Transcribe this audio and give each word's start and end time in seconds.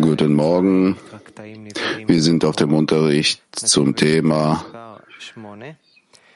Guten 0.00 0.32
Morgen. 0.32 0.96
Wir 2.06 2.22
sind 2.22 2.42
auf 2.42 2.56
dem 2.56 2.72
Unterricht 2.72 3.42
zum 3.52 3.94
Thema 3.94 4.64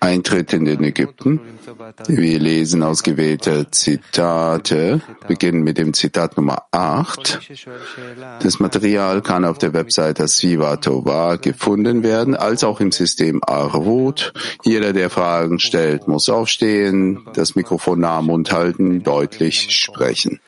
Eintritt 0.01 0.53
in 0.53 0.67
den 0.67 0.85
Ägypten. 0.85 1.41
Wir 2.09 2.39
lesen 2.39 2.83
ausgewählte 2.83 3.71
Zitate, 3.71 5.01
beginnen 5.27 5.63
mit 5.63 5.79
dem 5.79 5.95
Zitat 5.95 6.37
Nummer 6.37 6.65
8. 6.73 7.41
Das 8.43 8.61
Material 8.61 9.23
kann 9.23 9.47
auf 9.47 9.57
der 9.57 9.73
Webseite 9.73 10.29
Siva 10.29 10.77
Tova 10.77 11.37
gefunden 11.37 12.03
werden, 12.03 12.37
als 12.37 12.65
auch 12.65 12.81
im 12.81 12.93
System 12.93 13.41
Arvut. 13.43 14.35
Jeder, 14.63 14.93
der 14.93 15.09
Fragen 15.09 15.59
stellt, 15.59 16.07
muss 16.07 16.29
aufstehen, 16.29 17.27
das 17.33 17.55
Mikrofon 17.55 18.01
nah 18.01 18.19
am 18.19 18.27
Mund 18.27 18.53
halten, 18.53 19.03
deutlich 19.03 19.71
sprechen. 19.71 20.41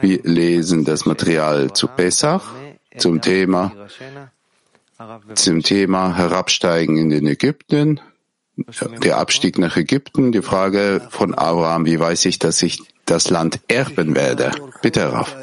Wir 0.00 0.20
lesen 0.24 0.84
das 0.84 1.06
Material 1.06 1.72
zu 1.72 1.86
Pesach 1.86 2.42
zum 2.96 3.20
Thema 3.20 3.72
zum 5.34 5.62
Thema 5.62 6.16
Herabsteigen 6.16 6.96
in 6.96 7.10
den 7.10 7.26
Ägypten, 7.26 8.00
der 9.02 9.18
Abstieg 9.18 9.58
nach 9.58 9.76
Ägypten, 9.76 10.32
die 10.32 10.40
Frage 10.40 11.06
von 11.10 11.34
Abraham, 11.34 11.84
wie 11.84 12.00
weiß 12.00 12.24
ich, 12.24 12.38
dass 12.38 12.62
ich 12.62 12.80
das 13.04 13.28
Land 13.28 13.60
erben 13.68 14.16
werde? 14.16 14.52
Bitte, 14.80 15.12
Raf. 15.12 15.36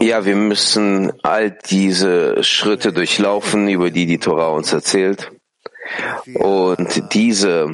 Ja, 0.00 0.24
wir 0.24 0.36
müssen 0.36 1.12
all 1.22 1.50
diese 1.50 2.42
Schritte 2.42 2.92
durchlaufen, 2.92 3.68
über 3.68 3.90
die 3.90 4.06
die 4.06 4.18
Torah 4.18 4.48
uns 4.48 4.72
erzählt. 4.72 5.30
Und 6.34 7.14
diese 7.14 7.70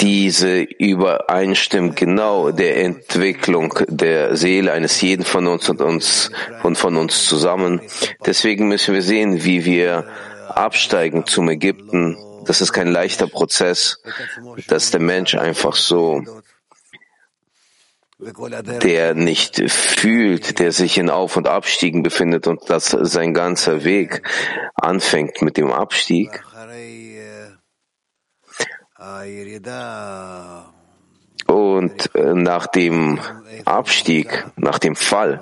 diese 0.00 0.62
übereinstimmt 0.62 1.94
genau 1.94 2.50
der 2.50 2.78
Entwicklung 2.78 3.78
der 3.86 4.36
Seele 4.36 4.72
eines 4.72 5.00
jeden 5.00 5.24
von 5.24 5.46
uns 5.46 5.68
und 5.68 5.80
uns 5.80 6.30
und 6.64 6.76
von 6.76 6.96
uns 6.96 7.26
zusammen. 7.26 7.80
Deswegen 8.26 8.66
müssen 8.66 8.92
wir 8.92 9.02
sehen, 9.02 9.44
wie 9.44 9.64
wir 9.64 10.04
absteigen 10.48 11.26
zum 11.26 11.48
Ägypten. 11.48 12.16
Das 12.44 12.60
ist 12.60 12.72
kein 12.72 12.88
leichter 12.88 13.28
Prozess, 13.28 14.02
dass 14.66 14.90
der 14.90 15.00
Mensch 15.00 15.36
einfach 15.36 15.76
so 15.76 16.22
der 18.82 19.14
nicht 19.14 19.70
fühlt, 19.70 20.58
der 20.58 20.72
sich 20.72 20.98
in 20.98 21.10
Auf- 21.10 21.36
und 21.36 21.48
Abstiegen 21.48 22.02
befindet 22.02 22.46
und 22.46 22.70
dass 22.70 22.90
sein 22.90 23.34
ganzer 23.34 23.84
Weg 23.84 24.22
anfängt 24.74 25.42
mit 25.42 25.56
dem 25.56 25.72
Abstieg. 25.72 26.42
Und 31.52 32.14
äh, 32.14 32.32
nach 32.32 32.66
dem 32.66 33.20
Abstieg, 33.66 34.46
nach 34.56 34.78
dem 34.78 34.96
Fall, 34.96 35.38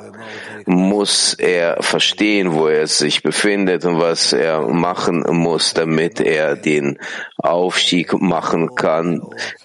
muss 0.66 1.34
er 1.34 1.80
verstehen, 1.82 2.52
wo 2.52 2.66
er 2.66 2.88
sich 2.88 3.22
befindet 3.22 3.84
und 3.84 4.00
was 4.00 4.32
er 4.32 4.62
machen 4.62 5.24
muss, 5.28 5.72
damit 5.72 6.20
er 6.20 6.56
den 6.56 6.98
Aufstieg 7.38 8.20
machen 8.20 8.74
kann. 8.74 9.22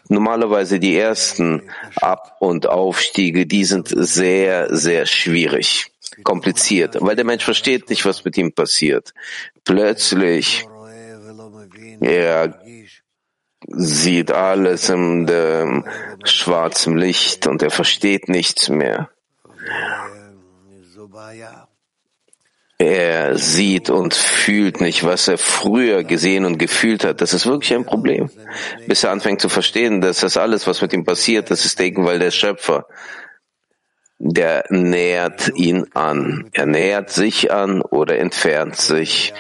Normalerweise 0.07 0.79
die 0.79 0.95
ersten 0.95 1.63
Ab- 1.95 2.37
und 2.39 2.67
Aufstiege, 2.67 3.47
die 3.47 3.65
sind 3.65 3.87
sehr, 3.89 4.67
sehr 4.69 5.07
schwierig, 5.07 5.87
kompliziert, 6.23 6.97
weil 6.99 7.15
der 7.15 7.25
Mensch 7.25 7.43
versteht 7.43 7.89
nicht, 7.89 8.05
was 8.05 8.23
mit 8.23 8.37
ihm 8.37 8.53
passiert. 8.53 9.13
Plötzlich, 9.63 10.67
er 11.99 12.59
sieht 13.67 14.31
alles 14.31 14.89
in 14.89 15.25
dem 15.25 15.85
schwarzen 16.23 16.97
Licht 16.97 17.47
und 17.47 17.61
er 17.61 17.71
versteht 17.71 18.29
nichts 18.29 18.69
mehr. 18.69 19.09
Er 22.77 23.37
sieht 23.37 23.89
und 23.89 24.13
fühlt 24.13 24.81
nicht, 24.81 25.05
was 25.05 25.29
er 25.29 25.37
früher 25.37 26.03
gesehen 26.03 26.43
und 26.43 26.57
gefühlt 26.57 27.05
hat. 27.05 27.21
Das 27.21 27.33
ist 27.33 27.45
wirklich 27.45 27.73
ein 27.73 27.85
Problem. 27.85 28.29
Bis 28.85 29.05
er 29.05 29.11
anfängt 29.11 29.39
zu 29.39 29.47
verstehen, 29.47 30.01
dass 30.01 30.19
das 30.19 30.35
alles, 30.35 30.67
was 30.67 30.81
mit 30.81 30.91
ihm 30.91 31.05
passiert, 31.05 31.49
das 31.51 31.63
ist 31.63 31.79
weil 31.79 32.19
der 32.19 32.31
Schöpfer. 32.31 32.85
Der 34.17 34.63
nähert 34.69 35.51
ihn 35.55 35.87
an. 35.93 36.49
Er 36.53 36.65
nähert 36.65 37.09
sich 37.09 37.51
an 37.51 37.81
oder 37.81 38.17
entfernt 38.17 38.77
sich. 38.77 39.33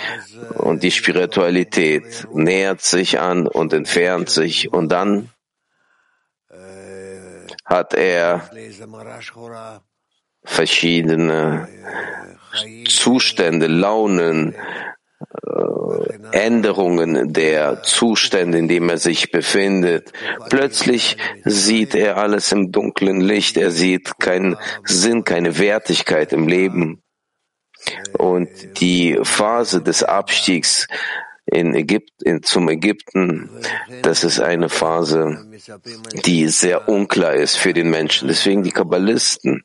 Und 0.55 0.83
die 0.83 0.91
Spiritualität 0.91 2.27
nähert 2.33 2.81
sich 2.81 3.19
an 3.19 3.47
und 3.47 3.71
entfernt 3.73 4.29
sich. 4.29 4.73
Und 4.73 4.89
dann 4.91 5.29
hat 7.65 7.93
er 7.93 8.49
verschiedene 10.43 11.67
Zustände, 12.87 13.67
Launen, 13.67 14.55
Änderungen 16.31 17.33
der 17.33 17.83
Zustände, 17.83 18.57
in 18.57 18.67
dem 18.67 18.89
er 18.89 18.97
sich 18.97 19.31
befindet. 19.31 20.11
Plötzlich 20.49 21.17
sieht 21.43 21.95
er 21.95 22.17
alles 22.17 22.51
im 22.51 22.71
dunklen 22.71 23.21
Licht. 23.21 23.57
Er 23.57 23.71
sieht 23.71 24.19
keinen 24.19 24.57
Sinn, 24.83 25.23
keine 25.23 25.57
Wertigkeit 25.57 26.33
im 26.33 26.47
Leben. 26.47 27.01
Und 28.17 28.49
die 28.79 29.19
Phase 29.23 29.81
des 29.81 30.03
Abstiegs 30.03 30.87
in 31.45 31.75
Ägypten, 31.75 32.41
zum 32.41 32.69
Ägypten, 32.69 33.49
das 34.01 34.23
ist 34.23 34.39
eine 34.39 34.69
Phase, 34.69 35.45
die 36.25 36.47
sehr 36.47 36.89
unklar 36.89 37.35
ist 37.35 37.57
für 37.57 37.73
den 37.73 37.89
Menschen. 37.89 38.27
Deswegen 38.27 38.63
die 38.63 38.71
Kabbalisten, 38.71 39.63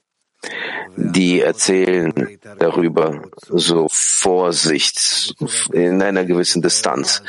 die 0.97 1.41
erzählen 1.41 2.13
darüber 2.59 3.23
so 3.49 3.89
Vorsicht 3.91 5.35
in 5.73 6.03
einer 6.03 6.25
gewissen 6.25 6.63
Distanz. 6.63 7.23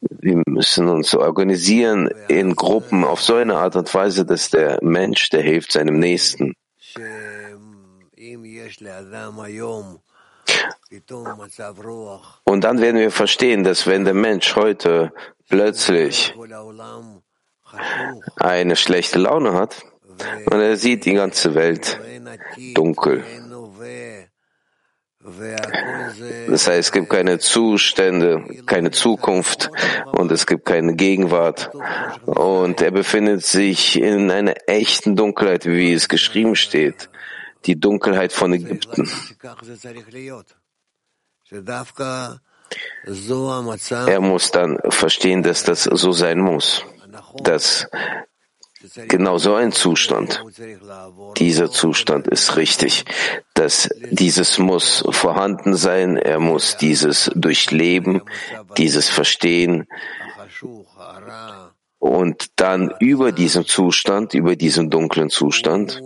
Wir 0.00 0.42
müssen 0.46 0.88
uns 0.88 1.14
organisieren 1.14 2.08
in 2.28 2.54
Gruppen 2.54 3.04
auf 3.04 3.20
so 3.22 3.34
eine 3.34 3.56
Art 3.56 3.76
und 3.76 3.92
Weise, 3.94 4.24
dass 4.24 4.50
der 4.50 4.78
Mensch, 4.82 5.30
der 5.30 5.42
hilft 5.42 5.72
seinem 5.72 5.98
Nächsten. 5.98 6.54
Und 12.44 12.64
dann 12.64 12.80
werden 12.80 13.00
wir 13.00 13.10
verstehen, 13.10 13.64
dass 13.64 13.86
wenn 13.86 14.04
der 14.04 14.14
Mensch 14.14 14.56
heute 14.56 15.12
plötzlich 15.48 16.34
eine 18.36 18.76
schlechte 18.76 19.18
Laune 19.18 19.54
hat 19.54 19.84
und 20.50 20.60
er 20.60 20.76
sieht 20.76 21.04
die 21.04 21.14
ganze 21.14 21.54
Welt 21.54 22.00
dunkel, 22.74 23.24
das 26.48 26.68
heißt, 26.68 26.78
es 26.78 26.92
gibt 26.92 27.08
keine 27.08 27.38
Zustände, 27.38 28.44
keine 28.66 28.90
Zukunft 28.90 29.70
und 30.12 30.30
es 30.30 30.46
gibt 30.46 30.66
keine 30.66 30.94
Gegenwart. 30.96 31.70
Und 32.26 32.82
er 32.82 32.90
befindet 32.90 33.42
sich 33.42 33.98
in 33.98 34.30
einer 34.30 34.54
echten 34.66 35.16
Dunkelheit, 35.16 35.64
wie 35.64 35.94
es 35.94 36.08
geschrieben 36.10 36.56
steht, 36.56 37.08
die 37.64 37.80
Dunkelheit 37.80 38.34
von 38.34 38.52
Ägypten. 38.52 39.10
Er 44.06 44.20
muss 44.20 44.50
dann 44.50 44.78
verstehen, 44.90 45.42
dass 45.42 45.62
das 45.62 45.84
so 45.84 46.12
sein 46.12 46.40
muss, 46.40 46.84
dass 47.42 47.88
genau 49.08 49.38
so 49.38 49.54
ein 49.54 49.72
Zustand, 49.72 50.44
dieser 51.36 51.70
Zustand 51.70 52.28
ist 52.28 52.56
richtig, 52.56 53.04
dass 53.54 53.88
dieses 54.10 54.58
muss 54.58 55.04
vorhanden 55.10 55.74
sein, 55.74 56.16
er 56.16 56.40
muss 56.40 56.76
dieses 56.76 57.30
durchleben, 57.34 58.22
dieses 58.76 59.08
verstehen. 59.08 59.86
Und 61.98 62.46
dann 62.56 62.92
über 63.00 63.32
diesen 63.32 63.64
Zustand, 63.64 64.34
über 64.34 64.56
diesen 64.56 64.90
dunklen 64.90 65.30
Zustand, 65.30 66.02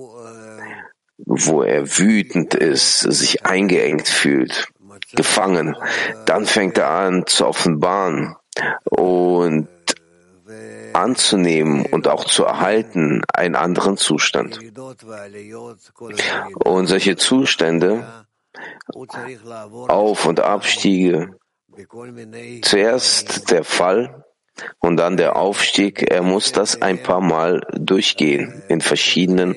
wo 1.16 1.62
er 1.62 1.98
wütend 1.98 2.54
ist, 2.54 3.00
sich 3.00 3.44
eingeengt 3.44 4.08
fühlt, 4.08 4.68
gefangen, 5.14 5.76
dann 6.26 6.46
fängt 6.46 6.78
er 6.78 6.90
an 6.90 7.26
zu 7.26 7.46
offenbaren. 7.46 8.36
Und 8.84 9.68
anzunehmen 10.98 11.86
und 11.86 12.08
auch 12.08 12.24
zu 12.24 12.44
erhalten 12.44 13.22
einen 13.32 13.56
anderen 13.56 13.96
Zustand. 13.96 14.58
Und 16.64 16.86
solche 16.86 17.16
Zustände, 17.16 18.04
Auf- 19.88 20.26
und 20.26 20.40
Abstiege, 20.40 21.38
zuerst 22.62 23.50
der 23.50 23.64
Fall 23.64 24.24
und 24.80 24.96
dann 24.96 25.16
der 25.16 25.36
Aufstieg, 25.36 26.10
er 26.10 26.22
muss 26.22 26.50
das 26.52 26.82
ein 26.82 27.02
paar 27.02 27.20
Mal 27.20 27.60
durchgehen 27.74 28.62
in 28.68 28.80
verschiedenen 28.80 29.56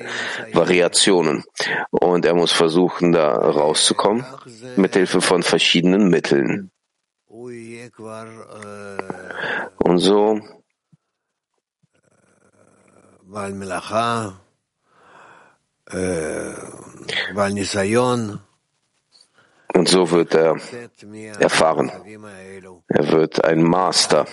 Variationen. 0.52 1.44
Und 1.90 2.24
er 2.24 2.34
muss 2.34 2.52
versuchen, 2.52 3.12
da 3.12 3.34
rauszukommen 3.36 4.24
mit 4.76 4.94
Hilfe 4.94 5.20
von 5.20 5.42
verschiedenen 5.42 6.08
Mitteln. 6.08 6.70
Und 9.78 9.98
so 9.98 10.40
Und 19.74 19.88
so 19.88 20.10
wird 20.10 20.34
er 20.34 20.58
erfahren. 21.38 21.90
Er 22.88 23.10
wird 23.10 23.42
ein 23.42 23.62
Master, 23.62 24.26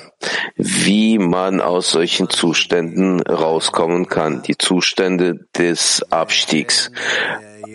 wie 0.57 1.17
man 1.17 1.61
aus 1.61 1.91
solchen 1.91 2.29
Zuständen 2.29 3.21
rauskommen 3.21 4.07
kann, 4.07 4.41
die 4.41 4.57
Zustände 4.57 5.47
des 5.57 6.05
Abstiegs. 6.11 6.91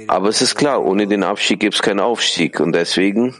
Aber 0.08 0.28
es 0.28 0.42
ist 0.42 0.56
klar, 0.56 0.84
ohne 0.84 1.06
den 1.06 1.24
Abstieg 1.24 1.60
gibt 1.60 1.74
es 1.74 1.82
keinen 1.82 2.00
Aufstieg. 2.00 2.60
Und 2.60 2.74
deswegen 2.74 3.34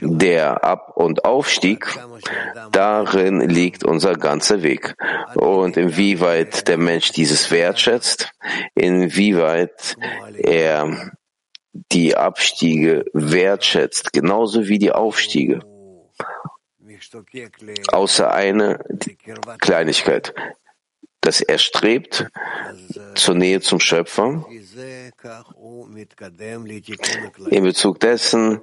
der 0.00 0.64
Ab- 0.64 0.92
und 0.96 1.24
Aufstieg, 1.24 1.86
darin 2.72 3.40
liegt 3.40 3.84
unser 3.84 4.14
ganzer 4.14 4.62
Weg. 4.62 4.94
Und 5.34 5.76
inwieweit 5.76 6.68
der 6.68 6.78
Mensch 6.78 7.12
dieses 7.12 7.50
wertschätzt, 7.50 8.30
inwieweit 8.74 9.96
er 10.36 11.12
die 11.92 12.16
Abstiege 12.16 13.04
wertschätzt, 13.12 14.12
genauso 14.12 14.68
wie 14.68 14.78
die 14.78 14.92
Aufstiege. 14.92 15.60
Außer 17.88 18.32
eine 18.32 18.78
Kleinigkeit, 19.58 20.34
dass 21.20 21.40
er 21.40 21.58
strebt 21.58 22.26
zur 23.14 23.34
Nähe 23.34 23.60
zum 23.60 23.80
Schöpfer. 23.80 24.46
In 27.50 27.64
Bezug 27.64 28.00
dessen, 28.00 28.60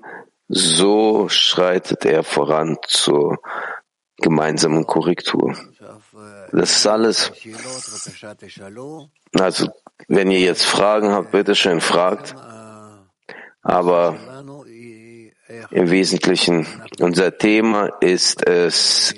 so 0.48 1.30
schreitet 1.30 2.06
er 2.06 2.24
voran 2.24 2.78
zur 2.88 3.40
gemeinsamen 4.18 4.86
Korrektur. 4.86 5.56
Das 6.51 6.78
ist 6.78 6.88
alles. 6.88 7.31
Also, 9.34 9.68
wenn 10.07 10.31
ihr 10.31 10.40
jetzt 10.40 10.66
Fragen 10.66 11.12
habt, 11.12 11.31
bitte 11.31 11.56
schön 11.56 11.81
fragt. 11.81 12.36
Aber 13.62 14.16
im 15.72 15.90
Wesentlichen, 15.90 16.68
unser 17.00 17.38
Thema 17.38 17.88
ist 18.01 18.46
es, 18.46 19.13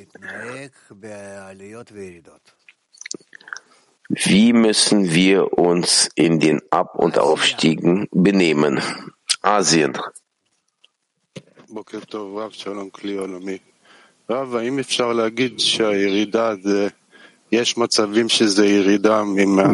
wie 4.10 4.54
müssen 4.54 5.14
wir 5.14 5.58
uns 5.58 6.10
in 6.16 6.40
den 6.40 6.62
Ab- 6.70 6.96
und 6.96 7.18
Aufstiegen 7.18 8.08
benehmen? 8.12 8.82
Asien. 9.42 9.98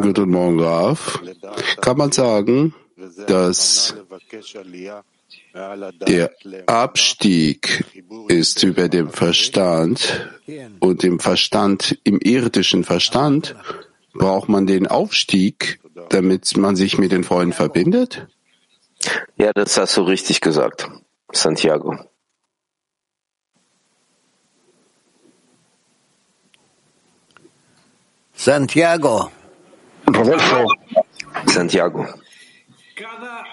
Guten 0.01 0.29
Morgen, 0.31 0.59
Rav. 0.59 1.21
Kann 1.79 1.97
man 1.97 2.11
sagen, 2.11 2.73
dass 3.27 3.95
der 6.07 6.31
Abstieg 6.67 7.85
ist 8.27 8.63
über 8.63 8.89
dem 8.89 9.09
Verstand 9.09 10.29
und 10.79 11.03
im 11.03 11.19
Verstand, 11.19 11.99
im 12.03 12.19
irdischen 12.19 12.83
Verstand, 12.83 13.55
braucht 14.13 14.49
man 14.49 14.67
den 14.67 14.87
Aufstieg, 14.87 15.79
damit 16.09 16.57
man 16.57 16.75
sich 16.75 16.97
mit 16.97 17.11
den 17.11 17.23
Freunden 17.23 17.53
verbindet? 17.53 18.27
Ja, 19.37 19.51
das 19.53 19.77
hast 19.77 19.97
du 19.97 20.01
richtig 20.01 20.41
gesagt, 20.41 20.89
Santiago. 21.33 22.11
Santiago. 28.33 29.31
Santiago. 31.47 32.07
Cada 32.95 33.43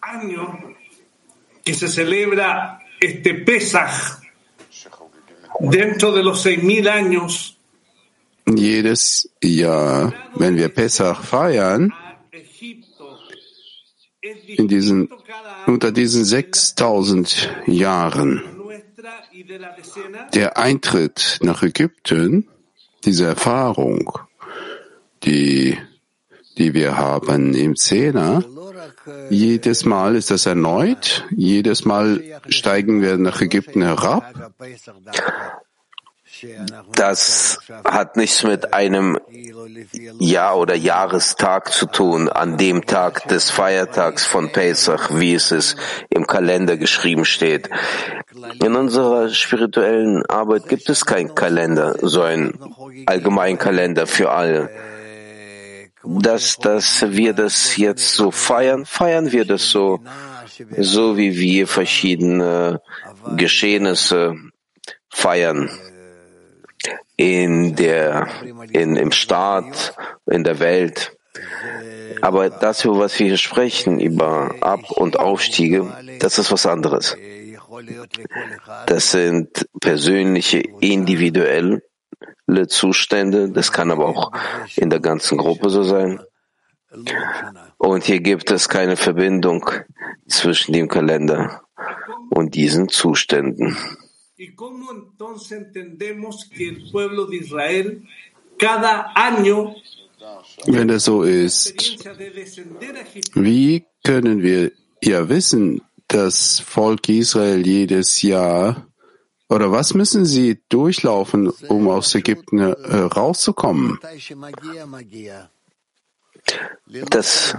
año 0.00 0.76
que 1.64 1.74
se 1.74 1.88
celebra 1.88 2.78
este 3.00 3.34
Pesach 3.34 4.20
dentro 5.60 6.12
de 6.12 6.22
los 6.22 6.40
seis 6.40 6.62
mil 6.62 6.88
años 6.88 7.58
jedes 8.56 9.30
Jahr, 9.42 10.30
wenn 10.36 10.56
wir 10.56 10.68
Pessach 10.68 11.22
feiern, 11.22 11.92
in 14.22 14.68
diesen, 14.68 15.08
unter 15.68 15.92
diesen 15.92 16.24
6000 16.24 17.50
Jahren, 17.66 18.42
der 20.34 20.56
Eintritt 20.56 21.38
nach 21.42 21.62
Ägypten, 21.62 22.48
diese 23.04 23.26
Erfahrung, 23.26 24.18
die, 25.24 25.78
die 26.56 26.74
wir 26.74 26.96
haben 26.96 27.54
im 27.54 27.76
Zehner, 27.76 28.44
jedes 29.30 29.84
Mal 29.84 30.16
ist 30.16 30.30
das 30.30 30.46
erneut, 30.46 31.26
jedes 31.30 31.84
Mal 31.84 32.22
steigen 32.48 33.00
wir 33.00 33.16
nach 33.16 33.40
Ägypten 33.40 33.82
herab 33.82 34.52
das 36.94 37.58
hat 37.84 38.16
nichts 38.16 38.42
mit 38.42 38.74
einem 38.74 39.18
Jahr 40.18 40.58
oder 40.58 40.74
Jahrestag 40.74 41.72
zu 41.72 41.86
tun, 41.86 42.28
an 42.28 42.56
dem 42.56 42.86
Tag 42.86 43.28
des 43.28 43.50
Feiertags 43.50 44.26
von 44.26 44.50
Pesach, 44.52 45.10
wie 45.12 45.34
es 45.34 45.52
ist 45.52 45.76
im 46.10 46.26
Kalender 46.26 46.76
geschrieben 46.76 47.24
steht. 47.24 47.68
In 48.62 48.76
unserer 48.76 49.30
spirituellen 49.30 50.24
Arbeit 50.26 50.68
gibt 50.68 50.88
es 50.88 51.04
keinen 51.04 51.34
Kalender, 51.34 51.96
so 52.02 52.22
ein 52.22 52.58
Allgemeinkalender 53.06 54.06
für 54.06 54.30
alle. 54.30 54.70
Dass, 56.04 56.56
dass 56.56 57.04
wir 57.08 57.32
das 57.32 57.76
jetzt 57.76 58.14
so 58.14 58.30
feiern, 58.30 58.86
feiern 58.86 59.32
wir 59.32 59.44
das 59.44 59.70
so, 59.70 60.00
so 60.78 61.16
wie 61.16 61.36
wir 61.36 61.66
verschiedene 61.66 62.80
Geschehnisse 63.36 64.36
feiern 65.10 65.68
in 67.18 67.74
der, 67.74 68.28
in, 68.70 68.94
im 68.96 69.10
Staat, 69.10 69.94
in 70.26 70.44
der 70.44 70.60
Welt. 70.60 71.16
Aber 72.22 72.48
das, 72.48 72.84
über 72.84 73.00
was 73.00 73.18
wir 73.18 73.26
hier 73.26 73.36
sprechen, 73.36 74.00
über 74.00 74.54
Ab- 74.60 74.92
und 74.92 75.18
Aufstiege, 75.18 75.92
das 76.20 76.38
ist 76.38 76.52
was 76.52 76.64
anderes. 76.64 77.16
Das 78.86 79.10
sind 79.10 79.66
persönliche, 79.80 80.62
individuelle 80.80 81.82
Zustände. 82.68 83.50
Das 83.50 83.72
kann 83.72 83.90
aber 83.90 84.06
auch 84.06 84.32
in 84.76 84.88
der 84.88 85.00
ganzen 85.00 85.38
Gruppe 85.38 85.70
so 85.70 85.82
sein. 85.82 86.20
Und 87.78 88.04
hier 88.04 88.20
gibt 88.20 88.50
es 88.52 88.68
keine 88.68 88.96
Verbindung 88.96 89.68
zwischen 90.28 90.72
dem 90.72 90.86
Kalender 90.88 91.62
und 92.30 92.54
diesen 92.54 92.88
Zuständen. 92.88 93.76
¿Y 94.40 94.54
cómo 94.54 94.92
entonces 94.92 95.50
entendemos 95.50 96.48
que 96.48 96.68
el 96.68 96.90
pueblo 96.92 97.26
de 97.26 97.38
Israel 97.38 98.08
cada 98.56 99.10
año 99.16 99.74
Wenn 100.66 100.90
es 100.90 101.04
so 101.04 101.24
ist, 101.24 101.74
wie 103.34 103.84
können 104.04 104.40
wir 104.40 104.70
ja 105.02 105.28
wissen, 105.28 105.82
dass 106.06 106.60
Volk 106.60 107.08
Israel 107.08 107.66
jedes 107.66 108.22
Jahr 108.22 108.86
oder 109.48 109.72
was 109.72 109.94
müssen 109.94 110.24
sie 110.24 110.60
durchlaufen, 110.68 111.50
um 111.68 111.88
aus 111.88 112.14
Ägypten 112.14 112.58
äh, 112.60 112.72
rauszukommen? 112.72 113.98
Das 117.10 117.56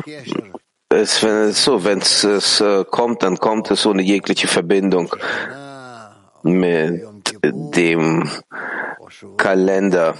ist 0.92 1.24
wenn 1.24 1.50
es 1.50 1.64
so, 1.64 1.84
wenn 1.84 2.00
es, 2.00 2.24
es 2.24 2.62
äh, 2.62 2.86
kommt, 2.90 3.24
dann 3.24 3.38
kommt 3.38 3.70
es 3.70 3.86
ohne 3.86 4.02
jegliche 4.02 4.48
Verbindung 4.48 5.14
mit 6.44 7.04
dem 7.44 8.30
Kalender, 9.38 10.16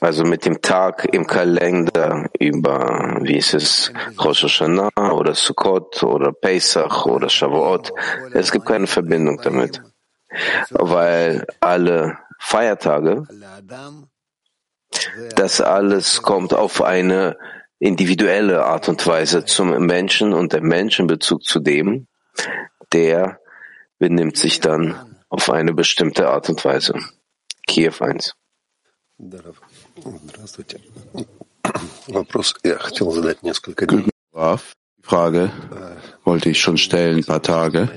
also 0.00 0.24
mit 0.24 0.44
dem 0.44 0.60
Tag 0.60 1.06
im 1.12 1.26
Kalender 1.26 2.28
über, 2.38 3.18
wie 3.22 3.36
ist 3.36 3.54
es, 3.54 3.92
Rosh 4.22 4.42
Hashanah 4.44 5.12
oder 5.12 5.34
Sukkot 5.34 6.02
oder 6.02 6.32
Pesach 6.32 7.06
oder 7.06 7.28
Shavuot. 7.28 7.92
Es 8.32 8.50
gibt 8.52 8.66
keine 8.66 8.86
Verbindung 8.86 9.40
damit, 9.42 9.82
weil 10.70 11.46
alle 11.60 12.18
Feiertage, 12.38 13.26
das 15.36 15.60
alles 15.60 16.22
kommt 16.22 16.52
auf 16.54 16.82
eine 16.82 17.36
individuelle 17.78 18.64
Art 18.64 18.88
und 18.88 19.06
Weise 19.06 19.44
zum 19.44 19.70
Menschen 19.86 20.32
und 20.32 20.52
der 20.52 20.62
Mensch 20.62 20.98
in 21.00 21.06
Bezug 21.06 21.44
zu 21.44 21.60
dem, 21.60 22.06
der 22.92 23.38
benimmt 23.98 24.36
sich 24.36 24.60
dann 24.60 25.13
auf 25.34 25.50
eine 25.50 25.74
bestimmte 25.74 26.28
Art 26.28 26.48
und 26.48 26.64
Weise. 26.64 26.94
Kiew 27.66 27.92
1. 27.98 28.34
Die 29.18 29.40
Frage 35.02 35.50
wollte 36.24 36.50
ich 36.50 36.60
schon 36.60 36.78
stellen, 36.78 37.18
ein 37.18 37.24
paar 37.24 37.42
Tage. 37.42 37.90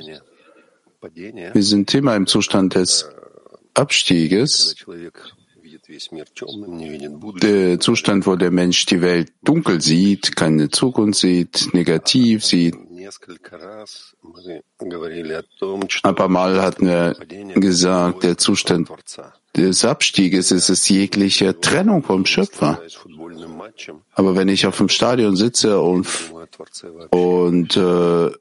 Wir 1.14 1.64
sind 1.64 1.94
immer 1.94 2.16
im 2.16 2.26
Zustand 2.26 2.74
des 2.74 3.08
Abstieges, 3.76 4.76
der 7.42 7.80
Zustand, 7.80 8.26
wo 8.26 8.36
der 8.36 8.52
Mensch 8.52 8.86
die 8.88 9.02
Welt 9.02 9.32
dunkel 9.44 9.80
sieht, 9.80 10.36
keine 10.36 10.70
Zukunft 10.70 11.20
sieht, 11.20 11.70
negativ 11.74 12.44
sieht. 12.44 12.76
Ein 16.04 16.16
paar 16.16 16.28
Mal 16.30 16.62
hatten 16.62 16.88
wir 16.88 17.16
gesagt, 17.56 18.24
der 18.24 18.38
Zustand 18.38 18.90
des 19.56 19.86
Abstieges 19.86 20.52
ist 20.52 20.70
es 20.70 20.88
jegliche 20.90 21.60
Trennung 21.60 22.04
vom 22.04 22.26
Schöpfer. 22.26 22.82
Aber 24.14 24.36
wenn 24.36 24.48
ich 24.48 24.66
auf 24.66 24.78
dem 24.78 24.90
Stadion 24.90 25.36
sitze 25.36 25.80
und, 25.80 26.08
und 27.10 27.78
äh, 27.78 28.32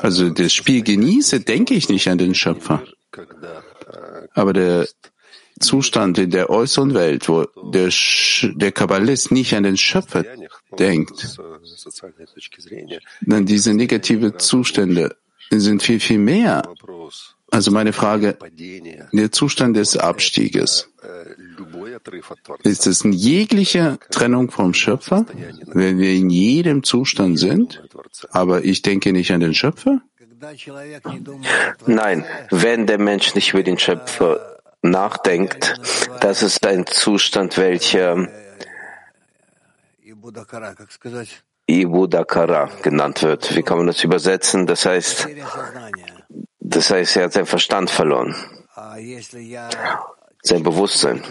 also 0.00 0.30
das 0.30 0.52
Spiel 0.52 0.82
genieße, 0.82 1.40
denke 1.40 1.74
ich 1.74 1.88
nicht 1.88 2.08
an 2.08 2.18
den 2.18 2.34
Schöpfer. 2.34 2.82
Aber 4.34 4.52
der 4.52 4.86
Zustand 5.58 6.18
in 6.18 6.30
der 6.30 6.48
äußeren 6.50 6.94
Welt, 6.94 7.28
wo 7.28 7.44
der, 7.72 7.90
der 8.54 8.72
Kabbalist 8.72 9.30
nicht 9.30 9.54
an 9.54 9.64
den 9.64 9.76
Schöpfer 9.76 10.24
denkt, 10.78 11.38
dann 13.22 13.46
diese 13.46 13.74
negative 13.74 14.36
Zustände 14.36 15.16
sind 15.50 15.82
viel, 15.82 16.00
viel 16.00 16.18
mehr. 16.18 16.62
Also 17.50 17.72
meine 17.72 17.92
Frage, 17.92 18.38
der 19.12 19.32
Zustand 19.32 19.76
des 19.76 19.96
Abstieges, 19.96 20.88
ist 22.62 22.86
es 22.86 23.04
eine 23.04 23.14
jegliche 23.14 23.98
Trennung 24.10 24.50
vom 24.50 24.72
Schöpfer, 24.72 25.26
wenn 25.66 25.98
wir 25.98 26.12
in 26.12 26.30
jedem 26.30 26.84
Zustand 26.84 27.38
sind, 27.38 27.82
aber 28.30 28.64
ich 28.64 28.82
denke 28.82 29.12
nicht 29.12 29.32
an 29.32 29.40
den 29.40 29.54
Schöpfer? 29.54 30.00
Nein, 31.86 32.24
wenn 32.50 32.86
der 32.86 32.98
Mensch 32.98 33.34
nicht 33.34 33.52
über 33.52 33.62
den 33.62 33.78
Schöpfer 33.78 34.58
nachdenkt, 34.82 35.80
das 36.20 36.42
ist 36.42 36.64
ein 36.66 36.86
Zustand, 36.86 37.58
welcher 37.58 38.28
Ibudakara 41.70 42.68
genannt 42.82 43.22
wird. 43.22 43.54
Wie 43.54 43.62
kann 43.62 43.78
man 43.78 43.86
das 43.86 44.02
übersetzen? 44.02 44.66
Das 44.66 44.86
heißt, 44.86 45.28
das 46.58 46.90
heißt, 46.90 47.16
er 47.16 47.24
hat 47.24 47.32
seinen 47.32 47.46
Verstand 47.46 47.90
verloren, 47.90 48.34
sein 50.42 50.62
Bewusstsein. 50.62 51.22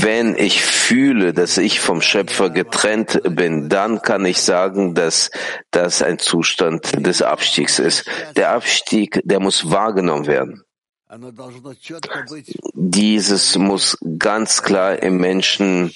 Wenn 0.00 0.36
ich 0.36 0.62
fühle, 0.62 1.32
dass 1.32 1.56
ich 1.58 1.80
vom 1.80 2.02
Schöpfer 2.02 2.50
getrennt 2.50 3.20
bin, 3.24 3.68
dann 3.68 4.02
kann 4.02 4.24
ich 4.24 4.42
sagen, 4.42 4.94
dass 4.94 5.30
das 5.70 6.02
ein 6.02 6.18
Zustand 6.18 7.06
des 7.06 7.22
Abstiegs 7.22 7.78
ist. 7.78 8.04
Der 8.36 8.52
Abstieg, 8.52 9.20
der 9.24 9.40
muss 9.40 9.70
wahrgenommen 9.70 10.26
werden. 10.26 10.62
Dieses 12.74 13.56
muss 13.56 13.96
ganz 14.18 14.62
klar 14.62 15.02
im 15.02 15.16
Menschen 15.16 15.90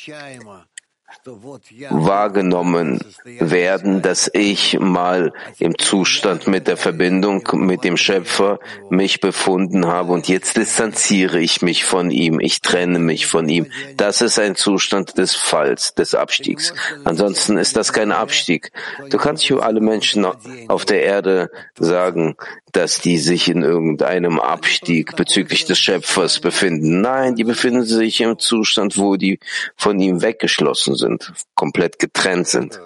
wahrgenommen 1.91 3.01
werden, 3.25 4.03
dass 4.03 4.31
ich 4.33 4.79
mal 4.81 5.33
im 5.59 5.79
Zustand 5.79 6.47
mit 6.47 6.67
der 6.67 6.77
Verbindung 6.77 7.49
mit 7.55 7.85
dem 7.85 7.97
Schöpfer 7.97 8.59
mich 8.91 9.21
befunden 9.21 9.87
habe 9.87 10.13
und 10.13 10.29
jetzt 10.29 10.57
distanziere 10.57 11.41
ich 11.41 11.63
mich 11.63 11.85
von 11.85 12.11
ihm, 12.11 12.41
ich 12.41 12.61
trenne 12.61 12.99
mich 12.99 13.27
von 13.27 13.49
ihm. 13.49 13.67
Das 13.97 14.21
ist 14.21 14.39
ein 14.39 14.57
Zustand 14.57 15.19
des 15.19 15.35
Falls, 15.35 15.95
des 15.95 16.15
Abstiegs. 16.15 16.75
Ansonsten 17.05 17.57
ist 17.59 17.77
das 17.77 17.93
kein 17.93 18.13
Abstieg. 18.13 18.73
Du 19.11 19.19
kannst 19.19 19.47
für 19.47 19.63
alle 19.63 19.81
Menschen 19.81 20.27
auf 20.69 20.85
der 20.85 21.03
Erde 21.03 21.51
sagen, 21.79 22.37
dass 22.73 23.01
die 23.01 23.19
sich 23.19 23.49
in 23.49 23.63
irgendeinem 23.63 24.41
Abstieg 24.41 25.15
bezüglich 25.17 25.67
des 25.67 25.79
Schöpfers 25.79 26.41
befinden. 26.41 27.03
Nein, 27.03 27.37
die 27.37 27.45
befinden 27.45 27.85
sich 27.85 28.21
im 28.21 28.39
Zustand, 28.39 28.97
wo 28.97 29.17
die 29.17 29.39
von 29.77 30.01
ihm 30.01 30.23
weggeschlossen 30.23 30.97
sind, 30.97 31.33
komplett 31.55 31.99
getrennt 31.99 32.49
sind. 32.49 32.81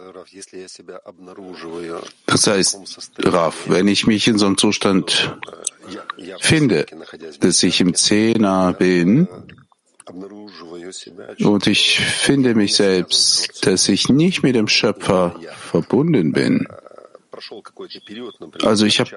Das 2.27 2.47
heißt, 2.47 2.79
Raf, 3.19 3.65
wenn 3.67 3.89
ich 3.89 4.07
mich 4.07 4.27
in 4.27 4.39
so 4.39 4.47
einem 4.47 4.59
Zustand 4.59 5.39
finde, 6.41 6.87
dass 7.41 7.63
ich 7.63 7.81
im 7.81 7.95
Zehner 7.95 8.73
bin, 8.73 9.29
und 11.41 11.67
ich 11.67 11.99
finde 11.99 12.55
mich 12.55 12.77
selbst, 12.77 13.67
dass 13.67 13.89
ich 13.89 14.09
nicht 14.09 14.43
mit 14.45 14.55
dem 14.55 14.69
Schöpfer 14.69 15.35
verbunden 15.57 16.33
bin, 16.33 16.69
also 18.63 18.87
ich 18.87 19.01
habe 19.01 19.11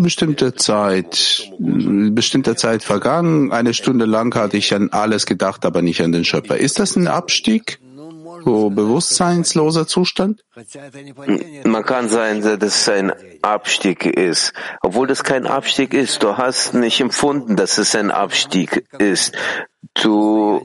bestimmte 0.00 0.54
Zeit, 0.54 1.48
bestimmte 1.58 2.56
Zeit 2.56 2.82
vergangen, 2.82 3.52
eine 3.52 3.74
Stunde 3.74 4.04
lang 4.04 4.34
hatte 4.34 4.56
ich 4.56 4.74
an 4.74 4.90
alles 4.90 5.26
gedacht, 5.26 5.64
aber 5.64 5.82
nicht 5.82 6.00
an 6.02 6.12
den 6.12 6.24
Schöpfer. 6.24 6.56
Ist 6.56 6.78
das 6.78 6.96
ein 6.96 7.06
Abstieg? 7.06 7.80
So 8.44 8.70
bewusstseinsloser 8.70 9.86
Zustand? 9.86 10.44
Man 11.64 11.84
kann 11.84 12.08
sagen, 12.08 12.42
dass 12.42 12.62
es 12.62 12.88
ein 12.88 13.12
Abstieg 13.42 14.04
ist. 14.04 14.52
Obwohl 14.82 15.06
das 15.06 15.24
kein 15.24 15.46
Abstieg 15.46 15.94
ist, 15.94 16.22
du 16.22 16.36
hast 16.36 16.74
nicht 16.74 17.00
empfunden, 17.00 17.56
dass 17.56 17.78
es 17.78 17.94
ein 17.94 18.10
Abstieg 18.10 18.84
ist. 18.98 19.32
Du 19.94 20.60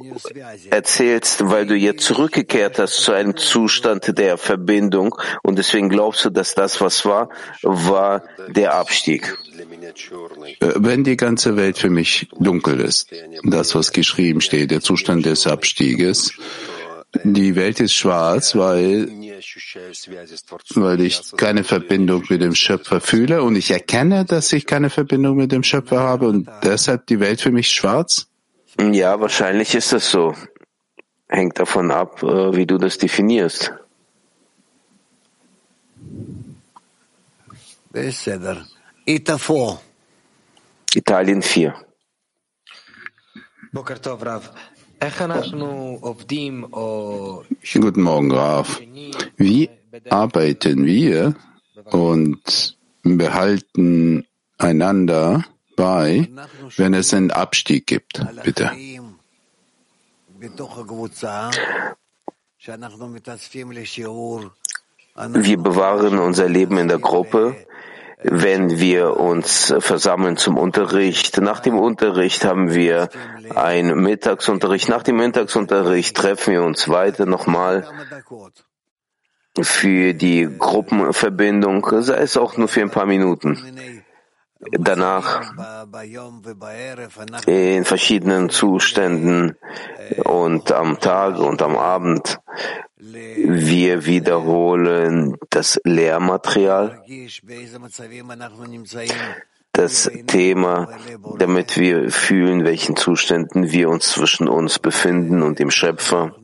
erzählst, 0.70 1.50
weil 1.50 1.68
du 1.68 1.76
jetzt 1.76 2.04
zurückgekehrt 2.04 2.80
hast 2.80 3.04
zu 3.04 3.12
einem 3.12 3.38
Zustand 3.38 4.18
der 4.18 4.38
Verbindung 4.38 5.16
und 5.44 5.58
deswegen 5.58 5.90
glaubst 5.90 6.26
du, 6.26 6.30
dass 6.30 6.56
das, 6.56 6.82
was 6.82 7.06
war, 7.06 7.30
war 7.62 8.24
der 8.48 8.74
Abstieg. 8.74 9.38
Äh, 10.60 10.74
wenn 10.76 11.04
die 11.04 11.18
ganze 11.18 11.58
Welt 11.58 11.78
für 11.78 11.90
mich 11.90 12.30
dunkel 12.40 12.80
ist, 12.80 13.12
das, 13.44 13.76
was 13.76 13.92
geschrieben 13.92 14.42
steht, 14.42 14.72
der 14.72 14.82
Zustand 14.82 15.26
des 15.26 15.48
Abstieges, 15.48 16.34
die 17.24 17.56
Welt 17.56 17.80
ist 17.80 17.94
schwarz, 17.94 18.56
weil, 18.56 19.08
weil 20.76 21.02
ich 21.02 21.22
keine 21.38 21.64
Verbindung 21.64 22.24
mit 22.30 22.42
dem 22.42 22.54
Schöpfer 22.54 23.02
fühle 23.02 23.42
und 23.42 23.56
ich 23.56 23.72
erkenne, 23.72 24.26
dass 24.26 24.54
ich 24.54 24.66
keine 24.66 24.90
Verbindung 24.90 25.38
mit 25.38 25.52
dem 25.52 25.64
Schöpfer 25.64 26.00
habe 26.00 26.28
und 26.28 26.48
deshalb 26.64 27.08
die 27.08 27.20
Welt 27.20 27.42
für 27.42 27.52
mich 27.52 27.72
schwarz? 27.72 28.28
Ja, 28.80 29.20
wahrscheinlich 29.20 29.74
ist 29.74 29.92
das 29.92 30.10
so. 30.10 30.36
Hängt 31.28 31.60
davon 31.60 31.92
ab, 31.92 32.24
äh, 32.24 32.56
wie 32.56 32.66
du 32.66 32.78
das 32.78 32.98
definierst. 32.98 33.74
Italien 40.94 41.42
4. 41.42 41.74
Guten 47.74 48.02
Morgen, 48.02 48.30
Graf. 48.30 48.82
Wie 49.38 49.70
arbeiten 50.10 50.86
wir 50.86 51.36
und 51.86 52.78
behalten 53.04 54.26
einander 54.58 55.46
bei, 55.76 56.30
wenn 56.76 56.94
es 56.94 57.14
einen 57.14 57.32
Abstieg 57.32 57.88
gibt? 57.88 58.26
Bitte. 58.44 58.72
Wir 65.34 65.58
bewahren 65.58 66.20
unser 66.20 66.50
Leben 66.50 66.78
in 66.78 66.88
der 66.90 67.00
Gruppe, 67.00 67.56
wenn 68.22 68.80
wir 68.80 69.18
uns 69.18 69.74
versammeln 69.80 70.38
zum 70.38 70.58
Unterricht. 70.58 71.40
Nach 71.40 71.62
dem 71.62 71.80
Unterricht 71.80 72.44
haben 72.44 72.74
wir 72.74 73.10
einen 73.56 74.02
Mittagsunterricht. 74.02 74.90
Nach 74.90 75.04
dem 75.04 75.18
Mittagsunterricht 75.18 76.18
treffen 76.18 76.54
wir 76.54 76.64
uns 76.64 76.90
weiter 76.90 77.26
nochmal 77.26 77.88
für 79.62 80.14
die 80.14 80.50
Gruppenverbindung, 80.58 81.86
sei 82.02 82.18
es 82.18 82.38
auch 82.38 82.58
nur 82.58 82.68
für 82.68 82.82
ein 82.82 82.92
paar 82.92 83.06
Minuten. 83.06 83.99
Danach 84.72 85.54
in 87.46 87.86
verschiedenen 87.86 88.50
Zuständen 88.50 89.56
und 90.26 90.72
am 90.74 91.00
Tag 91.00 91.40
und 91.40 91.62
am 91.62 91.78
Abend 91.78 92.40
wir 92.98 94.06
wiederholen 94.06 95.38
das 95.50 95.80
Lehrmaterial, 95.86 97.02
das 99.72 100.12
Thema, 100.28 100.90
damit 101.38 101.78
wir 101.78 102.12
fühlen, 102.12 102.66
welchen 102.66 102.98
Zuständen 102.98 103.72
wir 103.72 103.90
uns 103.90 104.10
zwischen 104.12 104.50
uns 104.50 104.80
befinden 104.80 105.42
und 105.42 105.60
dem 105.60 105.72
Schöpfer. 105.72 106.36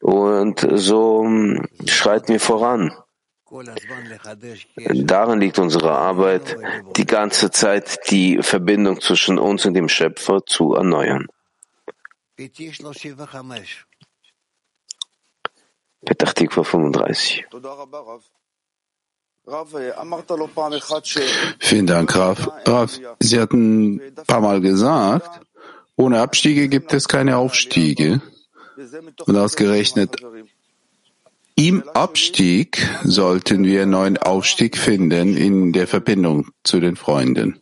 Und 0.00 0.66
so 0.72 1.26
schreiten 1.86 2.32
wir 2.32 2.40
voran. 2.40 2.92
Darin 4.94 5.40
liegt 5.40 5.58
unsere 5.58 5.92
Arbeit, 5.92 6.56
die 6.96 7.06
ganze 7.06 7.50
Zeit 7.50 8.10
die 8.10 8.42
Verbindung 8.42 9.00
zwischen 9.00 9.38
uns 9.38 9.64
und 9.64 9.74
dem 9.74 9.88
Schöpfer 9.88 10.44
zu 10.44 10.74
erneuern. 10.74 11.26
Petach 16.04 16.32
Tikva 16.34 16.64
35. 16.64 17.46
Vielen 21.58 21.86
Dank, 21.86 22.16
Rav. 22.16 22.50
Rav, 22.66 23.00
Sie 23.20 23.40
hatten 23.40 24.00
ein 24.00 24.14
paar 24.26 24.40
Mal 24.40 24.60
gesagt, 24.60 25.40
Ohne 25.96 26.20
Abstiege 26.20 26.68
gibt 26.68 26.92
es 26.92 27.06
keine 27.06 27.36
Aufstiege. 27.36 28.20
Und 29.26 29.36
ausgerechnet 29.36 30.16
im 31.56 31.88
Abstieg 31.90 32.88
sollten 33.04 33.64
wir 33.64 33.86
neuen 33.86 34.18
Aufstieg 34.18 34.76
finden 34.76 35.36
in 35.36 35.72
der 35.72 35.86
Verbindung 35.86 36.48
zu 36.64 36.80
den 36.80 36.96
Freunden. 36.96 37.60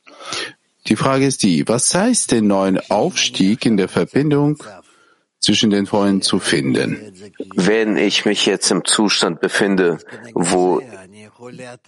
Die 0.86 0.96
Frage 0.96 1.26
ist 1.26 1.42
die, 1.42 1.68
was 1.68 1.94
heißt 1.94 2.32
den 2.32 2.46
neuen 2.46 2.78
Aufstieg 2.90 3.66
in 3.66 3.76
der 3.76 3.88
Verbindung 3.88 4.62
zwischen 5.38 5.70
den 5.70 5.86
Freunden 5.86 6.22
zu 6.22 6.38
finden? 6.38 7.12
Wenn 7.54 7.96
ich 7.96 8.24
mich 8.24 8.46
jetzt 8.46 8.70
im 8.70 8.84
Zustand 8.84 9.40
befinde, 9.40 9.98
wo 10.34 10.80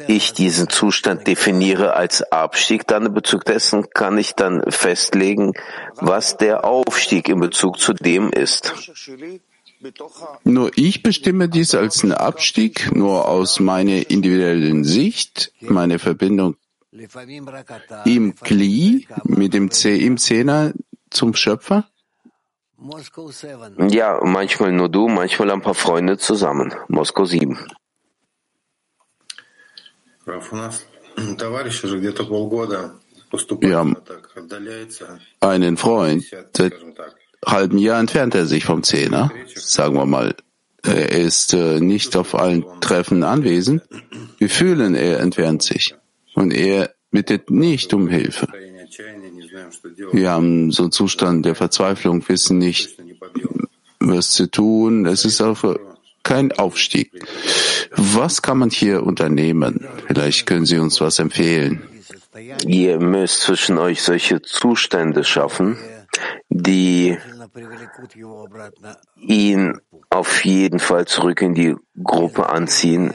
ich 0.06 0.32
diesen 0.32 0.68
Zustand 0.68 1.26
definiere 1.26 1.94
als 1.94 2.22
Abstieg, 2.32 2.86
dann 2.86 3.06
in 3.06 3.14
Bezug 3.14 3.44
dessen 3.44 3.88
kann 3.90 4.18
ich 4.18 4.34
dann 4.34 4.62
festlegen, 4.70 5.54
was 5.96 6.36
der 6.36 6.64
Aufstieg 6.64 7.28
in 7.28 7.40
Bezug 7.40 7.78
zu 7.78 7.94
dem 7.94 8.30
ist. 8.30 8.74
Nur 10.44 10.70
ich 10.76 11.02
bestimme 11.02 11.48
dies 11.48 11.74
als 11.74 12.02
einen 12.02 12.12
Abstieg, 12.12 12.94
nur 12.94 13.28
aus 13.28 13.60
meiner 13.60 14.10
individuellen 14.10 14.84
Sicht, 14.84 15.52
meine 15.60 15.98
Verbindung 15.98 16.56
im 18.04 18.34
Kli 18.36 19.06
mit 19.24 19.52
dem 19.52 19.70
C 19.70 19.96
im 19.96 20.16
Zehner 20.16 20.72
zum 21.10 21.34
Schöpfer? 21.34 21.88
Ja, 23.88 24.20
manchmal 24.22 24.72
nur 24.72 24.88
du, 24.88 25.08
manchmal 25.08 25.50
ein 25.50 25.62
paar 25.62 25.74
Freunde 25.74 26.18
zusammen. 26.18 26.74
Moskau 26.88 27.24
7. 27.24 27.58
Wir 33.60 33.76
haben 33.76 33.96
einen 35.40 35.76
Freund, 35.76 36.24
seit 36.56 36.74
halben 37.46 37.78
Jahr 37.78 38.00
entfernt 38.00 38.34
er 38.34 38.46
sich 38.46 38.64
vom 38.64 38.82
Zehner. 38.82 39.30
Sagen 39.54 39.94
wir 39.94 40.06
mal, 40.06 40.34
er 40.82 41.10
ist 41.10 41.54
äh, 41.54 41.80
nicht 41.80 42.16
auf 42.16 42.34
allen 42.34 42.64
Treffen 42.80 43.22
anwesend. 43.22 43.82
Wir 44.38 44.50
fühlen, 44.50 44.94
er 44.94 45.20
entfernt 45.20 45.62
sich. 45.62 45.94
Und 46.34 46.52
er 46.52 46.94
bittet 47.10 47.50
nicht 47.50 47.94
um 47.94 48.08
Hilfe. 48.08 48.48
Wir 50.12 50.30
haben 50.30 50.70
so 50.72 50.84
einen 50.84 50.92
Zustand 50.92 51.46
der 51.46 51.54
Verzweiflung, 51.54 52.28
wissen 52.28 52.58
nicht, 52.58 52.96
was 54.00 54.32
zu 54.32 54.50
tun. 54.50 55.06
Es 55.06 55.24
ist 55.24 55.40
auch 55.40 55.76
kein 56.22 56.52
Aufstieg. 56.52 57.10
Was 57.96 58.42
kann 58.42 58.58
man 58.58 58.70
hier 58.70 59.04
unternehmen? 59.04 59.86
Vielleicht 60.06 60.46
können 60.46 60.66
Sie 60.66 60.78
uns 60.78 61.00
was 61.00 61.18
empfehlen. 61.18 61.82
Ihr 62.66 62.98
müsst 62.98 63.42
zwischen 63.42 63.78
euch 63.78 64.02
solche 64.02 64.42
Zustände 64.42 65.22
schaffen, 65.22 65.78
die 66.48 67.16
ihn 69.16 69.80
auf 70.10 70.44
jeden 70.44 70.78
Fall 70.78 71.06
zurück 71.06 71.42
in 71.42 71.54
die 71.54 71.76
Gruppe 72.02 72.48
anziehen 72.48 73.12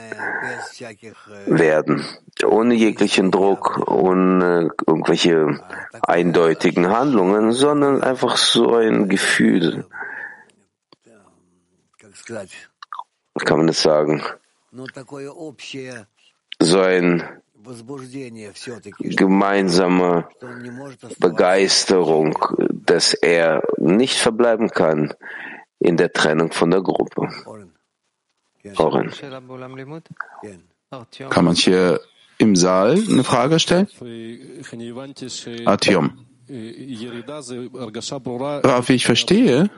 werden. 1.45 2.05
Ohne 2.45 2.75
jeglichen 2.75 3.31
Druck, 3.31 3.87
ohne 3.89 4.69
irgendwelche 4.87 5.59
eindeutigen 6.01 6.89
Handlungen, 6.89 7.51
sondern 7.51 8.01
einfach 8.01 8.37
so 8.37 8.75
ein 8.75 9.09
Gefühl. 9.09 9.85
Kann 13.45 13.57
man 13.57 13.67
das 13.67 13.81
sagen? 13.81 14.23
So 16.61 16.81
ein 16.81 17.23
gemeinsame 19.15 20.27
Begeisterung, 21.19 22.37
dass 22.89 23.13
er 23.13 23.61
nicht 23.77 24.17
verbleiben 24.17 24.69
kann 24.69 25.13
in 25.79 25.95
der 25.95 26.11
Trennung 26.11 26.51
von 26.51 26.71
der 26.71 26.81
Gruppe. 26.81 27.29
Oren. 28.77 29.11
Kann 31.29 31.45
man 31.45 31.55
hier 31.55 32.01
im 32.39 32.55
Saal 32.55 33.01
eine 33.09 33.23
Frage 33.23 33.59
stellen? 33.59 33.87
Artyom. 35.65 36.25
Rav, 38.63 38.89
ich 38.89 39.05
verstehe, 39.05 39.69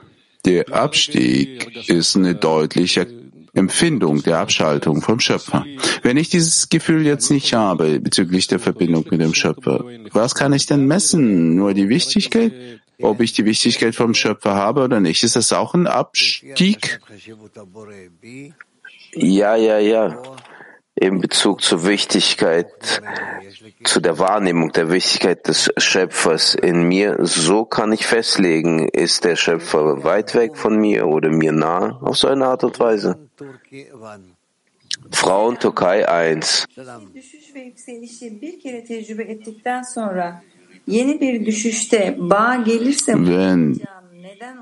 der 0.46 0.72
Abstieg 0.72 1.88
ist 1.88 2.16
eine 2.16 2.34
deutliche 2.34 3.06
Empfindung 3.54 4.22
der 4.22 4.38
Abschaltung 4.38 5.02
vom 5.02 5.20
Schöpfer. 5.20 5.66
Wenn 6.02 6.16
ich 6.16 6.30
dieses 6.30 6.70
Gefühl 6.70 7.04
jetzt 7.04 7.30
nicht 7.30 7.52
habe 7.52 8.00
bezüglich 8.00 8.46
der 8.46 8.58
Verbindung 8.58 9.04
mit 9.10 9.20
dem 9.20 9.34
Schöpfer, 9.34 9.84
was 10.12 10.34
kann 10.34 10.54
ich 10.54 10.64
denn 10.64 10.86
messen? 10.86 11.54
Nur 11.54 11.74
die 11.74 11.90
Wichtigkeit? 11.90 12.80
Ob 13.02 13.20
ich 13.20 13.32
die 13.32 13.44
Wichtigkeit 13.44 13.94
vom 13.94 14.14
Schöpfer 14.14 14.54
habe 14.54 14.82
oder 14.82 15.00
nicht? 15.00 15.22
Ist 15.22 15.36
das 15.36 15.52
auch 15.52 15.74
ein 15.74 15.86
Abstieg? 15.86 17.00
Ja, 19.14 19.56
ja, 19.56 19.78
ja 19.78 20.22
in 20.94 21.20
Bezug 21.20 21.62
zur 21.62 21.84
Wichtigkeit, 21.84 23.02
zu 23.84 24.00
der 24.00 24.18
Wahrnehmung 24.18 24.70
der 24.72 24.90
Wichtigkeit 24.90 25.48
des 25.48 25.72
Schöpfers 25.76 26.54
in 26.54 26.84
mir, 26.84 27.18
so 27.22 27.64
kann 27.64 27.92
ich 27.92 28.06
festlegen, 28.06 28.88
ist 28.88 29.24
der 29.24 29.36
Schöpfer 29.36 30.04
weit 30.04 30.34
weg 30.34 30.56
von 30.56 30.76
mir 30.76 31.08
oder 31.08 31.30
mir 31.30 31.52
nah, 31.52 31.98
auf 32.02 32.16
so 32.16 32.28
eine 32.28 32.46
Art 32.46 32.62
und 32.62 32.78
Weise. 32.78 33.18
Frauen 35.10 35.58
Türkei 35.58 36.08
1. 36.08 36.66
Wenn 40.86 41.18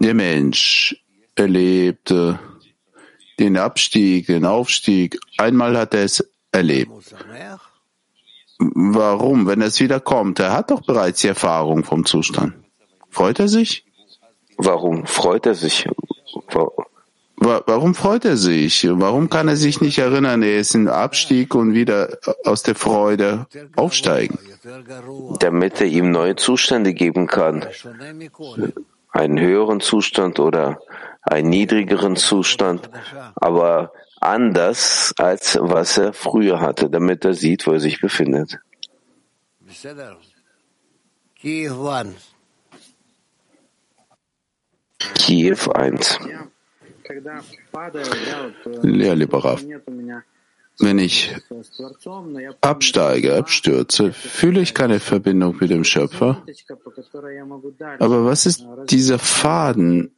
der 0.00 0.14
Mensch 0.14 0.96
erlebte 1.34 2.38
den 3.38 3.56
Abstieg, 3.56 4.26
den 4.26 4.44
Aufstieg. 4.44 5.18
Einmal 5.38 5.76
hat 5.76 5.94
er 5.94 6.04
es 6.04 6.30
erlebt. 6.52 6.92
Warum? 8.58 9.46
Wenn 9.46 9.62
es 9.62 9.80
wieder 9.80 10.00
kommt, 10.00 10.38
er 10.38 10.52
hat 10.52 10.70
doch 10.70 10.82
bereits 10.82 11.22
die 11.22 11.28
Erfahrung 11.28 11.82
vom 11.82 12.04
Zustand. 12.04 12.52
Freut 13.08 13.40
er 13.40 13.48
sich? 13.48 13.84
Warum 14.58 15.06
freut 15.06 15.46
er 15.46 15.54
sich? 15.54 15.88
Warum 17.36 17.94
freut 17.94 18.26
er 18.26 18.36
sich? 18.36 18.86
Warum 18.90 19.30
kann 19.30 19.48
er 19.48 19.56
sich 19.56 19.80
nicht 19.80 19.98
erinnern, 19.98 20.42
er 20.42 20.58
ist 20.58 20.74
im 20.74 20.88
Abstieg 20.88 21.54
und 21.54 21.72
wieder 21.72 22.18
aus 22.44 22.62
der 22.62 22.74
Freude 22.74 23.46
aufsteigen? 23.76 24.38
Damit 25.38 25.80
er 25.80 25.86
ihm 25.86 26.10
neue 26.10 26.36
Zustände 26.36 26.92
geben 26.92 27.26
kann. 27.26 27.66
Einen 29.12 29.40
höheren 29.40 29.80
Zustand 29.80 30.38
oder 30.38 30.80
einen 31.22 31.48
niedrigeren 31.50 32.16
Zustand, 32.16 32.90
aber 33.34 33.92
anders 34.20 35.14
als 35.16 35.58
was 35.60 35.98
er 35.98 36.12
früher 36.12 36.60
hatte, 36.60 36.90
damit 36.90 37.24
er 37.24 37.34
sieht, 37.34 37.66
wo 37.66 37.72
er 37.72 37.80
sich 37.80 38.00
befindet. 38.00 38.58
Kiew 45.14 45.70
1. 45.72 46.18
Ja, 48.82 49.12
lieber 49.14 49.44
Rav, 49.44 49.64
wenn 50.80 50.98
ich 50.98 51.34
absteige, 52.60 53.36
abstürze, 53.36 54.12
fühle 54.12 54.60
ich 54.60 54.74
keine 54.74 55.00
Verbindung 55.00 55.56
mit 55.60 55.70
dem 55.70 55.84
Schöpfer. 55.84 56.44
Aber 57.98 58.24
was 58.24 58.46
ist 58.46 58.66
dieser 58.88 59.18
Faden, 59.18 60.12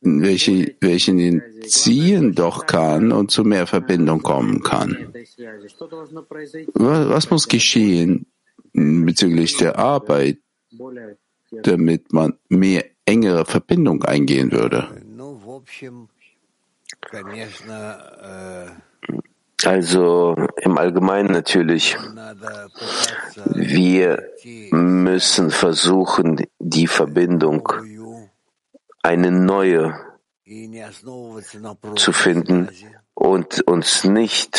welche, 0.00 0.76
welchen 0.80 1.18
ihn 1.18 1.42
ziehen 1.66 2.34
doch 2.34 2.66
kann 2.66 3.12
und 3.12 3.30
zu 3.30 3.44
mehr 3.44 3.66
Verbindung 3.66 4.22
kommen 4.22 4.62
kann. 4.62 5.12
Was 6.74 7.30
muss 7.30 7.48
geschehen 7.48 8.26
bezüglich 8.72 9.56
der 9.56 9.78
Arbeit, 9.78 10.38
damit 11.50 12.12
man 12.12 12.38
mehr 12.48 12.84
engere 13.04 13.44
Verbindung 13.44 14.02
eingehen 14.04 14.52
würde? 14.52 14.88
Also 19.64 20.36
im 20.56 20.78
Allgemeinen 20.78 21.32
natürlich. 21.32 21.96
Wir 23.54 24.22
müssen 24.70 25.50
versuchen, 25.50 26.46
die 26.58 26.86
Verbindung 26.86 27.72
eine 29.02 29.30
neue 29.30 29.94
zu 31.96 32.12
finden 32.12 32.68
und 33.14 33.60
uns 33.66 34.04
nicht 34.04 34.56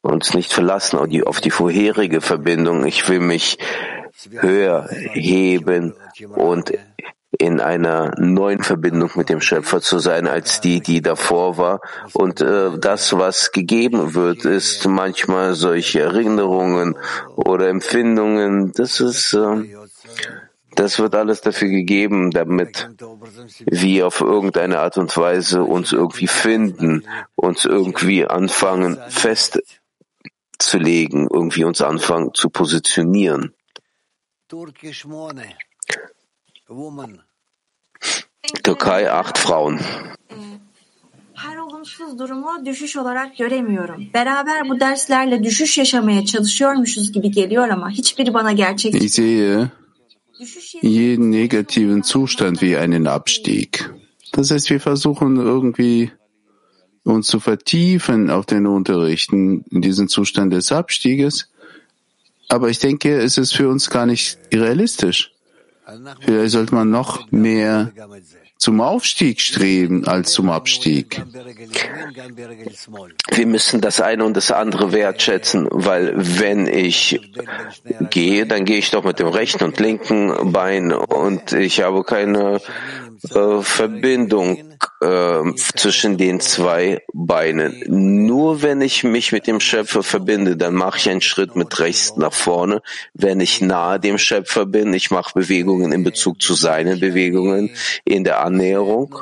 uns 0.00 0.34
nicht 0.34 0.52
verlassen 0.52 0.98
auf 0.98 1.40
die, 1.40 1.50
vorherige 1.50 2.20
Verbindung. 2.20 2.84
Ich 2.84 3.08
will 3.08 3.20
mich 3.20 3.58
höher 4.30 4.88
heben 5.12 5.94
und 6.34 6.72
in 7.38 7.60
einer 7.60 8.14
neuen 8.18 8.62
Verbindung 8.62 9.10
mit 9.14 9.28
dem 9.28 9.40
Schöpfer 9.40 9.80
zu 9.80 9.98
sein 9.98 10.28
als 10.28 10.60
die, 10.60 10.80
die 10.80 11.00
davor 11.00 11.56
war. 11.56 11.80
Und 12.12 12.40
äh, 12.40 12.78
das, 12.78 13.16
was 13.16 13.52
gegeben 13.52 14.14
wird, 14.14 14.44
ist 14.44 14.86
manchmal 14.86 15.54
solche 15.54 16.00
Erinnerungen 16.00 16.96
oder 17.36 17.68
Empfindungen. 17.68 18.72
Das 18.72 19.00
ist 19.00 19.32
äh, 19.32 19.64
Das 20.74 20.98
wird 20.98 21.14
alles 21.14 21.42
dafür 21.42 21.68
gegeben, 21.68 22.30
damit 22.30 22.88
wir 23.66 24.06
auf 24.06 24.22
irgendeine 24.22 24.78
Art 24.80 24.96
und 24.96 25.14
Weise 25.16 25.64
uns 25.64 25.92
irgendwie 25.92 26.28
finden, 26.28 27.06
uns 27.34 27.66
irgendwie 27.66 28.26
anfangen 28.26 28.98
festzulegen, 29.08 31.28
irgendwie 31.30 31.64
uns 31.64 31.82
anfangen 31.82 32.32
zu 32.34 32.48
positionieren. 32.48 33.52
Türkei, 38.64 39.10
acht 39.10 39.38
Frauen. 39.38 39.80
Her 41.34 41.56
olumsuz 41.56 42.18
durumu 42.18 42.66
düşüş 42.66 42.96
olarak 42.96 43.36
göremiyorum. 43.36 44.04
Beraber 44.14 44.68
bu 44.68 44.80
derslerle 44.80 45.44
düşüş 45.44 45.78
yaşamaya 45.78 46.24
çalışıyormuşuz 46.24 47.12
gibi 47.12 47.30
geliyor 47.30 47.68
ama 47.68 47.90
hiçbiri 47.90 48.34
bana 48.34 48.52
gerçek. 48.52 48.94
Ich 48.94 49.12
sehe 49.12 49.70
jeden 50.82 51.32
negativen 51.32 52.02
Zustand 52.02 52.56
wie 52.56 52.78
einen 52.78 53.04
Abstieg. 53.04 53.68
Das 54.32 54.50
heißt, 54.50 54.70
wir 54.70 54.78
versuchen 54.78 55.36
irgendwie 55.36 56.10
uns 57.04 57.26
zu 57.26 57.38
vertiefen 57.40 58.30
auf 58.30 58.46
den 58.46 58.66
Unterrichten 58.66 59.64
in 59.70 59.82
diesen 59.82 60.08
Zustand 60.08 60.52
des 60.52 60.72
Abstieges. 60.72 61.48
Aber 62.48 62.70
ich 62.70 62.78
denke, 62.78 63.18
es 63.18 63.38
ist 63.38 63.54
für 63.54 63.68
uns 63.68 63.90
gar 63.90 64.06
nicht 64.06 64.38
realistisch. 64.52 65.31
Vielleicht 66.20 66.52
sollte 66.52 66.74
man 66.74 66.90
noch 66.90 67.30
mehr 67.30 67.92
zum 68.56 68.80
Aufstieg 68.80 69.40
streben 69.40 70.06
als 70.06 70.32
zum 70.32 70.48
Abstieg. 70.48 71.20
Wir 73.32 73.46
müssen 73.46 73.80
das 73.80 74.00
eine 74.00 74.24
und 74.24 74.36
das 74.36 74.52
andere 74.52 74.92
wertschätzen, 74.92 75.66
weil 75.70 76.12
wenn 76.16 76.68
ich 76.68 77.20
gehe, 78.10 78.46
dann 78.46 78.64
gehe 78.64 78.78
ich 78.78 78.92
doch 78.92 79.02
mit 79.02 79.18
dem 79.18 79.26
rechten 79.26 79.64
und 79.64 79.80
linken 79.80 80.52
Bein 80.52 80.92
und 80.92 81.52
ich 81.52 81.82
habe 81.82 82.04
keine 82.04 82.60
äh, 83.30 83.62
Verbindung 83.62 84.58
äh, 85.00 85.54
zwischen 85.76 86.16
den 86.16 86.40
zwei 86.40 87.02
Beinen. 87.12 87.82
Nur 87.86 88.62
wenn 88.62 88.80
ich 88.80 89.04
mich 89.04 89.32
mit 89.32 89.46
dem 89.46 89.60
Schöpfer 89.60 90.02
verbinde, 90.02 90.56
dann 90.56 90.74
mache 90.74 90.98
ich 90.98 91.08
einen 91.08 91.20
Schritt 91.20 91.56
mit 91.56 91.78
rechts 91.78 92.16
nach 92.16 92.32
vorne. 92.32 92.82
Wenn 93.14 93.40
ich 93.40 93.60
nahe 93.60 94.00
dem 94.00 94.18
Schöpfer 94.18 94.66
bin, 94.66 94.92
ich 94.92 95.10
mache 95.10 95.32
Bewegungen 95.34 95.92
in 95.92 96.04
Bezug 96.04 96.42
zu 96.42 96.54
seinen 96.54 97.00
Bewegungen 97.00 97.70
in 98.04 98.24
der 98.24 98.40
Annäherung. 98.44 99.14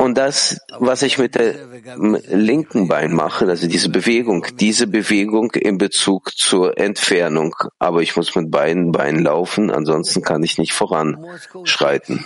Und 0.00 0.16
das, 0.16 0.60
was 0.78 1.02
ich 1.02 1.18
mit 1.18 1.34
dem 1.34 2.16
linken 2.28 2.86
Bein 2.86 3.12
mache, 3.12 3.46
also 3.46 3.66
diese 3.66 3.88
Bewegung, 3.88 4.46
diese 4.60 4.86
Bewegung 4.86 5.50
in 5.54 5.76
Bezug 5.76 6.30
zur 6.36 6.78
Entfernung. 6.78 7.56
Aber 7.80 8.00
ich 8.00 8.14
muss 8.14 8.32
mit 8.36 8.48
beiden 8.48 8.92
Beinen 8.92 9.24
laufen, 9.24 9.72
ansonsten 9.72 10.22
kann 10.22 10.44
ich 10.44 10.56
nicht 10.56 10.72
voranschreiten. 10.72 12.24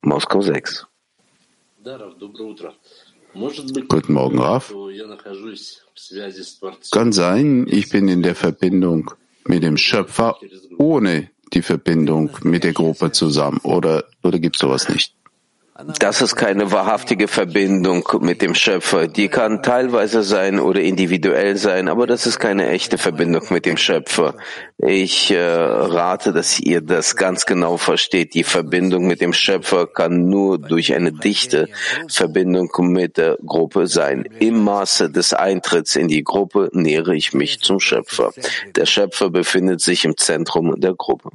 Moskau 0.00 0.40
6. 0.40 0.86
Guten 3.88 4.12
Morgen, 4.14 4.38
Raf. 4.38 4.74
Kann 6.90 7.12
sein, 7.12 7.66
ich 7.68 7.90
bin 7.90 8.08
in 8.08 8.22
der 8.22 8.34
Verbindung 8.34 9.10
mit 9.44 9.62
dem 9.62 9.76
Schöpfer 9.76 10.38
ohne 10.78 11.30
die 11.52 11.62
Verbindung 11.62 12.30
mit 12.42 12.64
der 12.64 12.72
Gruppe 12.72 13.12
zusammen 13.12 13.58
oder, 13.62 14.04
oder 14.22 14.38
gibt 14.38 14.56
es 14.56 14.60
sowas 14.60 14.88
nicht? 14.88 15.14
Das 15.86 16.22
ist 16.22 16.34
keine 16.34 16.72
wahrhaftige 16.72 17.28
Verbindung 17.28 18.02
mit 18.20 18.42
dem 18.42 18.56
Schöpfer. 18.56 19.06
Die 19.06 19.28
kann 19.28 19.62
teilweise 19.62 20.24
sein 20.24 20.58
oder 20.58 20.80
individuell 20.80 21.56
sein, 21.56 21.88
aber 21.88 22.08
das 22.08 22.26
ist 22.26 22.40
keine 22.40 22.68
echte 22.68 22.98
Verbindung 22.98 23.44
mit 23.50 23.64
dem 23.64 23.76
Schöpfer. 23.76 24.34
Ich 24.78 25.30
äh, 25.30 25.38
rate, 25.38 26.32
dass 26.32 26.58
ihr 26.58 26.80
das 26.80 27.14
ganz 27.14 27.46
genau 27.46 27.76
versteht. 27.76 28.34
Die 28.34 28.42
Verbindung 28.42 29.06
mit 29.06 29.20
dem 29.20 29.32
Schöpfer 29.32 29.86
kann 29.86 30.28
nur 30.28 30.58
durch 30.58 30.94
eine 30.94 31.12
dichte 31.12 31.68
Verbindung 32.08 32.72
mit 32.80 33.16
der 33.16 33.38
Gruppe 33.46 33.86
sein. 33.86 34.28
Im 34.40 34.64
Maße 34.64 35.10
des 35.10 35.32
Eintritts 35.32 35.94
in 35.94 36.08
die 36.08 36.24
Gruppe 36.24 36.70
nähere 36.72 37.14
ich 37.14 37.34
mich 37.34 37.60
zum 37.60 37.78
Schöpfer. 37.78 38.32
Der 38.74 38.86
Schöpfer 38.86 39.30
befindet 39.30 39.80
sich 39.80 40.04
im 40.04 40.16
Zentrum 40.16 40.80
der 40.80 40.94
Gruppe. 40.94 41.30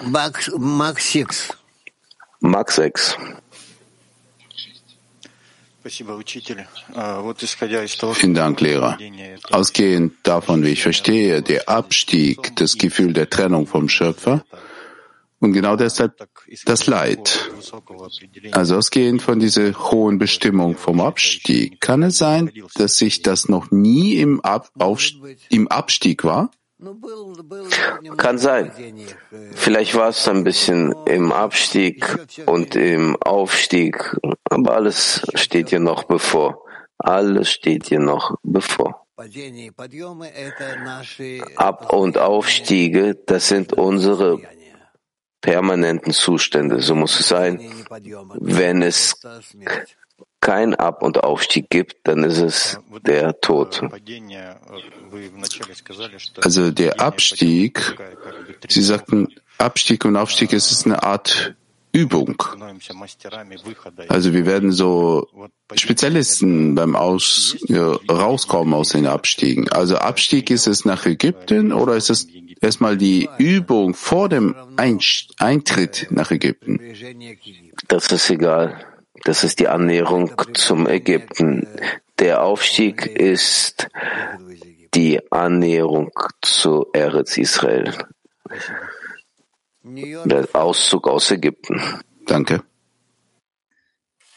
Max, 0.00 0.50
Max 0.56 1.12
6. 1.12 1.56
Max 2.40 2.76
6. 2.76 3.16
Vielen 8.14 8.34
Dank, 8.34 8.60
Lehrer. 8.60 8.98
Ausgehend 9.50 10.14
davon, 10.24 10.64
wie 10.64 10.70
ich 10.70 10.82
verstehe, 10.82 11.42
der 11.42 11.68
Abstieg, 11.68 12.56
das 12.56 12.76
Gefühl 12.76 13.12
der 13.12 13.30
Trennung 13.30 13.66
vom 13.66 13.88
Schöpfer 13.88 14.44
und 15.38 15.52
genau 15.52 15.76
deshalb 15.76 16.14
das 16.64 16.86
Leid. 16.86 17.50
Also 18.52 18.76
ausgehend 18.76 19.22
von 19.22 19.38
dieser 19.38 19.72
hohen 19.90 20.18
Bestimmung 20.18 20.76
vom 20.76 21.00
Abstieg, 21.00 21.80
kann 21.80 22.02
es 22.02 22.18
sein, 22.18 22.50
dass 22.74 22.96
sich 22.96 23.22
das 23.22 23.48
noch 23.48 23.70
nie 23.70 24.16
im, 24.16 24.40
Ab 24.40 24.70
im 25.50 25.68
Abstieg 25.68 26.24
war? 26.24 26.50
Kann 28.18 28.38
sein. 28.38 28.70
Vielleicht 29.54 29.94
war 29.94 30.08
es 30.10 30.28
ein 30.28 30.44
bisschen 30.44 30.94
im 31.06 31.32
Abstieg 31.32 32.04
und 32.44 32.76
im 32.76 33.16
Aufstieg, 33.22 34.16
aber 34.50 34.74
alles 34.74 35.26
steht 35.34 35.70
dir 35.70 35.80
noch 35.80 36.04
bevor. 36.04 36.64
Alles 36.98 37.50
steht 37.50 37.88
dir 37.90 38.00
noch 38.00 38.36
bevor. 38.42 39.06
Ab- 41.56 41.92
und 41.92 42.18
Aufstiege, 42.18 43.14
das 43.26 43.48
sind 43.48 43.72
unsere 43.72 44.40
permanenten 45.40 46.12
Zustände. 46.12 46.82
So 46.82 46.94
muss 46.94 47.18
es 47.18 47.28
sein. 47.28 47.60
Wenn 48.34 48.82
es 48.82 49.14
kein 50.46 50.76
Ab- 50.76 51.02
und 51.02 51.24
Aufstieg 51.24 51.70
gibt, 51.70 51.96
dann 52.04 52.22
ist 52.22 52.38
es 52.38 52.78
der 53.04 53.40
Tod. 53.40 53.82
Also 56.40 56.70
der 56.70 57.00
Abstieg, 57.00 57.96
Sie 58.68 58.82
sagten, 58.82 59.26
Abstieg 59.58 60.04
und 60.04 60.16
Aufstieg 60.16 60.52
es 60.52 60.70
ist 60.70 60.86
eine 60.86 61.02
Art 61.02 61.56
Übung. 61.90 62.40
Also 64.08 64.32
wir 64.32 64.46
werden 64.46 64.70
so 64.70 65.26
Spezialisten 65.74 66.76
beim 66.76 66.94
Aus, 66.94 67.56
ja, 67.66 67.96
Rauskommen 68.08 68.72
aus 68.72 68.90
den 68.90 69.08
Abstiegen. 69.08 69.68
Also 69.72 69.96
Abstieg 69.96 70.50
ist 70.50 70.68
es 70.68 70.84
nach 70.84 71.06
Ägypten 71.06 71.72
oder 71.72 71.96
ist 71.96 72.10
es 72.10 72.28
erstmal 72.60 72.96
die 72.96 73.28
Übung 73.38 73.94
vor 73.94 74.28
dem 74.28 74.54
Eintritt 74.76 76.06
nach 76.10 76.30
Ägypten? 76.30 76.78
Das 77.88 78.12
ist 78.12 78.30
egal. 78.30 78.95
Das 79.24 79.44
ist 79.44 79.58
die 79.58 79.68
Annäherung 79.68 80.32
zum 80.54 80.86
Ägypten. 80.86 81.66
Der 82.18 82.42
Aufstieg 82.42 83.06
ist 83.06 83.88
die 84.94 85.20
Annäherung 85.30 86.10
zu 86.42 86.86
Eretz 86.92 87.36
Israel. 87.36 87.92
Der 89.82 90.48
Auszug 90.52 91.08
aus 91.08 91.30
Ägypten. 91.30 91.80
Danke. 92.26 92.62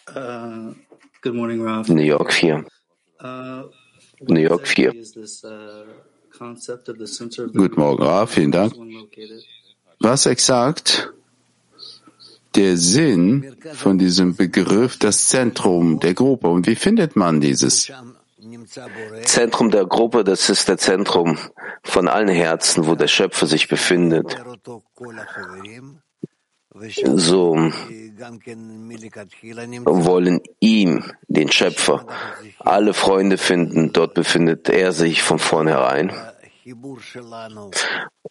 Uh, 0.09 0.73
good 1.21 1.35
morning, 1.35 1.61
Ralph. 1.61 1.87
New 1.87 2.01
York 2.01 2.33
4. 2.33 2.65
Uh, 3.21 3.63
New 4.27 4.41
York 4.41 4.67
4. 4.67 4.93
is 4.95 5.13
this 5.13 5.43
uh, 5.43 5.85
concept 6.31 6.89
of 6.89 6.97
the 6.97 7.07
center 7.07 7.45
of 7.45 7.53
the 7.53 7.59
Guten 7.59 7.79
Morgen, 7.79 8.03
Raf, 8.03 8.31
vielen 8.31 8.51
Dank. 8.51 8.73
Was 9.99 10.25
exakt 10.25 11.13
der 12.55 12.77
Sinn 12.77 13.55
von 13.73 13.97
diesem 13.97 14.35
Begriff, 14.35 14.97
das 14.97 15.27
Zentrum 15.27 15.99
der 15.99 16.13
Gruppe? 16.13 16.47
Und 16.47 16.67
wie 16.67 16.75
findet 16.75 17.15
man 17.15 17.39
dieses? 17.41 17.91
Zentrum 19.23 19.69
der 19.71 19.85
Gruppe, 19.85 20.23
das 20.23 20.49
ist 20.49 20.67
der 20.69 20.77
Zentrum 20.77 21.37
von 21.83 22.07
allen 22.07 22.29
Herzen, 22.29 22.87
wo 22.87 22.95
der 22.95 23.07
Schöpfer 23.07 23.47
sich 23.47 23.67
befindet. 23.67 24.37
So 27.15 27.55
wollen 30.07 30.39
ihm, 30.59 31.03
den 31.27 31.51
Schöpfer, 31.51 32.05
alle 32.59 32.93
Freunde 32.93 33.37
finden. 33.37 33.91
Dort 33.91 34.13
befindet 34.13 34.69
er 34.69 34.91
sich 34.93 35.21
von 35.23 35.39
vornherein. 35.39 36.13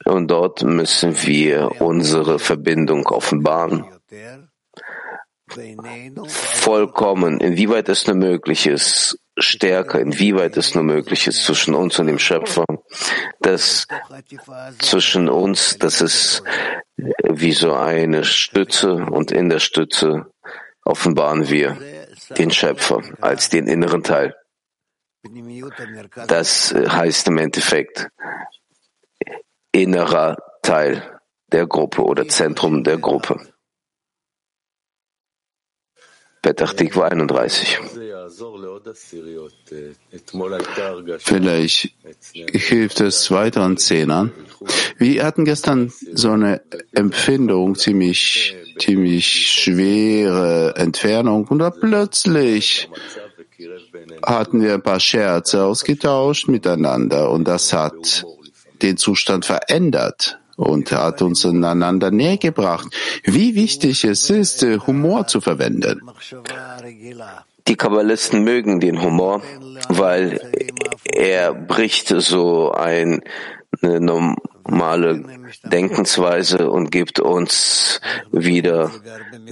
Und 0.05 0.31
dort 0.31 0.63
müssen 0.63 1.17
wir 1.23 1.81
unsere 1.81 2.39
Verbindung 2.39 3.07
offenbaren. 3.07 3.85
Vollkommen, 6.27 7.41
inwieweit 7.41 7.89
es 7.89 8.07
nur 8.07 8.17
möglich 8.17 8.67
ist, 8.67 9.19
stärker, 9.39 10.01
inwieweit 10.01 10.57
es 10.57 10.75
nur 10.75 10.85
möglich 10.85 11.27
ist 11.27 11.45
zwischen 11.45 11.75
uns 11.75 11.99
und 11.99 12.07
dem 12.07 12.19
Schöpfer. 12.19 12.65
Das 13.41 13.87
zwischen 14.81 15.29
uns, 15.29 15.79
das 15.79 16.01
ist 16.01 16.43
wie 16.97 17.53
so 17.53 17.75
eine 17.75 18.25
Stütze 18.25 18.93
und 18.95 19.31
in 19.31 19.49
der 19.49 19.61
Stütze 19.61 20.27
offenbaren 20.85 21.49
wir 21.49 21.79
den 22.37 22.51
Schöpfer 22.51 23.03
als 23.21 23.49
den 23.49 23.67
inneren 23.67 24.03
Teil. 24.03 24.35
Das 26.27 26.75
heißt 26.75 27.29
im 27.29 27.39
Endeffekt 27.39 28.09
innerer 29.73 30.37
Teil 30.63 31.21
der 31.53 31.67
Gruppe 31.67 32.03
oder 32.03 32.29
Zentrum 32.29 32.85
der 32.85 32.99
Gruppe. 32.99 33.41
Petach 36.43 36.73
Tikva 36.75 37.09
31. 37.09 37.79
Vielleicht 41.19 41.95
hilft 42.53 43.01
es 43.01 43.31
weiteren 43.31 43.77
Zehnern. 43.77 44.33
Wir 44.99 45.25
hatten 45.25 45.45
gestern 45.45 45.93
so 46.13 46.31
eine 46.31 46.61
Empfindung, 46.93 47.75
ziemlich, 47.75 48.57
ziemlich 48.79 49.53
schwere 49.53 50.75
Entfernung 50.77 51.47
und 51.49 51.59
da 51.59 51.71
plötzlich 51.71 52.89
hatten 54.25 54.63
wir 54.63 54.75
ein 54.75 54.83
paar 54.83 55.01
Scherze 55.01 55.65
ausgetauscht 55.65 56.49
miteinander 56.49 57.31
und 57.31 57.47
das 57.49 57.73
hat 57.73 58.25
den 58.83 58.97
Zustand 58.97 59.45
verändert 59.45 60.39
und 60.59 60.91
hat 60.91 61.23
uns 61.23 61.47
einander 61.47 62.11
näher 62.11 62.37
gebracht, 62.37 62.89
wie 63.23 63.55
wichtig 63.55 64.05
es 64.05 64.29
ist, 64.29 64.67
Humor 64.87 65.29
zu 65.29 65.41
verwenden. 65.41 66.03
Die 67.69 67.77
Kabbalisten 67.77 68.43
mögen 68.43 68.81
den 68.81 69.01
Humor, 69.01 69.41
weil 69.89 70.41
er 71.05 71.55
bricht 71.55 72.09
so 72.09 72.73
ein, 72.73 73.23
eine 73.81 74.01
normale 74.01 75.23
Denkensweise 75.63 76.71
und 76.71 76.91
gibt 76.91 77.21
uns 77.21 78.01
wieder 78.33 78.91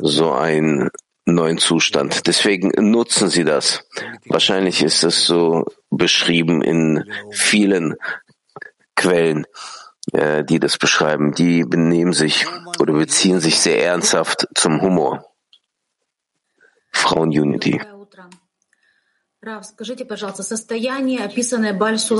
so 0.01 0.33
einen 0.33 0.91
neuen 1.25 1.59
Zustand. 1.59 2.27
Deswegen 2.27 2.73
nutzen 2.91 3.29
sie 3.29 3.45
das. 3.45 3.85
Wahrscheinlich 4.27 4.83
ist 4.83 5.05
es 5.05 5.25
so 5.25 5.67
beschrieben 5.91 6.63
in 6.63 7.05
vielen 7.31 7.95
Quellen, 8.97 9.47
äh, 10.17 10.45
die 10.45 10.59
das 10.59 10.79
beschreiben. 10.79 11.33
Die 11.33 11.65
benehmen 11.65 12.13
sich 12.13 12.47
oder 12.81 12.95
beziehen 12.95 13.41
sich 13.41 13.61
sehr 13.61 13.85
ernsthaft 13.85 14.49
zum 14.55 14.81
Humor. 14.81 15.25
Frauen-Unity. 16.93 17.81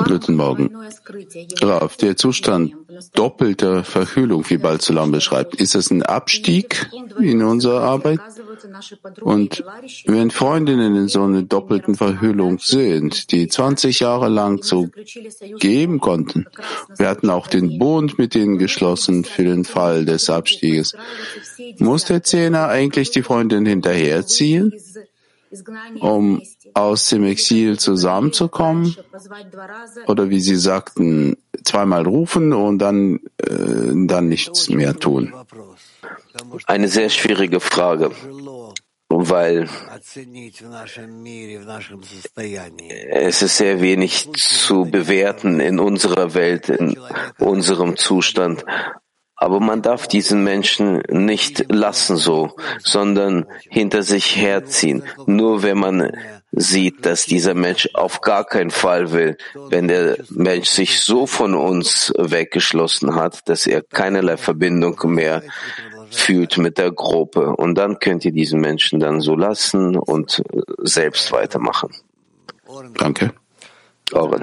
Guten 0.05 0.37
Morgen. 0.37 0.77
Rav, 1.61 1.97
der 1.97 2.17
Zustand 2.17 2.73
doppelter 3.15 3.83
Verhüllung, 3.83 4.49
wie 4.49 4.59
Balzulam 4.59 5.11
beschreibt, 5.11 5.57
ist 5.57 5.75
es 5.75 5.91
ein 5.91 6.05
Abstieg 6.05 6.89
in 7.19 7.43
unserer 7.43 7.81
Arbeit? 7.81 8.21
Und 9.23 9.65
wenn 10.07 10.31
Freundinnen 10.31 10.95
in 10.95 11.09
so 11.09 11.25
einer 11.25 11.43
doppelten 11.43 11.97
Verhüllung 11.97 12.61
sind, 12.61 13.33
die 13.33 13.49
20 13.49 13.99
Jahre 13.99 14.29
lang 14.29 14.63
so 14.63 14.89
geben 15.59 15.99
konnten, 15.99 16.47
wir 16.97 17.09
hatten 17.09 17.31
auch 17.31 17.49
den 17.49 17.81
Bund 17.81 18.19
mit 18.19 18.37
ihnen 18.37 18.57
geschlossen 18.59 19.25
für 19.25 19.43
den 19.43 19.65
Fall 19.65 20.05
des 20.05 20.31
Abstieges, 20.31 20.95
muss 21.79 22.05
der 22.05 22.23
Zehner 22.23 22.69
eigentlich 22.69 23.11
die 23.11 23.25
Freundin 23.25 23.67
hinterherziehen? 23.67 24.73
Um 26.01 26.43
aus 26.75 27.09
dem 27.09 27.25
Exil 27.25 27.79
zusammenzukommen? 27.79 28.97
Oder 30.07 30.31
wie 30.31 30.41
Sie 30.41 30.57
sagten, 30.57 31.37
zweimal 31.65 32.07
rufen 32.07 32.53
und 32.53 32.79
dann, 32.79 33.21
äh, 33.39 34.07
dann 34.07 34.29
nichts 34.29 34.69
mehr 34.69 34.97
tun? 34.97 35.33
Eine 36.67 36.89
sehr 36.89 37.09
schwierige 37.09 37.61
Frage, 37.61 38.11
weil 39.09 39.69
es 43.11 43.43
ist 43.43 43.57
sehr 43.57 43.81
wenig 43.81 44.33
zu 44.35 44.85
bewerten 44.85 45.61
in 45.61 45.79
unserer 45.79 46.35
Welt, 46.35 46.69
in 46.69 46.97
unserem 47.39 47.97
Zustand. 47.97 48.65
Aber 49.37 49.61
man 49.61 49.83
darf 49.83 50.07
diesen 50.07 50.43
Menschen 50.43 51.03
nicht 51.11 51.71
lassen 51.71 52.17
so, 52.17 52.57
sondern 52.83 53.47
hinter 53.69 54.03
sich 54.03 54.37
herziehen. 54.37 55.03
Nur 55.27 55.63
wenn 55.63 55.79
man 55.79 56.11
sieht, 56.53 57.05
dass 57.05 57.27
dieser 57.27 57.53
Mensch 57.53 57.91
auf 57.93 58.23
gar 58.23 58.45
keinen 58.45 58.71
Fall 58.71 59.13
will, 59.13 59.37
wenn 59.55 59.89
der 59.89 60.17
Mensch 60.31 60.69
sich 60.71 61.01
so 61.01 61.27
von 61.27 61.55
uns 61.55 62.15
weggeschlossen 62.17 63.15
hat, 63.15 63.47
dass 63.49 63.67
er 63.67 63.83
keinerlei 63.83 64.39
Verbindung 64.39 64.99
mehr 65.05 65.43
fühlt 66.11 66.57
mit 66.57 66.79
der 66.79 66.93
Gruppe. 66.93 67.55
Und 67.57 67.75
dann 67.77 67.99
könnt 67.99 68.25
ihr 68.25 68.33
diesen 68.33 68.61
Menschen 68.61 69.01
dann 69.01 69.21
so 69.21 69.35
lassen 69.35 69.97
und 69.97 70.43
selbst 70.79 71.31
weitermachen. 71.33 71.91
Danke. 72.95 73.33
Oren. 74.13 74.43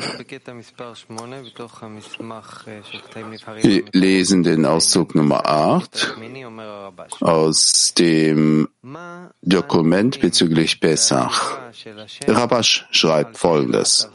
Wir 3.61 3.83
lesen 3.93 4.43
den 4.43 4.65
Auszug 4.65 5.15
Nummer 5.15 5.45
8 5.45 6.17
aus 7.21 7.93
dem 7.97 8.67
Dokument 9.41 10.19
bezüglich 10.19 10.79
Pesach. 10.81 11.57
Rabash 12.27 12.85
schreibt 12.91 13.37
folgendes. 13.37 14.09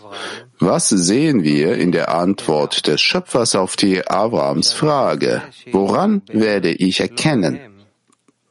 Was 0.59 0.89
sehen 0.91 1.43
wir 1.43 1.77
in 1.77 1.93
der 1.93 2.15
Antwort 2.15 2.87
des 2.87 3.01
Schöpfers 3.01 3.55
auf 3.55 3.77
die 3.77 4.07
Abrahams 4.07 4.73
Frage? 4.73 5.43
Woran 5.73 6.23
werde 6.29 6.71
ich 6.71 7.01
erkennen? 7.01 7.78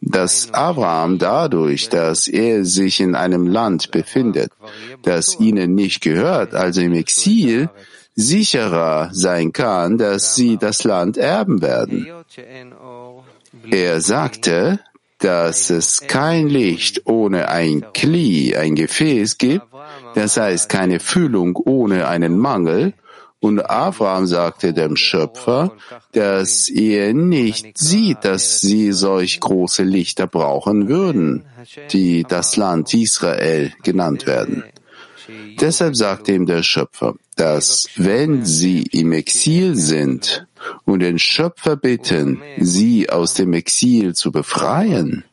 Dass 0.02 0.54
Abraham 0.54 1.18
dadurch, 1.18 1.90
dass 1.90 2.28
er 2.28 2.66
sich 2.66 3.00
in 3.00 3.16
einem 3.16 3.48
Land 3.48 3.92
befindet, 3.92 4.52
das 5.04 5.40
ihnen 5.40 5.76
nicht 5.76 6.02
gehört, 6.02 6.54
also 6.54 6.82
im 6.82 6.94
Exil, 6.94 7.70
sicherer 8.16 9.10
sein 9.12 9.54
kann, 9.54 9.98
dass 9.98 10.36
sie 10.36 10.58
das 10.58 10.84
Land 10.84 11.18
erben 11.18 11.62
werden. 11.62 12.08
Er 13.70 14.02
sagte, 14.02 14.80
dass 15.20 15.70
es 15.70 16.02
kein 16.08 16.48
Licht 16.48 17.02
ohne 17.06 17.50
ein 17.50 17.86
Kli, 17.94 18.56
ein 18.56 18.76
Gefäß 18.76 19.38
gibt, 19.38 19.66
das 20.16 20.38
heißt 20.38 20.70
keine 20.70 21.00
Fühlung 21.00 21.56
ohne 21.56 22.08
einen 22.08 22.38
Mangel, 22.38 22.94
und 23.40 23.60
Abraham 23.60 24.26
sagte 24.26 24.74
dem 24.74 24.96
Schöpfer, 24.96 25.74
dass 26.12 26.70
er 26.70 27.14
nicht 27.14 27.78
sieht, 27.78 28.26
dass 28.26 28.60
sie 28.60 28.92
solch 28.92 29.40
große 29.40 29.84
Lichter 29.84 30.28
brauchen 30.28 30.88
würden, 30.88 31.46
die 31.92 32.24
das 32.24 32.58
Land 32.58 32.94
Israel 32.94 33.74
genannt 33.84 34.26
werden. 34.26 34.64
Deshalb 35.60 35.96
sagte 35.96 36.34
ihm 36.34 36.46
der 36.46 36.64
Schöpfer, 36.64 37.16
dass 37.36 37.90
wenn 37.96 38.46
sie 38.46 38.84
im 38.84 39.12
Exil 39.12 39.76
sind 39.76 40.48
und 40.86 41.02
den 41.02 41.20
Schöpfer 41.20 41.76
bitten, 41.76 42.42
sie 42.58 43.10
aus 43.10 43.34
dem 43.34 43.54
Exil 43.54 44.16
zu 44.16 44.32
befreien, 44.32 45.26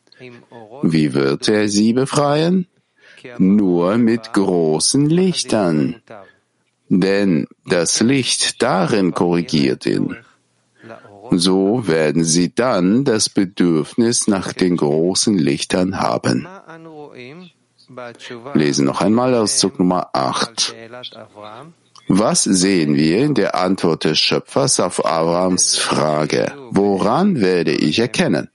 wie 0.83 1.13
wird 1.13 1.47
er 1.47 1.69
sie 1.69 1.93
befreien? 1.93 2.67
Nur 3.39 3.97
mit 3.97 4.33
großen 4.33 5.09
Lichtern 5.09 6.01
denn 6.89 7.47
das 7.65 8.01
Licht 8.01 8.61
darin 8.61 9.13
korrigiert 9.13 9.85
ihn. 9.85 10.15
So 11.31 11.87
werden 11.87 12.23
sie 12.23 12.53
dann 12.53 13.03
das 13.03 13.29
Bedürfnis 13.29 14.27
nach 14.27 14.53
den 14.53 14.77
großen 14.77 15.37
Lichtern 15.37 15.99
haben. 15.99 16.47
Lesen 18.53 18.85
noch 18.85 19.01
einmal 19.01 19.33
Auszug 19.33 19.79
Nummer 19.79 20.09
8. 20.13 20.75
Was 22.07 22.43
sehen 22.43 22.95
wir 22.95 23.17
in 23.19 23.33
der 23.33 23.55
Antwort 23.55 24.03
des 24.03 24.19
Schöpfers 24.19 24.79
auf 24.79 25.03
Abrahams 25.05 25.75
Frage? 25.77 26.51
Woran 26.69 27.41
werde 27.41 27.71
ich 27.71 27.97
erkennen? 27.97 28.49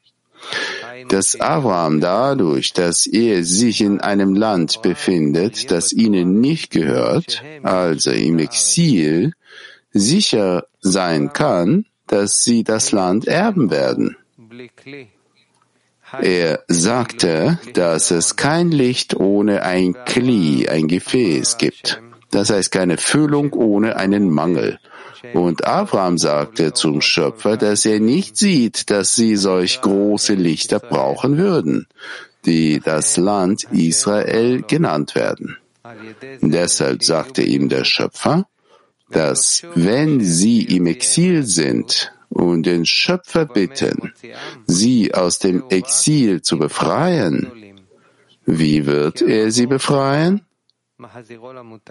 Dass 1.11 1.41
Abraham 1.41 2.01
dadurch, 2.01 2.73
dass 2.73 3.07
er 3.07 3.43
sich 3.43 3.81
in 3.81 4.01
einem 4.01 4.35
Land 4.35 4.81
befindet, 4.81 5.71
das 5.71 5.93
ihnen 5.93 6.41
nicht 6.41 6.71
gehört, 6.71 7.43
also 7.63 8.13
im 8.13 8.39
Exil, 8.39 9.33
sicher 9.93 10.67
sein 10.81 11.33
kann, 11.33 11.87
dass 12.07 12.45
sie 12.45 12.63
das 12.63 12.93
Land 12.93 13.27
erben 13.27 13.71
werden. 13.71 14.17
Er 16.21 16.65
sagte, 16.69 17.59
dass 17.75 18.11
es 18.11 18.37
kein 18.37 18.71
Licht 18.71 19.15
ohne 19.15 19.63
ein 19.63 19.97
Kli, 20.05 20.69
ein 20.69 20.87
Gefäß 20.89 21.59
gibt. 21.59 22.01
Das 22.31 22.51
heißt 22.51 22.71
keine 22.71 22.97
Füllung 22.97 23.53
ohne 23.53 23.97
einen 23.97 24.31
Mangel. 24.31 24.79
Und 25.35 25.65
Abraham 25.67 26.19
sagte 26.19 26.73
zum 26.73 27.01
Schöpfer, 27.01 27.57
dass 27.57 27.85
er 27.85 28.01
nicht 28.01 28.37
sieht, 28.37 28.91
dass 28.91 29.15
sie 29.15 29.37
solch 29.37 29.81
große 29.81 30.35
Lichter 30.35 30.79
brauchen 30.79 31.37
würden, 31.37 31.87
die 32.47 32.81
das 32.81 33.17
Land 33.17 33.65
Israel 33.73 34.63
genannt 34.63 35.15
werden. 35.15 35.57
Deshalb 36.41 37.03
sagte 37.03 37.43
ihm 37.43 37.69
der 37.69 37.85
Schöpfer, 37.85 38.47
dass 39.11 39.65
wenn 39.75 40.21
sie 40.21 40.63
im 40.63 40.87
Exil 40.87 41.43
sind 41.45 42.13
und 42.29 42.65
den 42.65 42.87
Schöpfer 42.87 43.45
bitten, 43.45 44.13
sie 44.67 45.13
aus 45.13 45.39
dem 45.39 45.65
Exil 45.69 46.43
zu 46.43 46.59
befreien, 46.59 47.51
wie 48.47 48.87
wird 48.87 49.21
er 49.21 49.51
sie 49.51 49.67
befreien? 49.67 50.43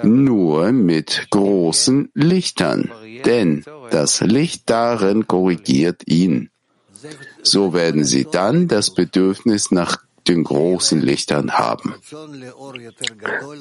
Nur 0.04 0.72
mit 0.72 1.28
großen 1.30 2.10
Lichtern, 2.14 2.92
denn 3.26 3.64
das 3.92 4.22
Licht 4.22 4.70
darin 4.70 5.28
korrigiert 5.28 6.08
ihn. 6.08 6.50
So 7.42 7.74
werden 7.74 8.04
sie 8.04 8.28
dann 8.30 8.68
das 8.68 8.94
Bedürfnis 8.94 9.72
nach 9.72 9.98
den 10.28 10.44
großen 10.44 11.02
Lichtern 11.02 11.54
haben. 11.54 11.96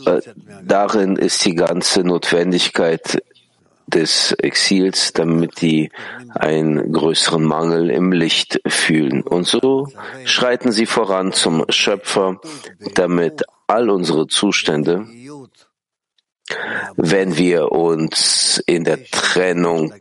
Äh, 0.07 0.21
darin 0.65 1.17
ist 1.17 1.45
die 1.45 1.55
ganze 1.55 2.03
Notwendigkeit 2.03 3.23
des 3.87 4.33
Exils, 4.33 5.13
damit 5.15 5.63
die 5.63 5.91
einen 6.35 6.93
größeren 6.93 7.43
Mangel 7.43 7.91
im 7.91 8.13
Licht 8.13 8.61
fühlen. 8.67 9.23
Und 9.23 9.47
so 9.47 9.89
schreiten 10.25 10.73
sie 10.73 10.85
voran 10.85 11.33
zum 11.33 11.65
Schöpfer, 11.71 12.39
damit 12.95 13.45
all 13.67 13.89
unsere 13.91 14.27
Zustände, 14.27 15.07
wenn 16.97 17.37
wir 17.37 17.73
uns 17.73 18.63
in 18.67 18.85
der 18.85 19.05
Trennung 19.05 19.95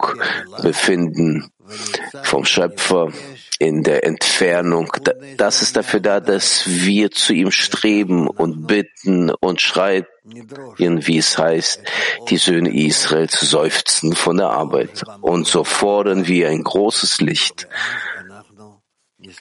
befinden 0.62 1.52
vom 2.24 2.46
Schöpfer, 2.46 3.12
in 3.60 3.84
der 3.84 4.06
Entfernung. 4.06 4.92
Das 5.38 5.62
ist 5.62 5.76
dafür 5.76 6.00
da, 6.00 6.20
dass 6.20 6.64
wir 6.68 7.12
zu 7.12 7.34
ihm 7.34 7.52
streben 7.52 8.28
und 8.28 8.68
bitten 8.68 9.32
und 9.32 9.62
schreien, 9.62 10.06
wie 10.24 11.18
es 11.18 11.38
heißt, 11.38 11.82
die 12.30 12.38
Söhne 12.38 12.70
Israels 12.70 13.40
seufzen 13.40 14.14
von 14.14 14.38
der 14.38 14.50
Arbeit. 14.50 15.02
Und 15.22 15.48
so 15.48 15.64
fordern 15.64 16.28
wir 16.28 16.50
ein 16.50 16.64
großes 16.64 17.22
Licht, 17.22 17.68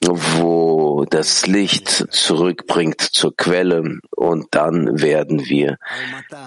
wo 0.03 1.05
das 1.09 1.47
Licht 1.47 2.07
zurückbringt 2.11 3.01
zur 3.01 3.37
Quelle 3.37 4.01
und 4.15 4.49
dann 4.51 5.01
werden 5.01 5.47
wir 5.47 5.79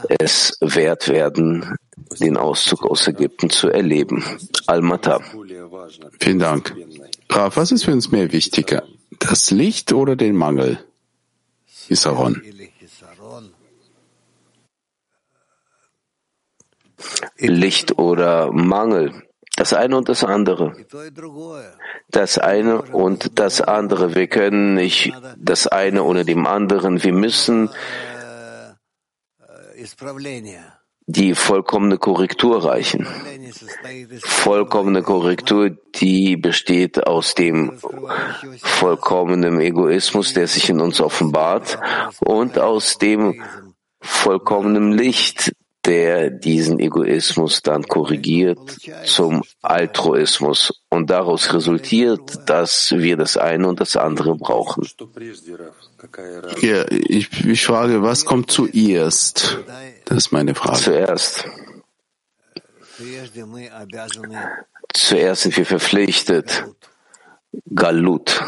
es 0.07 0.57
wert 0.61 1.07
werden, 1.07 1.75
den 2.19 2.37
Auszug 2.37 2.85
aus 2.85 3.07
Ägypten 3.07 3.49
zu 3.49 3.69
erleben. 3.69 4.23
Al-Mata. 4.67 5.19
Vielen 6.19 6.39
Dank. 6.39 6.75
Raf, 7.29 7.57
was 7.57 7.71
ist 7.71 7.85
für 7.85 7.93
uns 7.93 8.11
mehr 8.11 8.31
wichtiger? 8.31 8.83
Das 9.19 9.51
Licht 9.51 9.93
oder 9.93 10.15
den 10.15 10.35
Mangel? 10.35 10.79
Isaron. 11.87 12.41
Licht 17.37 17.97
oder 17.97 18.51
Mangel. 18.51 19.28
Das 19.59 19.73
eine 19.73 19.97
und 19.97 20.07
das 20.07 20.23
andere. 20.23 20.73
Das 22.09 22.37
eine 22.37 22.81
und 22.81 23.37
das 23.37 23.59
andere. 23.59 24.15
Wir 24.15 24.27
können 24.27 24.73
nicht 24.73 25.11
das 25.37 25.67
eine 25.67 26.03
ohne 26.03 26.23
dem 26.23 26.47
anderen. 26.47 27.03
Wir 27.03 27.11
müssen 27.11 27.69
die 31.07 31.35
vollkommene 31.35 31.97
Korrektur 31.97 32.63
reichen. 32.63 33.05
Vollkommene 34.23 35.03
Korrektur, 35.03 35.71
die 35.95 36.37
besteht 36.37 37.05
aus 37.05 37.35
dem 37.35 37.77
vollkommenen 38.61 39.59
Egoismus, 39.59 40.33
der 40.33 40.47
sich 40.47 40.69
in 40.69 40.79
uns 40.79 41.01
offenbart, 41.01 41.79
und 42.21 42.57
aus 42.59 42.97
dem 42.97 43.43
vollkommenen 43.99 44.93
Licht, 44.93 45.51
der 45.85 46.29
diesen 46.29 46.79
Egoismus 46.79 47.61
dann 47.61 47.83
korrigiert 47.83 48.59
zum 49.05 49.43
Altruismus. 49.61 50.83
Und 50.89 51.09
daraus 51.09 51.53
resultiert, 51.53 52.49
dass 52.49 52.91
wir 52.91 53.15
das 53.17 53.37
eine 53.37 53.67
und 53.67 53.79
das 53.79 53.95
andere 53.95 54.35
brauchen. 54.35 54.87
Ja, 56.61 56.85
ich, 56.89 57.45
ich 57.45 57.65
frage, 57.65 58.01
was 58.01 58.25
kommt 58.25 58.51
zuerst? 58.51 59.59
Das 60.05 60.17
ist 60.17 60.31
meine 60.31 60.55
Frage. 60.55 60.77
Zuerst. 60.77 61.45
Zuerst 64.93 65.41
sind 65.43 65.57
wir 65.57 65.65
verpflichtet, 65.65 66.65
Galut 67.73 68.41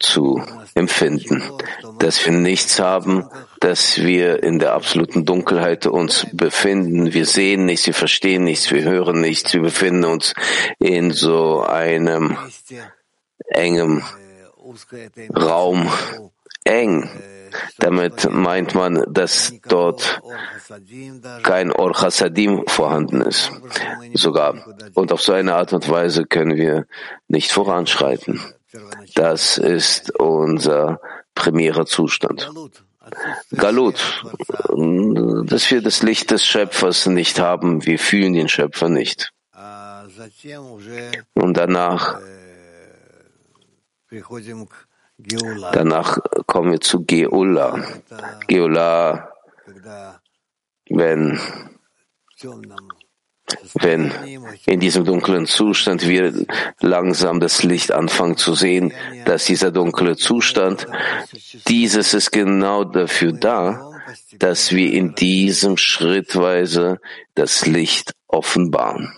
zu 0.00 0.42
empfinden, 0.74 1.42
dass 1.98 2.24
wir 2.24 2.32
nichts 2.32 2.78
haben, 2.78 3.28
dass 3.60 3.98
wir 3.98 4.42
in 4.42 4.58
der 4.58 4.74
absoluten 4.74 5.24
Dunkelheit 5.24 5.86
uns 5.86 6.26
befinden. 6.32 7.12
Wir 7.12 7.26
sehen 7.26 7.66
nichts, 7.66 7.86
wir 7.86 7.94
verstehen 7.94 8.44
nichts, 8.44 8.70
wir 8.70 8.82
hören 8.82 9.20
nichts, 9.20 9.52
wir 9.52 9.62
befinden 9.62 10.04
uns 10.04 10.34
in 10.78 11.10
so 11.10 11.62
einem 11.62 12.36
engem 13.48 14.02
Raum, 15.34 15.90
eng. 16.64 17.08
Damit 17.78 18.30
meint 18.30 18.74
man, 18.74 19.04
dass 19.08 19.54
dort 19.66 20.20
kein 21.42 21.72
Or 21.72 21.92
Chassadim 21.94 22.64
vorhanden 22.66 23.22
ist. 23.22 23.50
Sogar. 24.14 24.54
Und 24.94 25.12
auf 25.12 25.22
so 25.22 25.32
eine 25.32 25.54
Art 25.54 25.72
und 25.72 25.88
Weise 25.88 26.26
können 26.26 26.56
wir 26.56 26.86
nicht 27.26 27.52
voranschreiten. 27.52 28.40
Das 29.14 29.58
ist 29.58 30.14
unser 30.18 31.00
primärer 31.34 31.86
Zustand. 31.86 32.50
Galut, 33.56 34.22
dass 35.46 35.70
wir 35.70 35.82
das 35.82 36.02
Licht 36.02 36.30
des 36.30 36.44
Schöpfers 36.44 37.06
nicht 37.06 37.40
haben, 37.40 37.86
wir 37.86 37.98
fühlen 37.98 38.34
den 38.34 38.48
Schöpfer 38.48 38.88
nicht. 38.88 39.32
Und 41.34 41.56
danach, 41.56 42.20
danach 45.72 46.18
kommen 46.46 46.72
wir 46.72 46.80
zu 46.80 47.04
Geula. 47.04 47.84
Geula, 48.46 49.32
wenn 50.90 51.40
wenn 53.74 54.12
in 54.66 54.80
diesem 54.80 55.04
dunklen 55.04 55.46
Zustand 55.46 56.06
wir 56.06 56.32
langsam 56.80 57.40
das 57.40 57.62
Licht 57.62 57.92
anfangen 57.92 58.36
zu 58.36 58.54
sehen, 58.54 58.92
dass 59.24 59.44
dieser 59.44 59.70
dunkle 59.70 60.16
Zustand, 60.16 60.86
dieses 61.66 62.14
ist 62.14 62.30
genau 62.30 62.84
dafür 62.84 63.32
da, 63.32 63.92
dass 64.38 64.72
wir 64.72 64.92
in 64.92 65.14
diesem 65.14 65.76
schrittweise 65.76 67.00
das 67.34 67.66
Licht 67.66 68.14
offenbaren. 68.26 69.12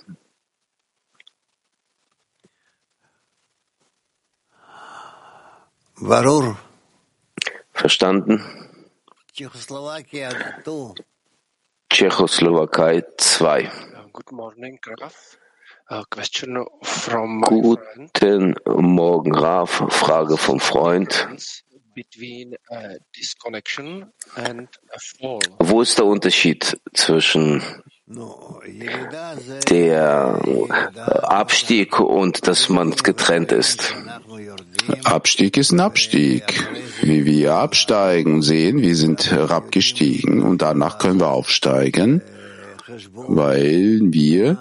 Verstanden? 7.72 8.42
Tschechoslowakei 11.90 13.04
2. 13.18 13.70
Good 14.26 14.32
morning, 14.36 14.78
Graf. 14.82 15.38
Guten 17.48 18.54
Morgen, 18.66 19.34
Raf. 19.34 19.82
Frage 19.88 20.36
vom 20.36 20.60
Freund. 20.60 21.26
Wo 25.58 25.80
ist 25.80 25.98
der 25.98 26.04
Unterschied 26.04 26.78
zwischen 26.92 27.62
der 29.70 30.40
Abstieg 31.22 31.98
und 31.98 32.46
dass 32.46 32.68
man 32.68 32.90
getrennt 32.90 33.52
ist? 33.52 33.96
Abstieg 35.04 35.56
ist 35.56 35.72
ein 35.72 35.80
Abstieg. 35.80 36.68
Wie 37.00 37.24
wir 37.24 37.54
absteigen, 37.54 38.42
sehen, 38.42 38.82
wir 38.82 38.96
sind 38.96 39.30
herabgestiegen 39.30 40.42
und 40.42 40.60
danach 40.60 40.98
können 40.98 41.20
wir 41.20 41.28
aufsteigen 41.28 42.22
weil 43.12 44.00
wir 44.02 44.58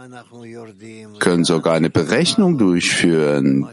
können 1.20 1.44
sogar 1.44 1.74
eine 1.74 1.90
Berechnung 1.90 2.58
durchführen. 2.58 3.68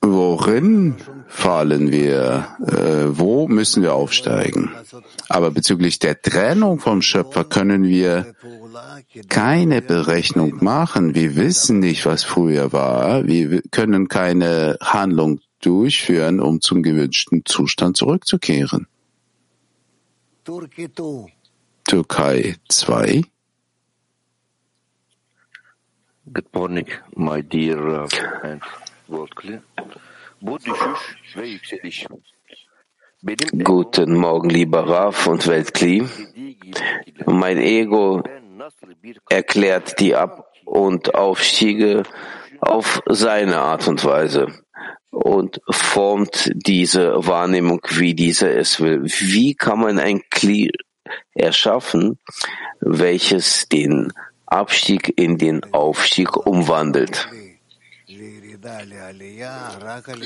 Worin 0.00 0.96
fallen 1.26 1.92
wir? 1.92 2.46
Äh, 2.66 3.18
wo 3.18 3.48
müssen 3.48 3.82
wir 3.82 3.94
aufsteigen? 3.94 4.70
Aber 5.28 5.50
bezüglich 5.50 5.98
der 5.98 6.20
Trennung 6.20 6.78
vom 6.78 7.02
Schöpfer 7.02 7.44
können 7.44 7.84
wir 7.84 8.34
keine 9.28 9.82
Berechnung 9.82 10.62
machen. 10.62 11.14
Wir 11.14 11.36
wissen 11.36 11.80
nicht, 11.80 12.06
was 12.06 12.24
früher 12.24 12.72
war. 12.72 13.26
Wir 13.26 13.62
können 13.70 14.08
keine 14.08 14.76
Handlung 14.80 15.40
durchführen, 15.60 16.40
um 16.40 16.60
zum 16.60 16.82
gewünschten 16.82 17.42
Zustand 17.44 17.96
zurückzukehren. 17.96 18.86
Türkei 21.90 22.54
2. 22.68 23.24
Good 26.32 26.46
morning, 26.54 26.86
my 27.16 27.42
dear 27.42 27.78
uh, 27.78 28.08
and 28.44 28.62
world 29.08 29.34
clear. 29.34 29.60
Guten 33.64 34.14
Morgen, 34.14 34.50
lieber 34.50 34.88
Raf 34.88 35.26
und 35.26 35.48
Weltkli. 35.48 36.06
Mein 37.26 37.58
Ego 37.58 38.22
erklärt 39.28 39.98
die 39.98 40.14
Ab- 40.14 40.46
und 40.64 41.16
Aufstiege 41.16 42.04
auf 42.60 43.02
seine 43.08 43.58
Art 43.58 43.88
und 43.88 44.04
Weise. 44.04 44.46
und 45.10 45.60
formt 45.68 46.52
diese 46.54 47.26
Wahrnehmung, 47.26 47.80
wie 47.90 48.14
dieser 48.14 48.56
es 48.56 48.80
will. 48.80 49.02
Wie 49.02 49.54
kann 49.54 49.80
man 49.80 49.98
ein 49.98 50.22
Kli 50.30 50.70
erschaffen, 51.34 52.18
welches 52.80 53.68
den 53.68 54.12
Abstieg 54.46 55.12
in 55.16 55.38
den 55.38 55.72
Aufstieg 55.72 56.36
umwandelt? 56.36 57.28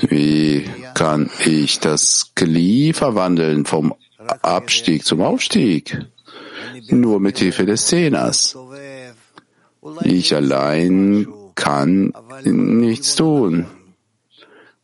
Wie 0.09 0.69
kann 0.93 1.29
ich 1.45 1.79
das 1.79 2.31
Kli 2.35 2.93
verwandeln 2.93 3.65
vom 3.65 3.93
Abstieg 4.41 5.05
zum 5.05 5.21
Aufstieg? 5.21 6.05
Nur 6.89 7.19
mit 7.19 7.39
Hilfe 7.39 7.65
des 7.65 7.87
Zehners. 7.87 8.57
Ich 10.01 10.35
allein 10.35 11.27
kann 11.55 12.13
nichts 12.43 13.15
tun. 13.15 13.67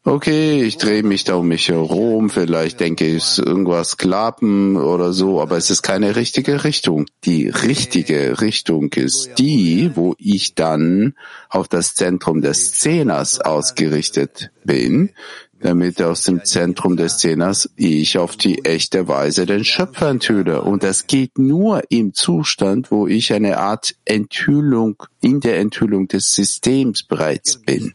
Okay, 0.03 0.63
ich 0.63 0.77
drehe 0.77 1.03
mich 1.03 1.25
da 1.25 1.35
um 1.35 1.47
mich 1.47 1.69
herum, 1.69 2.31
vielleicht 2.31 2.79
denke 2.79 3.05
ich, 3.05 3.37
irgendwas 3.37 3.97
klappen 3.97 4.75
oder 4.75 5.13
so, 5.13 5.39
aber 5.39 5.57
es 5.57 5.69
ist 5.69 5.83
keine 5.83 6.15
richtige 6.15 6.63
Richtung. 6.63 7.05
Die 7.23 7.49
richtige 7.49 8.41
Richtung 8.41 8.91
ist 8.93 9.37
die, 9.37 9.91
wo 9.93 10.15
ich 10.17 10.55
dann 10.55 11.13
auf 11.49 11.67
das 11.67 11.93
Zentrum 11.93 12.41
des 12.41 12.73
Zehners 12.73 13.41
ausgerichtet 13.41 14.49
bin, 14.63 15.11
damit 15.59 16.01
aus 16.01 16.23
dem 16.23 16.43
Zentrum 16.45 16.97
des 16.97 17.19
Zehners 17.19 17.69
ich 17.75 18.17
auf 18.17 18.35
die 18.35 18.65
echte 18.65 19.07
Weise 19.07 19.45
den 19.45 19.63
Schöpfer 19.63 20.09
enthülle. 20.09 20.63
Und 20.63 20.81
das 20.81 21.05
geht 21.05 21.37
nur 21.37 21.83
im 21.89 22.15
Zustand, 22.15 22.89
wo 22.89 23.05
ich 23.05 23.33
eine 23.33 23.59
Art 23.59 23.93
Enthüllung, 24.05 25.03
in 25.21 25.41
der 25.41 25.59
Enthüllung 25.59 26.07
des 26.07 26.33
Systems 26.33 27.03
bereits 27.03 27.57
bin. 27.57 27.93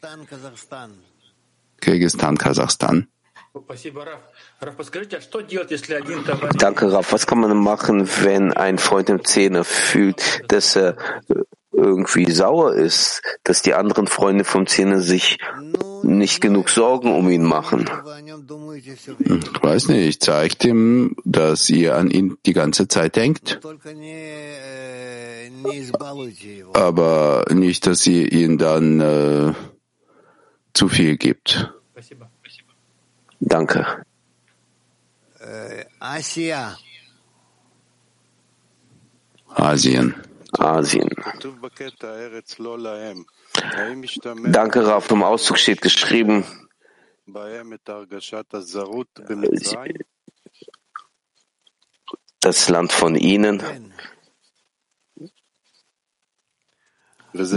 Kirgistan, 1.87 2.37
Kasachstan. 2.37 3.07
Danke, 6.59 6.93
Raf. 6.93 7.13
Was 7.13 7.27
kann 7.29 7.39
man 7.39 7.57
machen, 7.57 8.09
wenn 8.25 8.53
ein 8.53 8.79
Freund 8.79 9.09
im 9.09 9.25
Zehner 9.25 9.63
fühlt, 9.63 10.43
dass 10.49 10.75
er 10.75 10.97
irgendwie 11.73 12.29
sauer 12.33 12.75
ist, 12.75 13.23
dass 13.45 13.63
die 13.63 13.75
anderen 13.75 14.09
Freunde 14.09 14.43
vom 14.43 14.67
Zehner 14.67 15.01
sich 15.01 15.39
nicht 16.03 16.41
genug 16.41 16.71
Sorgen 16.71 17.15
um 17.15 17.31
ihn 17.31 17.45
machen? 17.45 17.89
Ich 18.75 19.63
weiß 19.63 19.89
nicht, 19.89 20.25
zeigt 20.25 20.65
ihm, 20.65 21.15
dass 21.25 21.71
ihr 21.71 21.95
an 21.95 22.11
ihn 22.11 22.37
die 22.47 22.53
ganze 22.53 22.89
Zeit 22.89 23.15
denkt, 23.15 23.61
aber 26.73 27.45
nicht, 27.53 27.87
dass 27.87 28.07
ihr 28.07 28.33
ihn 28.33 28.59
dann 28.59 29.01
äh, 29.01 29.53
zu 30.75 30.89
viel 30.89 31.17
gibt. 31.17 31.73
Danke. 33.41 34.05
Asien. 39.59 40.15
Asien. 40.53 41.11
Danke, 44.53 44.87
Raf. 44.87 45.11
Im 45.11 45.23
Auszug 45.23 45.59
steht 45.59 45.81
geschrieben, 45.81 46.45
das 52.41 52.69
Land 52.69 52.93
von 52.93 53.17
ihnen. 53.17 53.63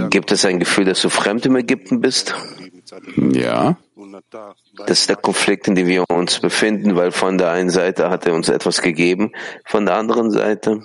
Gibt 0.09 0.31
es 0.31 0.45
ein 0.45 0.59
Gefühl, 0.59 0.85
dass 0.85 1.01
du 1.01 1.09
fremd 1.09 1.45
im 1.45 1.55
Ägypten 1.55 2.01
bist? 2.01 2.35
Ja. 3.31 3.77
Das 4.87 5.01
ist 5.01 5.09
der 5.09 5.15
Konflikt, 5.15 5.67
in 5.67 5.75
dem 5.75 5.87
wir 5.87 6.05
uns 6.09 6.39
befinden, 6.39 6.95
weil 6.95 7.11
von 7.11 7.37
der 7.37 7.51
einen 7.51 7.69
Seite 7.69 8.09
hat 8.09 8.25
er 8.25 8.33
uns 8.33 8.49
etwas 8.49 8.81
gegeben, 8.81 9.31
von 9.65 9.85
der 9.85 9.95
anderen 9.95 10.31
Seite. 10.31 10.81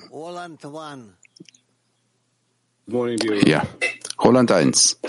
Ja. 3.46 3.62
Holland 4.18 4.50
1. 4.50 5.00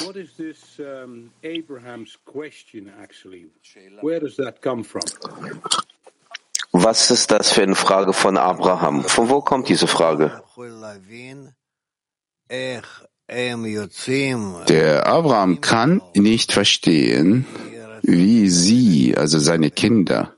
Was 6.71 7.11
ist 7.11 7.31
das 7.31 7.51
für 7.51 7.63
eine 7.63 7.75
Frage 7.75 8.13
von 8.13 8.37
Abraham? 8.37 9.03
Von 9.03 9.29
wo 9.29 9.41
kommt 9.41 9.69
diese 9.69 9.87
Frage? 9.87 10.41
Der 14.69 15.07
Abraham 15.07 15.59
kann 15.59 16.01
nicht 16.13 16.51
verstehen, 16.51 17.45
wie 18.03 18.49
sie, 18.49 19.17
also 19.17 19.39
seine 19.39 19.71
Kinder, 19.71 20.35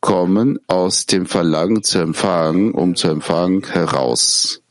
kommen 0.00 0.60
aus 0.68 1.06
dem 1.06 1.26
Verlangen 1.26 1.82
zu 1.82 1.98
empfangen, 1.98 2.70
um 2.70 2.94
zu 2.94 3.08
empfangen, 3.08 3.64
heraus. 3.64 4.62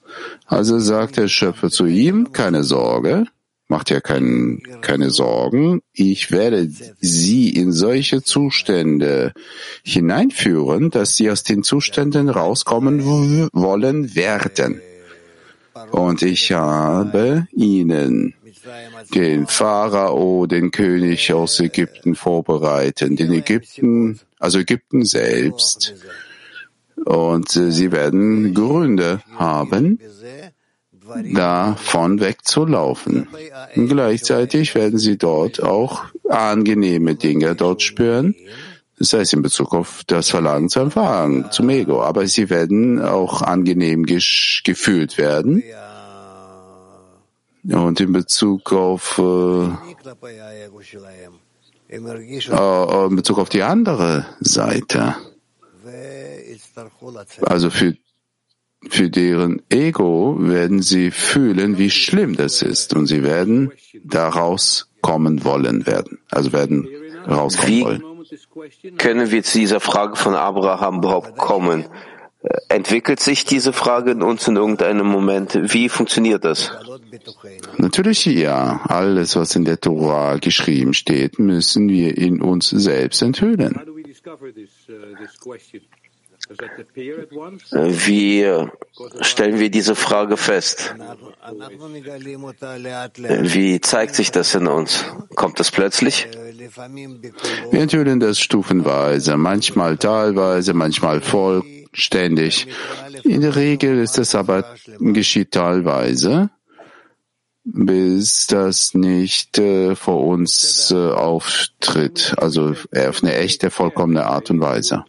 Also 0.45 0.79
sagt 0.79 1.17
der 1.17 1.27
Schöpfer 1.27 1.69
zu 1.69 1.85
ihm, 1.85 2.31
keine 2.31 2.63
Sorge, 2.63 3.25
macht 3.67 3.89
ja 3.89 3.99
kein, 3.99 4.61
keine 4.79 5.09
Sorgen, 5.09 5.81
ich 5.91 6.31
werde 6.31 6.69
sie 7.01 7.49
in 7.49 7.73
solche 7.73 8.23
Zustände 8.23 9.33
hineinführen, 9.83 10.91
dass 10.91 11.17
sie 11.17 11.29
aus 11.29 11.43
den 11.43 11.63
Zuständen 11.63 12.29
rauskommen 12.29 13.03
wollen 13.03 14.15
werden. 14.15 14.81
Und 15.91 16.21
ich 16.21 16.51
habe 16.51 17.47
ihnen 17.51 18.33
den 19.13 19.45
Pharao, 19.47 20.45
den 20.45 20.71
König 20.71 21.33
aus 21.33 21.59
Ägypten 21.59 22.15
vorbereitet, 22.15 23.19
den 23.19 23.33
Ägypten, 23.33 24.19
also 24.39 24.59
Ägypten 24.59 25.05
selbst. 25.05 25.93
Und 27.03 27.49
sie 27.49 27.91
werden 27.91 28.53
Gründe 28.53 29.21
haben, 29.35 29.99
davon 31.33 32.19
wegzulaufen. 32.19 33.27
Und 33.75 33.89
gleichzeitig 33.89 34.73
werden 34.75 34.97
sie 34.97 35.17
dort 35.17 35.61
auch 35.61 36.05
angenehme 36.29 37.15
Dinge 37.15 37.55
dort 37.55 37.81
spüren, 37.81 38.33
das 38.97 39.13
heißt 39.13 39.33
in 39.33 39.41
Bezug 39.41 39.73
auf 39.73 40.03
das 40.07 40.29
Verlangen 40.29 40.69
zu 40.69 40.79
empfangen, 40.79 41.51
zum 41.51 41.69
Ego. 41.69 42.01
Aber 42.01 42.25
sie 42.27 42.49
werden 42.49 43.01
auch 43.01 43.41
angenehm 43.41 44.05
gefühlt 44.05 45.17
werden. 45.17 45.63
Und 47.63 47.99
in 47.99 48.13
Bezug 48.13 48.71
auf 48.71 49.17
äh, 49.17 49.67
äh, 51.89 53.05
in 53.07 53.15
Bezug 53.15 53.39
auf 53.39 53.49
die 53.49 53.63
andere 53.63 54.25
Seite, 54.39 55.15
also 57.41 57.69
für 57.71 57.95
für 58.87 59.09
deren 59.09 59.63
Ego 59.69 60.37
werden 60.39 60.83
sie 60.83 61.09
fühlen, 61.09 61.79
wie 61.79 61.89
schlimm 61.89 62.35
das 62.35 62.61
ist, 62.61 62.93
und 62.93 63.07
sie 63.07 63.23
werden 63.23 63.71
daraus 64.03 64.91
kommen 65.01 65.43
wollen 65.43 65.87
werden, 65.87 66.19
also 66.29 66.53
werden 66.53 66.87
rauskommen 67.27 67.81
wollen. 67.81 68.14
Können 68.97 69.31
wir 69.31 69.43
zu 69.43 69.59
dieser 69.59 69.79
Frage 69.79 70.15
von 70.15 70.35
Abraham 70.35 70.97
überhaupt 70.97 71.37
kommen? 71.37 71.85
Entwickelt 72.69 73.19
sich 73.19 73.45
diese 73.45 73.73
Frage 73.73 74.11
in 74.11 74.21
uns 74.21 74.47
in 74.47 74.55
irgendeinem 74.55 75.07
Moment? 75.07 75.57
Wie 75.73 75.89
funktioniert 75.89 76.45
das? 76.45 76.71
Natürlich 77.77 78.25
ja. 78.25 78.81
Alles, 78.83 79.35
was 79.35 79.55
in 79.55 79.65
der 79.65 79.79
Tora 79.79 80.37
geschrieben 80.37 80.93
steht, 80.93 81.39
müssen 81.39 81.89
wir 81.89 82.15
in 82.17 82.41
uns 82.41 82.69
selbst 82.69 83.21
enthüllen. 83.23 83.81
Wie 87.71 88.45
stellen 89.21 89.59
wir 89.59 89.69
diese 89.69 89.95
Frage 89.95 90.37
fest? 90.37 90.95
Wie 93.41 93.81
zeigt 93.81 94.15
sich 94.15 94.31
das 94.31 94.53
in 94.55 94.67
uns? 94.67 95.05
Kommt 95.35 95.59
das 95.59 95.71
plötzlich? 95.71 96.27
Wir 97.71 97.81
enthüllen 97.81 98.19
das 98.19 98.39
stufenweise, 98.39 99.37
manchmal 99.37 99.97
teilweise, 99.97 100.73
manchmal 100.73 101.21
vollständig. 101.21 102.67
In 103.23 103.41
der 103.41 103.55
Regel 103.55 103.99
ist 103.99 104.19
es 104.19 104.35
aber 104.35 104.75
geschieht 104.99 105.51
teilweise, 105.51 106.51
bis 107.63 108.45
das 108.47 108.93
nicht 108.93 109.57
äh, 109.57 109.95
vor 109.95 110.21
uns 110.21 110.91
äh, 110.91 110.95
auftritt, 110.95 112.35
also 112.37 112.75
auf 112.95 113.23
eine 113.23 113.35
echte, 113.35 113.71
vollkommene 113.71 114.25
Art 114.25 114.51
und 114.51 114.61
Weise. 114.61 115.05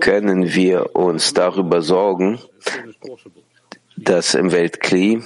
Können 0.00 0.54
wir 0.54 0.96
uns 0.96 1.32
darüber 1.34 1.82
sorgen, 1.82 2.38
dass 3.96 4.34
im 4.34 4.52
Weltkli 4.52 5.22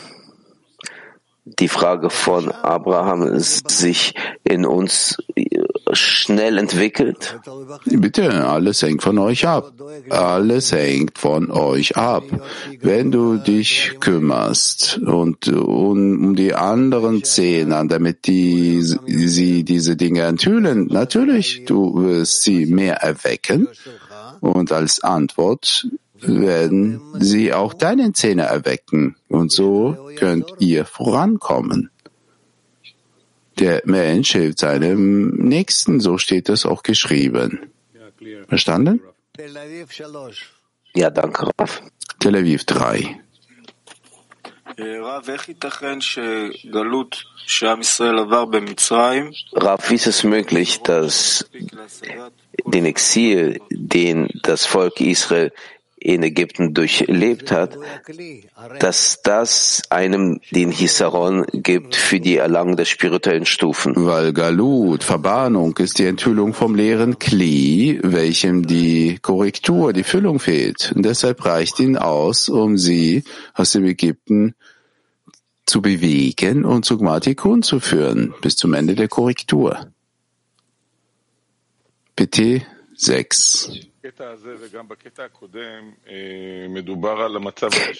die 1.44 1.68
Frage 1.68 2.10
von 2.10 2.50
Abraham 2.50 3.38
sich 3.38 4.14
in 4.44 4.64
uns 4.64 5.18
schnell 5.92 6.58
entwickelt? 6.58 7.38
Bitte, 7.84 8.46
alles 8.46 8.82
hängt 8.82 9.02
von 9.02 9.18
euch 9.18 9.46
ab. 9.46 9.72
Alles 10.10 10.72
hängt 10.72 11.18
von 11.18 11.50
euch 11.50 11.96
ab. 11.96 12.24
Wenn 12.80 13.10
du 13.10 13.36
dich 13.36 13.96
kümmerst 14.00 14.98
und 14.98 15.48
um, 15.48 16.34
die 16.36 16.54
anderen 16.54 17.24
Zehner, 17.24 17.84
damit 17.84 18.26
die, 18.26 18.82
sie 18.82 19.64
diese 19.64 19.96
Dinge 19.96 20.22
enthüllen, 20.22 20.86
natürlich, 20.86 21.64
du 21.66 22.02
wirst 22.02 22.42
sie 22.42 22.66
mehr 22.66 22.96
erwecken 22.96 23.68
und 24.40 24.72
als 24.72 25.02
Antwort 25.02 25.86
werden 26.20 27.00
sie 27.18 27.52
auch 27.52 27.74
deinen 27.74 28.14
Zähne 28.14 28.42
erwecken 28.42 29.16
und 29.28 29.50
so 29.50 29.96
könnt 30.16 30.46
ihr 30.58 30.84
vorankommen. 30.84 31.90
Der 33.62 33.80
Mensch 33.84 34.32
hilft 34.32 34.58
seinem 34.58 35.36
Nächsten, 35.36 36.00
so 36.00 36.18
steht 36.18 36.48
es 36.48 36.66
auch 36.66 36.82
geschrieben. 36.82 37.70
Verstanden? 38.48 39.00
Ja, 40.94 41.10
danke, 41.10 41.48
Raf. 41.56 41.80
Tel 42.18 42.34
Aviv 42.34 42.64
3. 42.64 43.20
Raf, 49.52 49.90
wie 49.90 49.94
ist 49.94 50.06
es 50.08 50.24
möglich, 50.24 50.80
dass 50.82 51.48
den 52.66 52.84
Exil, 52.84 53.60
den 53.70 54.28
das 54.42 54.66
Volk 54.66 55.00
Israel 55.00 55.52
in 56.04 56.22
Ägypten 56.22 56.74
durchlebt 56.74 57.52
hat, 57.52 57.78
dass 58.80 59.22
das 59.22 59.82
einem 59.90 60.40
den 60.50 60.70
Hisaron 60.70 61.44
gibt 61.52 61.94
für 61.94 62.20
die 62.20 62.36
Erlangung 62.36 62.76
der 62.76 62.84
spirituellen 62.84 63.46
Stufen. 63.46 63.94
Weil 63.96 64.32
Galut, 64.32 65.04
Verbannung, 65.04 65.76
ist 65.78 65.98
die 65.98 66.06
Enthüllung 66.06 66.54
vom 66.54 66.74
leeren 66.74 67.18
Kli, 67.18 68.00
welchem 68.02 68.66
die 68.66 69.18
Korrektur, 69.22 69.92
die 69.92 70.04
Füllung 70.04 70.40
fehlt. 70.40 70.92
Und 70.94 71.04
deshalb 71.04 71.44
reicht 71.44 71.78
ihn 71.78 71.96
aus, 71.96 72.48
um 72.48 72.76
sie 72.76 73.22
aus 73.54 73.72
dem 73.72 73.84
Ägypten 73.84 74.54
zu 75.66 75.80
bewegen 75.80 76.64
und 76.64 76.84
zu 76.84 76.98
Gmatikun 76.98 77.62
zu 77.62 77.78
führen, 77.78 78.34
bis 78.42 78.56
zum 78.56 78.74
Ende 78.74 78.94
der 78.94 79.08
Korrektur. 79.08 79.86
Bitte 82.16 82.62
6. 82.96 83.91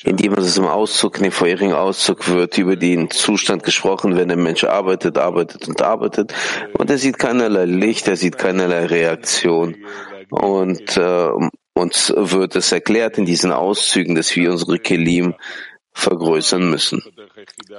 In 0.04 0.16
dem 0.16 0.32
es 0.34 0.58
im 0.58 0.66
Auszug, 0.66 1.18
in 1.18 1.22
dem 1.22 1.32
vorherigen 1.32 1.74
Auszug 1.74 2.28
wird 2.28 2.58
über 2.58 2.74
den 2.74 3.08
Zustand 3.10 3.62
gesprochen, 3.62 4.16
wenn 4.16 4.26
der 4.26 4.36
Mensch 4.36 4.64
arbeitet, 4.64 5.16
arbeitet 5.16 5.68
und 5.68 5.80
arbeitet 5.80 6.34
und 6.76 6.90
er 6.90 6.98
sieht 6.98 7.18
keinerlei 7.18 7.66
Licht, 7.66 8.08
er 8.08 8.16
sieht 8.16 8.36
keinerlei 8.36 8.86
Reaktion 8.86 9.76
und 10.30 10.96
äh, 10.96 11.30
uns 11.74 12.12
wird 12.16 12.56
es 12.56 12.72
erklärt 12.72 13.18
in 13.18 13.24
diesen 13.24 13.52
Auszügen, 13.52 14.16
dass 14.16 14.34
wir 14.34 14.50
unsere 14.50 14.80
Kelim 14.80 15.34
vergrößern 15.92 16.68
müssen. 16.68 17.02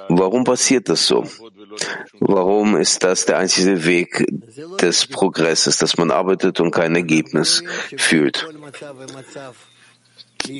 Warum 0.08 0.44
passiert 0.44 0.88
das 0.88 1.06
so? 1.08 1.26
Warum 2.20 2.76
ist 2.78 3.04
das 3.04 3.26
der 3.26 3.38
einzige 3.38 3.86
Weg 3.86 4.26
des 4.82 5.08
Progresses, 5.08 5.78
dass 5.78 5.98
man 5.98 6.12
arbeitet 6.12 6.60
und 6.60 6.72
kein 6.72 6.96
Ergebnis 6.96 7.64
fühlt? 7.98 8.48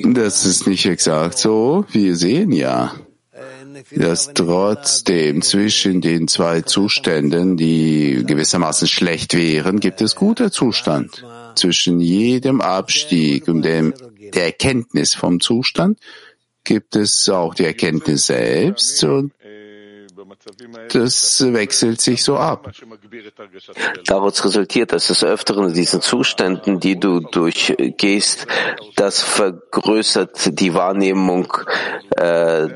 Das 0.04 0.46
ist 0.46 0.66
nicht 0.66 0.86
exakt 0.86 1.38
so. 1.38 1.84
Wir 1.90 2.16
sehen 2.16 2.52
ja, 2.52 2.94
dass 3.90 4.32
trotzdem 4.32 5.42
zwischen 5.42 6.00
den 6.00 6.28
zwei 6.28 6.62
Zuständen, 6.62 7.56
die 7.56 8.24
gewissermaßen 8.26 8.88
schlecht 8.88 9.34
wären, 9.34 9.80
gibt 9.80 10.00
es 10.00 10.14
guter 10.14 10.50
Zustand. 10.50 11.24
Zwischen 11.54 12.00
jedem 12.00 12.60
Abstieg 12.60 13.46
und 13.48 13.62
dem, 13.62 13.94
der 14.34 14.46
Erkenntnis 14.46 15.14
vom 15.14 15.40
Zustand 15.40 15.98
gibt 16.64 16.96
es 16.96 17.28
auch 17.28 17.54
die 17.54 17.64
Erkenntnis 17.64 18.26
selbst 18.26 19.04
und 19.04 19.32
das 20.92 21.52
wechselt 21.52 22.00
sich 22.00 22.22
so 22.22 22.36
ab. 22.36 22.70
Daraus 24.06 24.44
resultiert, 24.44 24.92
dass 24.92 25.10
es 25.10 25.24
öfteren 25.24 25.68
in 25.68 25.74
diesen 25.74 26.00
Zuständen, 26.00 26.80
die 26.80 26.98
du 26.98 27.20
durchgehst, 27.20 28.46
das 28.96 29.22
vergrößert 29.22 30.58
die 30.58 30.74
Wahrnehmung 30.74 31.52
äh, 32.16 32.68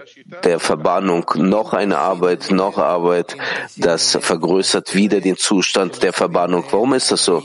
der 0.45 0.61
Verbannung. 0.61 1.25
Noch 1.37 1.73
eine 1.73 1.99
Arbeit, 1.99 2.51
noch 2.51 2.79
Arbeit, 2.79 3.37
das 3.77 4.17
vergrößert 4.21 4.95
wieder 4.95 5.21
den 5.21 5.37
Zustand 5.37 6.03
der 6.03 6.13
Verbannung. 6.13 6.65
Warum 6.71 6.95
ist 6.95 7.11
das 7.11 7.25
so? 7.25 7.43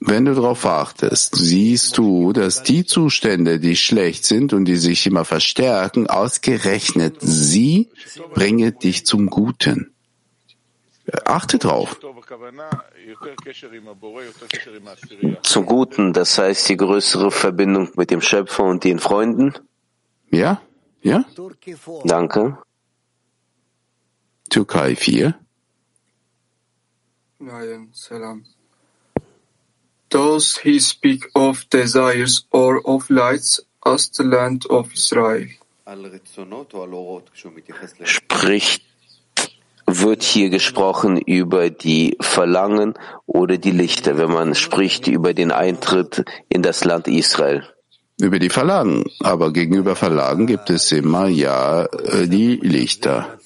Wenn 0.00 0.24
du 0.24 0.34
darauf 0.34 0.66
achtest, 0.66 1.34
siehst 1.36 1.96
du, 1.98 2.32
dass 2.32 2.62
die 2.62 2.84
Zustände, 2.84 3.58
die 3.58 3.76
schlecht 3.76 4.24
sind 4.24 4.52
und 4.52 4.66
die 4.66 4.76
sich 4.76 5.06
immer 5.06 5.24
verstärken, 5.24 6.08
ausgerechnet 6.08 7.16
sie 7.20 7.90
bringen 8.34 8.78
dich 8.78 9.06
zum 9.06 9.28
Guten. 9.28 9.92
Achte 11.24 11.58
drauf. 11.58 12.00
Zum 15.42 15.66
Guten, 15.66 16.12
das 16.12 16.38
heißt 16.38 16.68
die 16.68 16.76
größere 16.76 17.30
Verbindung 17.30 17.90
mit 17.96 18.10
dem 18.10 18.20
Schöpfer 18.20 18.64
und 18.64 18.82
den 18.82 18.98
Freunden? 18.98 19.54
Ja, 20.30 20.60
ja. 21.06 21.24
Danke. 22.04 22.58
Türkei 24.50 24.96
4. 24.96 25.34
Nein, 27.38 27.90
salam. 27.92 28.44
Does 30.08 30.58
he 30.62 30.78
speak 30.80 31.28
of 31.34 31.64
desires 31.70 32.46
or 32.50 32.80
of 32.84 33.10
lights 33.10 33.66
as 33.84 34.10
the 34.12 34.22
land 34.22 34.66
of 34.70 34.92
Israel? 34.92 35.48
Spricht, 38.04 38.82
wird 39.86 40.22
hier 40.22 40.50
gesprochen 40.50 41.18
über 41.18 41.70
die 41.70 42.16
Verlangen 42.20 42.94
oder 43.26 43.56
die 43.58 43.70
Lichter, 43.70 44.18
wenn 44.18 44.32
man 44.32 44.54
spricht 44.54 45.06
über 45.06 45.32
den 45.32 45.52
Eintritt 45.52 46.24
in 46.48 46.62
das 46.62 46.84
Land 46.84 47.06
Israel? 47.06 47.62
Über 48.18 48.38
die 48.38 48.48
Verlangen. 48.48 49.04
Aber 49.20 49.52
gegenüber 49.52 49.94
Verlangen 49.94 50.46
gibt 50.46 50.70
es 50.70 50.90
immer 50.92 51.28
ja 51.28 51.84
äh, 51.84 52.26
die 52.28 52.56
Lichter. 52.56 53.38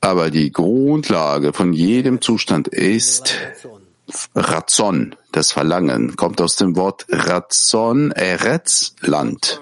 Aber 0.00 0.30
die 0.30 0.50
Grundlage 0.50 1.52
von 1.52 1.72
jedem 1.72 2.20
Zustand 2.20 2.68
ist 2.68 3.36
Razon, 4.34 5.14
das 5.30 5.52
Verlangen, 5.52 6.16
kommt 6.16 6.40
aus 6.40 6.56
dem 6.56 6.74
Wort 6.74 7.06
Razon, 7.10 8.10
Eretz, 8.12 8.94
Land. 9.00 9.60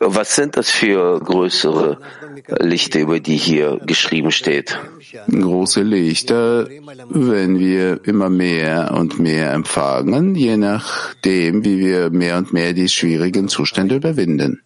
Was 0.00 0.36
sind 0.36 0.56
das 0.56 0.70
für 0.70 1.18
größere 1.20 1.98
Lichter, 2.60 3.00
über 3.00 3.18
die 3.20 3.36
hier 3.36 3.80
geschrieben 3.84 4.30
steht? 4.30 4.78
Große 5.28 5.82
Lichter, 5.82 6.68
wenn 7.08 7.58
wir 7.58 8.00
immer 8.04 8.30
mehr 8.30 8.94
und 8.94 9.18
mehr 9.18 9.52
empfangen, 9.52 10.34
je 10.34 10.56
nachdem, 10.56 11.64
wie 11.64 11.78
wir 11.78 12.10
mehr 12.10 12.38
und 12.38 12.52
mehr 12.52 12.72
die 12.74 12.88
schwierigen 12.88 13.48
Zustände 13.48 13.96
überwinden. 13.96 14.62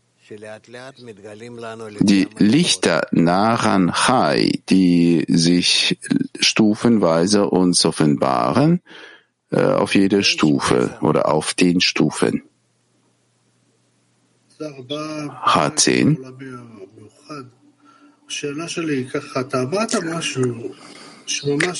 Die 2.01 2.29
Lichter 2.39 3.07
Naran 3.11 3.93
Chai, 3.93 4.61
die 4.71 5.25
sich 5.29 5.99
stufenweise 6.41 7.51
uns 7.51 7.85
offenbaren, 7.85 8.81
äh, 9.51 9.63
auf 9.63 9.95
jeder 9.95 10.23
Stufe 10.23 10.97
oder 11.03 11.31
auf 11.31 11.53
den 11.55 11.81
Stufen. 11.81 12.43
H10. 15.45 16.19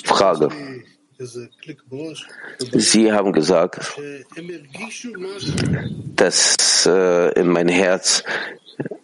Frage. 0.05 0.49
Sie 2.73 3.13
haben 3.13 3.33
gesagt, 3.33 4.01
dass 6.17 6.87
äh, 6.87 7.41
in 7.41 7.49
mein 7.49 7.69
Herz 7.69 8.25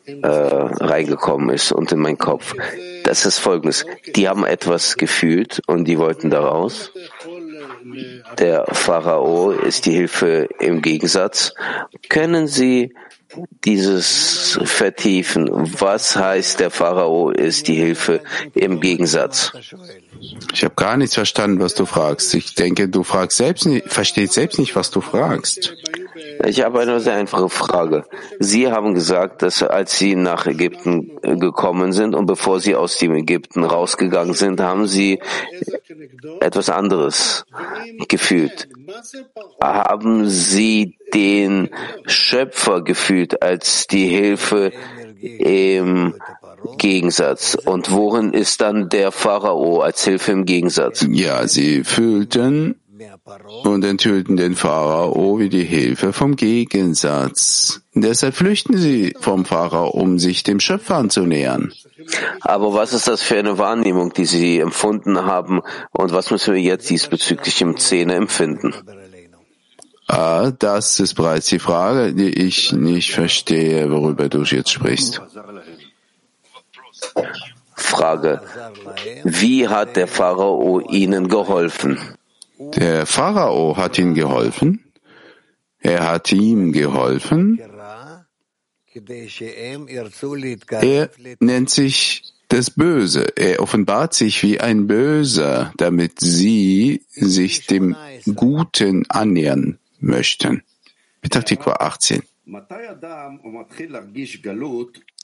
äh, 0.07 0.27
reingekommen 0.27 1.51
ist 1.51 1.71
und 1.73 1.93
in 1.93 2.01
meinen 2.01 2.19
Kopf. 2.19 2.55
Das 3.05 3.25
ist 3.27 3.39
folgendes. 3.39 3.87
Die 4.17 4.29
haben 4.29 4.45
etwas 4.45 4.97
gefühlt 4.97 5.61
und 5.67 5.85
die 5.85 5.99
wollten 5.99 6.31
daraus. 6.31 6.93
Der 8.39 8.67
Pharao 8.67 9.51
ist 9.51 9.87
die 9.87 9.93
Hilfe 9.93 10.49
im 10.59 10.83
Gegensatz. 10.83 11.55
Können 12.09 12.47
Sie 12.49 12.95
dieses 13.65 14.59
vertiefen? 14.65 15.49
Was 15.81 16.17
heißt, 16.17 16.61
der 16.61 16.71
Pharao 16.71 17.31
ist 17.31 17.69
die 17.69 17.75
Hilfe 17.75 18.21
im 18.55 18.81
Gegensatz? 18.81 19.53
Ich 20.53 20.65
habe 20.65 20.75
gar 20.75 20.97
nichts 20.97 21.15
verstanden, 21.15 21.61
was 21.61 21.75
du 21.75 21.87
fragst. 21.87 22.35
Ich 22.35 22.55
denke, 22.55 22.89
du 22.89 23.03
fragst 23.03 23.39
selbst 23.39 23.67
nicht, 23.67 23.93
verstehst 23.93 24.35
selbst 24.35 24.59
nicht, 24.59 24.75
was 24.77 24.91
du 24.91 25.01
fragst. 25.01 25.75
Ich 26.47 26.63
habe 26.63 26.81
eine 26.81 27.01
sehr 27.01 27.15
einfache 27.15 27.49
Frage. 27.49 28.05
Sie 28.39 28.71
haben 28.71 28.95
gesagt, 28.95 29.43
dass 29.43 29.63
als 29.63 29.99
Sie 29.99 30.15
nach 30.15 30.47
Ägypten 30.47 31.19
gekommen 31.23 31.93
sind 31.93 32.15
und 32.15 32.27
bevor 32.27 32.61
Sie 32.61 32.75
aus 32.75 32.99
dem 32.99 33.15
Ägypten 33.15 33.65
rausgegangen 33.65 34.35
sind, 34.35 34.61
haben 34.61 34.87
Sie 34.87 35.21
etwas 36.41 36.71
anderes 36.71 37.45
gefühlt. 38.09 38.69
Haben 39.61 40.29
Sie 40.29 40.97
den 41.15 41.71
Schöpfer 42.07 42.83
gefühlt 42.83 43.43
als 43.43 43.87
die 43.87 44.07
Hilfe 44.07 44.73
im 45.21 46.15
Gegensatz. 46.77 47.55
Und 47.55 47.91
worin 47.91 48.33
ist 48.33 48.61
dann 48.61 48.89
der 48.89 49.13
Pharao 49.13 49.81
als 49.81 50.05
Hilfe 50.05 50.33
im 50.33 50.45
Gegensatz? 50.45 51.07
Ja, 51.11 51.47
sie 51.47 51.85
fühlten 51.85 52.77
und 53.65 53.85
enthüllten 53.85 54.37
den 54.37 54.55
Pharao 54.55 55.39
wie 55.39 55.49
die 55.49 55.65
Hilfe 55.65 56.13
vom 56.13 56.37
Gegensatz. 56.37 57.81
Deshalb 57.95 58.35
flüchten 58.35 58.77
sie 58.77 59.15
vom 59.21 59.45
Pharao, 59.45 59.89
um 59.89 60.19
sich 60.19 60.43
dem 60.43 60.61
Schöpfer 60.61 60.97
anzunähern. 60.97 61.73
Aber 62.41 62.75
was 62.75 62.93
ist 62.93 63.09
das 63.09 63.23
für 63.23 63.39
eine 63.39 63.59
Wahrnehmung, 63.59 64.13
die 64.13 64.25
Sie 64.25 64.59
empfunden 64.59 65.25
haben 65.25 65.61
und 65.93 66.13
was 66.13 66.31
müssen 66.31 66.55
wir 66.55 66.61
jetzt 66.61 66.89
diesbezüglich 66.89 67.61
im 67.61 67.77
Zähne 67.77 68.15
empfinden? 68.15 68.75
Ah, 70.07 70.53
das 70.59 71.01
ist 71.01 71.15
bereits 71.15 71.49
die 71.49 71.59
Frage, 71.59 72.15
die 72.15 72.31
ich 72.31 72.73
nicht 72.73 73.13
verstehe, 73.13 73.91
worüber 73.91 74.31
du 74.31 74.43
jetzt 74.43 74.71
sprichst. 74.71 75.21
Frage. 77.75 78.41
Wie 79.25 79.69
hat 79.69 79.97
der 79.97 80.09
Pharao 80.09 80.81
ihnen 80.81 81.29
geholfen? 81.29 82.18
Der 82.59 83.07
Pharao 83.07 83.77
hat 83.77 83.99
ihnen 83.99 84.15
geholfen. 84.15 84.85
Er 85.79 86.09
hat 86.09 86.33
ihm 86.33 86.73
geholfen. 86.73 87.61
Er 90.71 91.11
nennt 91.41 91.71
sich 91.71 92.35
das 92.49 92.71
Böse. 92.71 93.37
Er 93.37 93.61
offenbart 93.61 94.15
sich 94.15 94.43
wie 94.43 94.59
ein 94.59 94.87
Böser, 94.87 95.73
damit 95.77 96.21
sie 96.21 97.03
sich 97.11 97.67
dem 97.67 97.95
Guten 98.35 99.09
annähern 99.09 99.79
möchten. 100.01 100.63
Petachtikwa 101.21 101.75
18. 101.75 102.23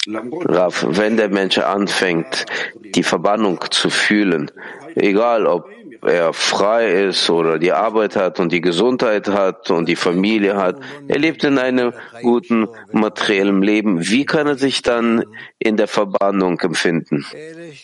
Rav, 0.06 0.86
wenn 0.90 1.16
der 1.16 1.30
Mensch 1.30 1.58
anfängt, 1.58 2.46
die 2.94 3.02
Verbannung 3.02 3.60
zu 3.70 3.90
fühlen, 3.90 4.50
egal 4.94 5.46
ob 5.46 5.68
er 6.02 6.34
frei 6.34 7.06
ist 7.06 7.30
oder 7.30 7.58
die 7.58 7.72
Arbeit 7.72 8.16
hat 8.16 8.38
und 8.38 8.52
die 8.52 8.60
Gesundheit 8.60 9.28
hat 9.28 9.70
und 9.70 9.88
die 9.88 9.96
Familie 9.96 10.56
hat, 10.56 10.76
er 11.08 11.18
lebt 11.18 11.44
in 11.44 11.58
einem 11.58 11.92
guten 12.22 12.68
materiellen 12.92 13.62
Leben. 13.62 14.06
Wie 14.06 14.26
kann 14.26 14.46
er 14.46 14.58
sich 14.58 14.82
dann 14.82 15.24
in 15.58 15.76
der 15.76 15.88
Verbannung 15.88 16.60
empfinden? 16.60 17.24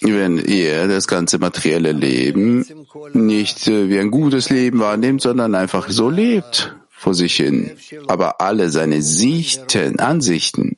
Wenn 0.03 0.39
er 0.39 0.89
das 0.89 1.09
ganze 1.09 1.39
materielle 1.39 1.93
Leben 1.93 2.67
nicht 3.15 3.67
wie 3.67 3.99
ein 3.99 4.11
gutes 4.11 4.51
Leben 4.51 4.81
wahrnimmt, 4.81 5.23
sondern 5.23 5.55
einfach 5.55 5.89
so 5.89 6.11
lebt 6.11 6.77
vor 6.91 7.15
sich 7.15 7.37
hin, 7.37 7.71
aber 8.09 8.43
alle 8.43 8.69
seine 8.69 9.01
Sichten, 9.01 9.99
Ansichten, 9.99 10.77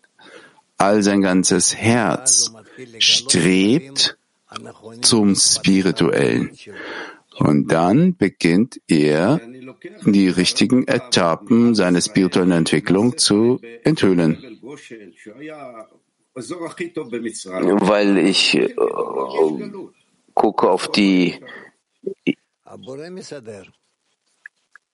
all 0.83 1.03
sein 1.03 1.23
ganzes 1.23 1.77
Herz 1.77 2.53
strebt 2.99 4.19
zum 5.01 5.37
Spirituellen. 5.37 6.51
Und 7.39 7.69
dann 7.73 8.17
beginnt 8.17 8.81
er, 8.89 9.41
die 10.05 10.29
richtigen 10.29 10.87
Etappen 10.89 11.75
seiner 11.75 12.01
spirituellen 12.01 12.51
Entwicklung 12.53 13.17
zu 13.17 13.61
enthüllen. 13.85 14.61
Weil 16.35 18.19
ich 18.19 18.55
äh, 18.55 18.75
gucke 20.35 20.71
auf 20.71 20.91
die 20.91 21.41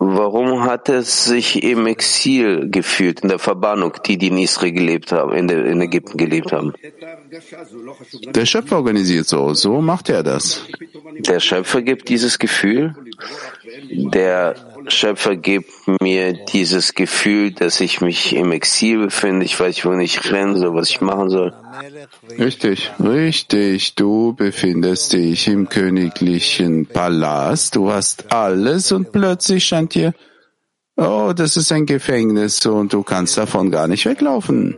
Warum 0.00 0.62
hat 0.62 0.88
er 0.88 1.02
sich 1.02 1.64
im 1.64 1.86
Exil 1.88 2.70
gefühlt, 2.70 3.20
in 3.20 3.30
der 3.30 3.40
Verbannung, 3.40 3.94
die, 4.06 4.16
die 4.16 4.28
in 4.28 4.38
Israel 4.38 4.70
gelebt 4.70 5.10
haben, 5.10 5.32
in, 5.32 5.48
der, 5.48 5.66
in 5.66 5.80
Ägypten 5.80 6.16
gelebt 6.16 6.52
haben? 6.52 6.72
Der 8.34 8.46
Schöpfer 8.46 8.76
organisiert 8.76 9.26
so, 9.26 9.54
so 9.54 9.80
macht 9.80 10.08
er 10.08 10.22
das. 10.22 10.64
Der 11.18 11.40
Schöpfer 11.40 11.82
gibt 11.82 12.08
dieses 12.08 12.38
Gefühl. 12.38 12.94
Der 13.90 14.54
Schöpfer 14.90 15.36
gibt 15.36 15.70
mir 16.00 16.32
dieses 16.32 16.94
Gefühl, 16.94 17.52
dass 17.52 17.80
ich 17.80 18.00
mich 18.00 18.34
im 18.34 18.52
Exil 18.52 18.98
befinde. 18.98 19.44
Ich 19.44 19.58
weiß, 19.58 19.84
wo 19.84 19.92
ich 19.92 20.32
rennen 20.32 20.56
soll, 20.56 20.74
was 20.74 20.90
ich 20.90 21.00
machen 21.00 21.30
soll. 21.30 21.54
Richtig, 22.38 22.90
richtig. 22.98 23.94
Du 23.94 24.34
befindest 24.34 25.12
dich 25.12 25.48
im 25.48 25.68
königlichen 25.68 26.86
Palast. 26.86 27.76
Du 27.76 27.90
hast 27.90 28.32
alles 28.32 28.92
und 28.92 29.12
plötzlich 29.12 29.64
scheint 29.64 29.94
dir, 29.94 30.14
oh, 30.96 31.32
das 31.34 31.56
ist 31.56 31.72
ein 31.72 31.86
Gefängnis 31.86 32.64
und 32.66 32.92
du 32.92 33.02
kannst 33.02 33.38
davon 33.38 33.70
gar 33.70 33.88
nicht 33.88 34.06
weglaufen. 34.06 34.76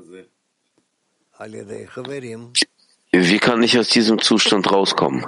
Wie 3.12 3.38
kann 3.38 3.62
ich 3.62 3.78
aus 3.78 3.88
diesem 3.88 4.18
Zustand 4.18 4.70
rauskommen? 4.70 5.24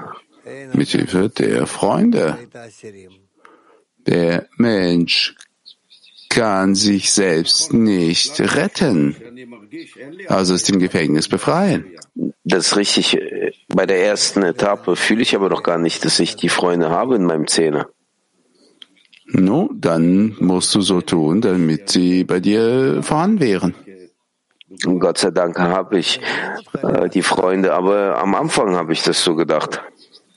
Mit 0.72 0.88
Hilfe 0.88 1.28
der 1.30 1.66
Freunde. 1.66 2.38
Der 4.06 4.46
Mensch 4.56 5.34
kann 6.28 6.74
sich 6.74 7.12
selbst 7.12 7.72
nicht 7.72 8.40
retten, 8.40 9.16
also 10.28 10.54
aus 10.54 10.62
dem 10.64 10.78
Gefängnis 10.78 11.28
befreien. 11.28 11.84
Das 12.44 12.68
ist 12.68 12.76
richtig. 12.76 13.18
Bei 13.68 13.86
der 13.86 14.04
ersten 14.04 14.42
Etappe 14.42 14.96
fühle 14.96 15.22
ich 15.22 15.34
aber 15.34 15.48
noch 15.48 15.62
gar 15.62 15.78
nicht, 15.78 16.04
dass 16.04 16.18
ich 16.18 16.36
die 16.36 16.48
Freunde 16.48 16.90
habe 16.90 17.16
in 17.16 17.24
meinem 17.24 17.46
Zähne. 17.46 17.86
No, 19.26 19.70
dann 19.74 20.36
musst 20.40 20.74
du 20.74 20.80
so 20.80 21.00
tun, 21.00 21.40
damit 21.40 21.90
sie 21.90 22.24
bei 22.24 22.40
dir 22.40 23.02
vorhanden 23.02 23.40
wären. 23.40 23.74
Und 24.86 25.00
Gott 25.00 25.18
sei 25.18 25.30
Dank 25.30 25.58
habe 25.58 25.98
ich 25.98 26.20
äh, 26.82 27.08
die 27.08 27.22
Freunde, 27.22 27.74
aber 27.74 28.18
am 28.18 28.34
Anfang 28.34 28.74
habe 28.74 28.92
ich 28.92 29.02
das 29.02 29.22
so 29.22 29.34
gedacht. 29.34 29.82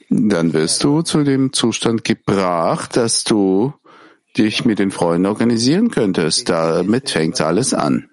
Dann 0.09 0.53
wirst 0.53 0.83
du 0.83 1.01
zu 1.01 1.23
dem 1.23 1.51
Zustand 1.53 2.03
gebracht, 2.03 2.95
dass 2.95 3.23
du 3.23 3.73
dich 4.37 4.65
mit 4.65 4.79
den 4.79 4.91
Freunden 4.91 5.25
organisieren 5.25 5.89
könntest. 5.89 6.49
Damit 6.49 7.09
fängt 7.09 7.39
alles 7.41 7.73
an. 7.73 8.09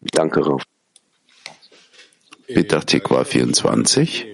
Danke, 0.00 0.40
Rauf. 0.40 0.62
Petach 2.46 2.84
Tikva 2.84 3.24
24. 3.24 4.26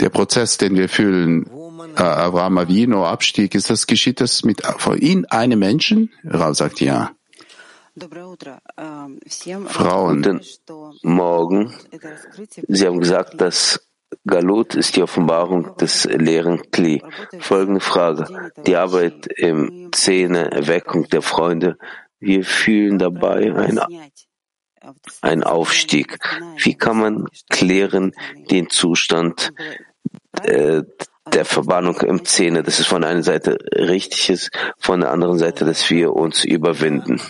Der 0.00 0.08
Prozess, 0.08 0.56
den 0.56 0.76
wir 0.76 0.88
fühlen, 0.88 1.46
äh, 1.96 2.02
Avraham 2.02 2.58
Avino 2.58 3.06
Abstieg, 3.06 3.54
ist 3.54 3.70
das, 3.70 3.86
geschieht 3.86 4.20
das 4.20 4.44
mit 4.44 4.62
von 4.78 4.98
ihm 4.98 5.26
einem 5.28 5.58
Menschen? 5.58 6.12
Rav 6.24 6.56
sagt 6.56 6.80
ja. 6.80 7.12
Frauen, 9.68 10.22
Guten 10.22 10.92
Morgen. 11.02 11.74
Sie 12.68 12.86
haben 12.86 13.00
gesagt, 13.00 13.40
dass 13.40 13.86
Galut 14.26 14.74
ist 14.74 14.96
die 14.96 15.02
Offenbarung 15.02 15.76
des 15.76 16.04
leeren 16.04 16.70
Kli. 16.70 17.02
Folgende 17.38 17.80
Frage. 17.80 18.52
Die 18.66 18.76
Arbeit 18.76 19.26
im 19.36 19.90
Zähne, 19.92 20.50
Erweckung 20.50 21.08
der 21.08 21.22
Freunde. 21.22 21.76
Wir 22.18 22.44
fühlen 22.44 22.98
dabei 22.98 23.54
ein, 23.54 23.80
ein 25.20 25.44
Aufstieg. 25.44 26.18
Wie 26.56 26.74
kann 26.74 26.98
man 26.98 27.26
klären 27.48 28.12
den 28.50 28.68
Zustand 28.68 29.52
äh, 30.42 30.82
der 31.32 31.44
Verbannung 31.44 32.00
im 32.00 32.24
Zähne, 32.24 32.62
dass 32.62 32.78
es 32.78 32.86
von 32.86 33.04
einer 33.04 33.22
Seite 33.22 33.58
richtig 33.74 34.30
ist, 34.30 34.50
von 34.78 35.00
der 35.00 35.10
anderen 35.12 35.38
Seite, 35.38 35.64
dass 35.64 35.88
wir 35.90 36.14
uns 36.14 36.44
überwinden. 36.44 37.20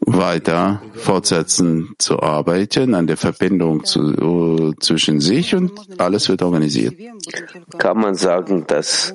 Weiter 0.00 0.82
fortsetzen 0.94 1.94
zu 1.98 2.20
arbeiten 2.20 2.94
an 2.94 3.06
der 3.06 3.16
Verbindung 3.16 3.84
zu, 3.84 4.74
zwischen 4.80 5.20
sich 5.20 5.54
und 5.54 5.72
alles 5.98 6.28
wird 6.28 6.42
organisiert. 6.42 6.94
Kann 7.78 7.98
man 7.98 8.14
sagen, 8.14 8.64
dass 8.66 9.14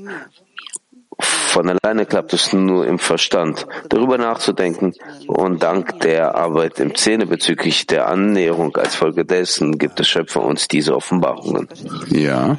von 1.19 1.69
alleine 1.69 2.05
klappt 2.05 2.33
es 2.33 2.51
nur 2.51 2.87
im 2.87 2.97
Verstand, 2.97 3.67
darüber 3.89 4.17
nachzudenken 4.17 4.93
und 5.27 5.61
dank 5.61 5.99
der 5.99 6.35
Arbeit 6.35 6.79
im 6.79 6.95
Zähne 6.95 7.25
bezüglich 7.27 7.85
der 7.85 8.07
Annäherung 8.07 8.75
als 8.75 8.95
Folge 8.95 9.23
dessen 9.23 9.77
gibt 9.77 9.99
der 9.99 10.03
Schöpfer 10.03 10.41
uns 10.41 10.67
diese 10.67 10.95
Offenbarungen. 10.95 11.69
Ja. 12.09 12.57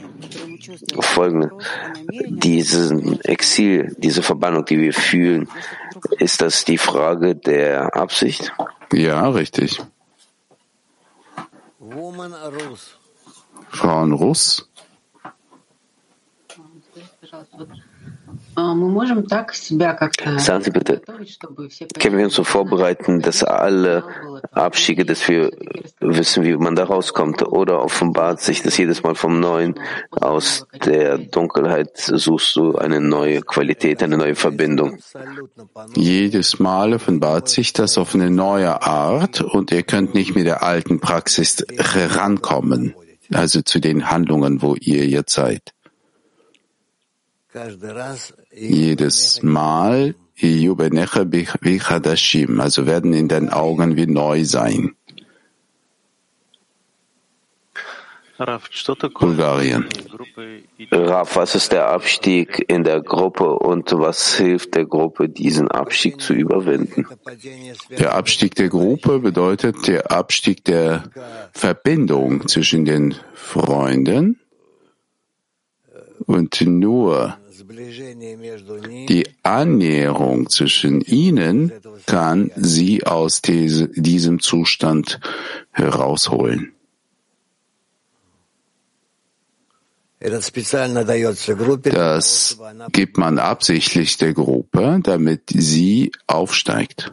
Folgende. 1.01 1.51
Diesen 2.29 3.21
Exil, 3.23 3.95
diese 3.99 4.23
Verbannung, 4.23 4.65
die 4.65 4.79
wir 4.79 4.93
fühlen, 4.93 5.49
ist 6.19 6.41
das 6.41 6.65
die 6.65 6.79
Frage 6.79 7.35
der 7.35 7.97
Absicht? 7.97 8.53
Ja, 8.93 9.29
richtig. 9.29 9.83
Frau 13.71 14.05
Russ. 14.05 14.69
Sagen 20.39 20.65
Sie 20.65 20.71
bitte, 20.71 21.01
können 21.99 22.19
wir 22.19 22.25
uns 22.25 22.35
so 22.35 22.45
vorbereiten, 22.45 23.21
dass 23.21 23.43
alle 23.43 24.05
Abstiege, 24.53 25.05
dass 25.05 25.29
wir 25.29 25.51
wissen, 26.01 26.45
wie 26.45 26.57
man 26.57 26.77
da 26.77 26.85
rauskommt? 26.85 27.43
Oder 27.43 27.83
offenbart 27.83 28.41
sich 28.41 28.63
das 28.63 28.77
jedes 28.77 29.03
Mal 29.03 29.15
vom 29.15 29.41
Neuen? 29.41 29.75
Aus 30.11 30.67
der 30.85 31.19
Dunkelheit 31.19 31.97
suchst 31.97 32.57
du 32.57 32.77
eine 32.77 33.01
neue 33.01 33.43
Qualität, 33.43 34.03
eine 34.03 34.19
neue 34.19 34.35
Verbindung. 34.35 34.99
Jedes 35.95 36.59
Mal 36.59 36.95
offenbart 36.95 37.49
sich 37.49 37.73
das 37.73 37.99
auf 37.99 38.15
eine 38.15 38.31
neue 38.31 38.83
Art 38.83 39.41
und 39.41 39.73
ihr 39.73 39.83
könnt 39.83 40.15
nicht 40.15 40.35
mit 40.35 40.47
der 40.47 40.63
alten 40.63 41.01
Praxis 41.01 41.65
herankommen, 41.77 42.95
also 43.33 43.63
zu 43.63 43.81
den 43.81 44.11
Handlungen, 44.11 44.63
wo 44.63 44.75
ihr 44.77 45.07
jetzt 45.07 45.35
seid. 45.35 45.73
Jedes 48.57 49.43
Mal, 49.43 50.15
also 52.61 52.87
werden 52.87 53.13
in 53.13 53.29
deinen 53.29 53.51
Augen 53.51 53.97
wie 53.97 54.07
neu 54.07 54.45
sein. 54.45 54.95
Bulgarien. 59.11 59.87
Raf, 60.91 61.37
was 61.37 61.55
ist 61.55 61.73
der 61.73 61.89
Abstieg 61.89 62.65
in 62.69 62.83
der 62.83 63.01
Gruppe 63.01 63.55
und 63.55 63.93
was 63.93 64.35
hilft 64.37 64.75
der 64.75 64.87
Gruppe, 64.87 65.29
diesen 65.29 65.69
Abstieg 65.69 66.21
zu 66.21 66.33
überwinden? 66.35 67.07
Der 67.91 68.15
Abstieg 68.15 68.57
der 68.57 68.69
Gruppe 68.69 69.21
bedeutet 69.21 69.87
der 69.87 70.11
Abstieg 70.11 70.65
der 70.65 71.05
Verbindung 71.53 72.49
zwischen 72.49 72.85
den 72.85 73.15
Freunden 73.35 74.41
und 76.27 76.61
nur 76.61 77.37
die 79.09 79.27
Annäherung 79.43 80.49
zwischen 80.51 81.01
ihnen 81.01 81.73
kann 82.07 82.51
sie 82.57 83.05
aus 83.05 83.43
diesem 83.43 84.41
Zustand 84.41 85.21
herausholen. 85.71 86.73
Das 90.21 90.53
gibt 92.93 93.19
man 93.19 93.39
absichtlich 93.39 94.17
der 94.17 94.33
Gruppe, 94.33 95.01
damit 95.03 95.43
sie 95.55 96.13
aufsteigt. 96.27 97.13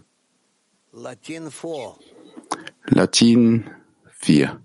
Latin 2.87 3.69
4. 4.19 4.61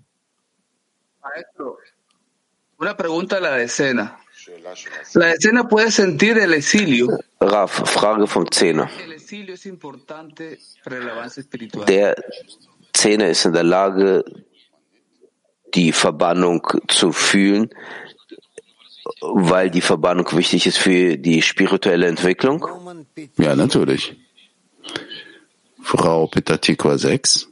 Una 2.79 2.93
pregunta 2.93 3.37
a 3.37 3.39
la 3.39 3.57
decena. 3.57 4.19
La 5.13 5.27
decena 5.27 5.67
puede 5.67 5.91
sentir 5.91 6.37
el 6.37 6.53
exilio. 6.53 7.07
Raf, 7.39 7.71
Frage 7.85 8.27
vom 8.27 8.49
Zehner. 8.49 8.89
Der 11.87 12.15
Zehner 12.93 13.29
ist 13.29 13.45
in 13.45 13.53
der 13.53 13.63
Lage, 13.63 14.23
die 15.73 15.91
Verbannung 15.91 16.65
zu 16.87 17.11
fühlen, 17.11 17.69
weil 19.21 19.69
die 19.69 19.81
Verbannung 19.81 20.27
wichtig 20.31 20.65
ist 20.65 20.77
für 20.77 21.17
die 21.17 21.41
spirituelle 21.41 22.07
Entwicklung? 22.07 22.65
Ja, 23.37 23.55
natürlich. 23.55 24.15
Frau 25.81 26.27
Petatikwa 26.27 26.97
6. 26.97 27.47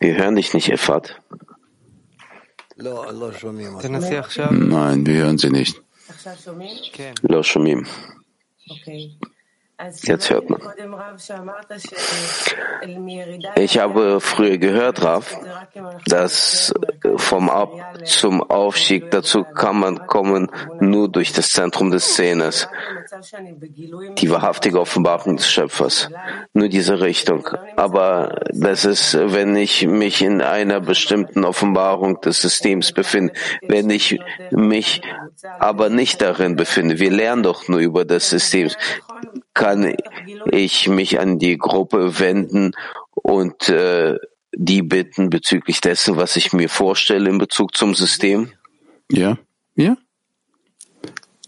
Wir 0.00 0.16
hören 0.16 0.36
dich 0.36 0.52
nicht, 0.54 0.68
Efat. 0.70 1.20
Nein, 4.50 5.06
wir 5.06 5.14
hören 5.22 5.38
sie 5.38 5.50
nicht. 5.50 5.80
Lo 7.22 7.42
shomim. 7.42 7.86
Jetzt 10.02 10.30
hört 10.30 10.50
man. 10.50 10.60
Ich 13.56 13.78
habe 13.78 14.20
früher 14.20 14.58
gehört, 14.58 15.02
Raf, 15.02 15.36
dass 16.06 16.72
vom 17.16 17.50
Ab 17.50 17.72
zum 18.04 18.42
Aufstieg 18.42 19.10
dazu 19.10 19.44
kann 19.44 19.78
man 19.78 20.06
kommen 20.06 20.50
nur 20.80 21.08
durch 21.08 21.32
das 21.32 21.50
Zentrum 21.50 21.90
des 21.90 22.04
Szenes, 22.04 22.68
die 24.18 24.30
wahrhaftige 24.30 24.80
Offenbarung 24.80 25.36
des 25.36 25.50
Schöpfers. 25.50 26.10
Nur 26.52 26.68
diese 26.68 27.00
Richtung. 27.00 27.48
Aber 27.76 28.40
das 28.52 28.84
ist, 28.84 29.14
wenn 29.14 29.56
ich 29.56 29.86
mich 29.86 30.22
in 30.22 30.40
einer 30.40 30.80
bestimmten 30.80 31.44
Offenbarung 31.44 32.20
des 32.20 32.40
Systems 32.40 32.92
befinde, 32.92 33.32
wenn 33.62 33.90
ich 33.90 34.18
mich 34.50 35.02
aber 35.58 35.88
nicht 35.88 36.22
darin 36.22 36.56
befinde. 36.56 36.98
Wir 36.98 37.10
lernen 37.10 37.42
doch 37.42 37.68
nur 37.68 37.80
über 37.80 38.04
das 38.04 38.30
System 38.30 38.70
kann 39.54 39.96
ich 40.50 40.88
mich 40.88 41.20
an 41.20 41.38
die 41.38 41.56
Gruppe 41.56 42.18
wenden 42.18 42.72
und 43.14 43.68
äh, 43.68 44.18
die 44.52 44.82
bitten 44.82 45.30
bezüglich 45.30 45.80
dessen, 45.80 46.16
was 46.16 46.36
ich 46.36 46.52
mir 46.52 46.68
vorstelle 46.68 47.30
in 47.30 47.38
Bezug 47.38 47.76
zum 47.76 47.94
System? 47.94 48.52
Ja, 49.10 49.38
ja. 49.76 49.96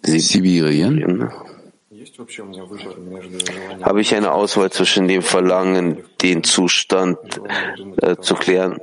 Sibirien. 0.03 1.31
Habe 3.83 4.01
ich 4.01 4.15
eine 4.15 4.33
Auswahl 4.33 4.71
zwischen 4.71 5.09
dem 5.09 5.23
Verlangen, 5.23 6.05
den 6.23 6.45
Zustand 6.45 7.19
äh, 8.01 8.17
zu 8.17 8.35
klären, 8.35 8.79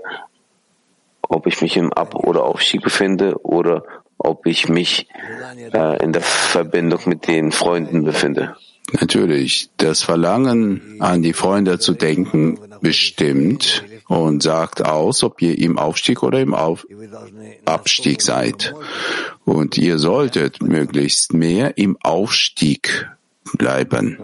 ob 1.21 1.47
ich 1.47 1.61
mich 1.61 1.77
im 1.77 1.93
Ab- 1.93 2.15
oder 2.15 2.43
Aufstieg 2.43 2.81
befinde 2.81 3.41
oder 3.43 3.83
ob 4.17 4.45
ich 4.45 4.69
mich 4.69 5.07
äh, 5.73 6.03
in 6.03 6.13
der 6.13 6.21
Verbindung 6.21 7.01
mit 7.05 7.27
den 7.27 7.51
Freunden 7.51 8.03
befinde? 8.03 8.55
Natürlich, 8.99 9.69
das 9.77 10.03
Verlangen 10.03 10.97
an 10.99 11.21
die 11.23 11.33
Freunde 11.33 11.79
zu 11.79 11.93
denken 11.93 12.59
bestimmt 12.81 13.83
und 14.07 14.43
sagt 14.43 14.85
aus, 14.85 15.23
ob 15.23 15.41
ihr 15.41 15.57
im 15.57 15.77
Aufstieg 15.77 16.21
oder 16.21 16.39
im 16.39 16.53
Auf 16.53 16.85
Abstieg 17.65 18.21
seid. 18.21 18.73
Und 19.45 19.77
ihr 19.77 19.97
solltet 19.97 20.61
möglichst 20.61 21.33
mehr 21.33 21.77
im 21.77 21.97
Aufstieg 22.01 23.09
bleiben. 23.57 24.17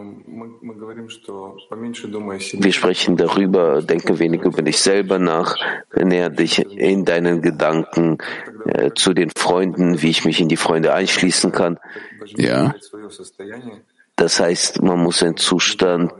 Wir 2.53 2.73
sprechen 2.73 3.17
darüber, 3.17 3.81
denke 3.81 4.19
wenig 4.19 4.41
über 4.41 4.61
dich 4.61 4.77
selber 4.77 5.17
nach, 5.17 5.55
näher 5.95 6.29
dich 6.29 6.59
in 6.59 7.05
deinen 7.05 7.41
Gedanken 7.41 8.17
äh, 8.65 8.91
zu 8.93 9.13
den 9.13 9.31
Freunden, 9.35 10.01
wie 10.01 10.09
ich 10.09 10.25
mich 10.25 10.39
in 10.39 10.47
die 10.47 10.57
Freunde 10.57 10.93
einschließen 10.93 11.51
kann. 11.51 11.79
Ja. 12.35 12.75
Das 14.19 14.39
heißt, 14.41 14.81
man 14.81 15.01
muss 15.01 15.23
einen 15.23 15.37
Zustand, 15.37 16.11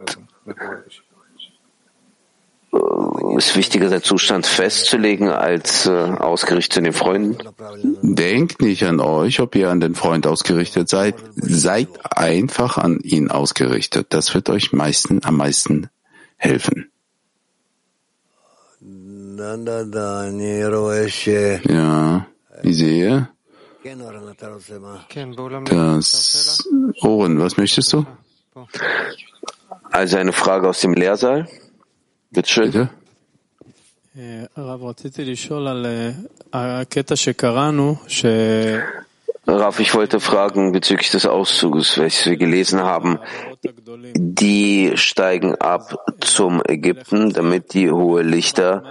äh, 2.71 3.35
ist 3.37 3.57
wichtiger, 3.57 3.89
seinen 3.89 4.03
Zustand 4.03 4.47
festzulegen, 4.47 5.27
als 5.27 5.85
äh, 5.85 5.89
ausgerichtet 5.89 6.73
zu 6.73 6.81
den 6.81 6.93
Freunden? 6.93 7.37
Denkt 8.01 8.61
nicht 8.61 8.85
an 8.85 9.01
euch, 9.01 9.41
ob 9.41 9.53
ihr 9.55 9.69
an 9.69 9.81
den 9.81 9.95
Freund 9.95 10.27
ausgerichtet 10.27 10.87
seid. 10.87 11.15
Seid 11.35 11.89
einfach 12.15 12.77
an 12.77 13.01
ihn 13.01 13.29
ausgerichtet. 13.29 14.07
Das 14.11 14.33
wird 14.33 14.49
euch 14.49 14.71
meisten, 14.71 15.19
am 15.25 15.35
meisten 15.35 15.89
helfen. 16.37 16.89
Ja, 21.67 22.27
ich 22.63 22.77
sehe, 22.77 23.27
das 26.05 26.67
Ohren, 27.01 27.39
was 27.39 27.57
möchtest 27.57 27.93
du? 27.93 28.05
Also 29.91 30.17
eine 30.17 30.33
Frage 30.33 30.67
aus 30.67 30.81
dem 30.81 30.93
Lehrsaal. 30.93 31.47
Bitte 32.31 32.49
schön. 32.49 32.65
Bitte? 32.71 32.89
Raf, 39.47 39.79
ich 39.79 39.95
wollte 39.95 40.19
fragen 40.19 40.71
bezüglich 40.73 41.09
des 41.09 41.25
Auszuges, 41.25 41.97
welches 41.97 42.25
wir 42.25 42.37
gelesen 42.37 42.81
haben. 42.81 43.17
Die 43.63 44.91
steigen 44.95 45.55
ab 45.55 45.95
zum 46.21 46.61
Ägypten, 46.67 47.31
damit 47.33 47.73
die 47.73 47.89
hohe 47.89 48.21
Lichter 48.21 48.83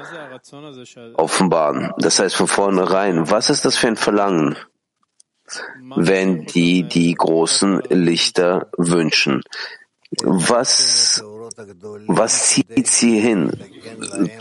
offenbaren. 1.14 1.92
Das 1.98 2.18
heißt 2.18 2.34
von 2.34 2.48
vornherein, 2.48 3.30
was 3.30 3.50
ist 3.50 3.64
das 3.64 3.76
für 3.76 3.88
ein 3.88 3.96
Verlangen? 3.96 4.56
Wenn 5.96 6.44
die 6.44 6.84
die 6.84 7.14
großen 7.14 7.82
Lichter 7.90 8.68
wünschen. 8.76 9.42
Was 10.22 11.22
Was 12.06 12.48
zieht 12.48 12.86
sie 12.86 13.20
hin 13.20 13.52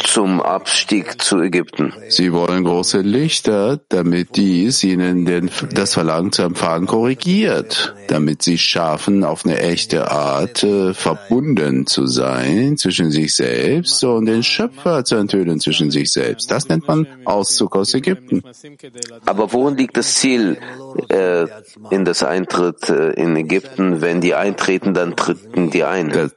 zum 0.04 0.42
Abstieg 0.42 1.22
zu 1.22 1.40
Ägypten? 1.42 1.94
Sie 2.10 2.34
wollen 2.34 2.64
große 2.64 3.02
Lichter, 3.02 3.80
damit 3.90 4.36
dies 4.36 4.84
ihnen 4.84 5.26
den, 5.26 5.50
das 5.74 5.94
Verlangen 5.94 6.32
zu 6.32 6.44
empfangen 6.44 6.88
korrigiert, 6.88 7.96
damit 8.08 8.42
sie 8.42 8.58
schaffen, 8.58 9.24
auf 9.24 9.46
eine 9.46 9.60
echte 9.60 10.12
Art 10.12 10.64
äh, 10.64 10.94
verbunden 10.94 11.88
zu 11.88 12.08
sein 12.08 12.78
zwischen 12.78 13.12
sich 13.12 13.36
selbst 13.36 14.04
und 14.04 14.26
den 14.26 14.44
Schöpfer 14.44 15.06
zu 15.06 15.16
enthüllen 15.16 15.60
zwischen 15.60 15.92
sich 15.92 16.12
selbst. 16.12 16.52
Das 16.52 16.68
nennt 16.68 16.88
man 16.88 17.08
Auszug 17.26 17.76
aus 17.76 17.94
Ägypten. 17.94 18.44
Aber 19.26 19.54
worin 19.54 19.78
liegt 19.78 19.98
das 19.98 20.16
Ziel 20.16 20.58
äh, 21.10 21.46
in 21.90 22.06
das 22.06 22.24
Eintritt 22.24 22.90
äh, 22.90 23.12
in 23.12 23.36
Ägypten? 23.36 24.02
Wenn 24.02 24.22
die 24.22 24.36
eintreten, 24.36 24.94
dann 24.94 25.16
treten 25.16 25.70
die 25.70 25.84
ein. 25.84 26.10
Das, 26.10 26.32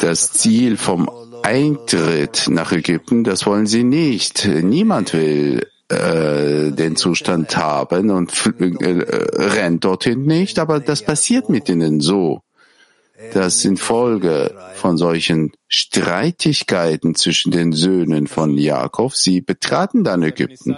das 0.00 0.32
Ziel 0.32 0.76
vom 0.76 1.10
Eintritt 1.42 2.46
nach 2.48 2.72
Ägypten, 2.72 3.24
das 3.24 3.46
wollen 3.46 3.66
sie 3.66 3.84
nicht. 3.84 4.46
Niemand 4.46 5.12
will 5.12 5.66
äh, 5.88 6.72
den 6.72 6.96
Zustand 6.96 7.56
haben 7.56 8.10
und 8.10 8.32
äh, 8.58 9.04
rennt 9.34 9.84
dorthin 9.84 10.24
nicht, 10.24 10.58
aber 10.58 10.80
das 10.80 11.02
passiert 11.02 11.48
mit 11.48 11.68
ihnen 11.68 12.00
so. 12.00 12.42
Das 13.32 13.62
sind 13.62 13.80
Folge 13.80 14.54
von 14.74 14.98
solchen 14.98 15.52
Streitigkeiten 15.68 17.14
zwischen 17.14 17.50
den 17.50 17.72
Söhnen 17.72 18.26
von 18.26 18.58
Jakob. 18.58 19.14
Sie 19.14 19.40
betraten 19.40 20.04
dann 20.04 20.22
Ägypten. 20.22 20.76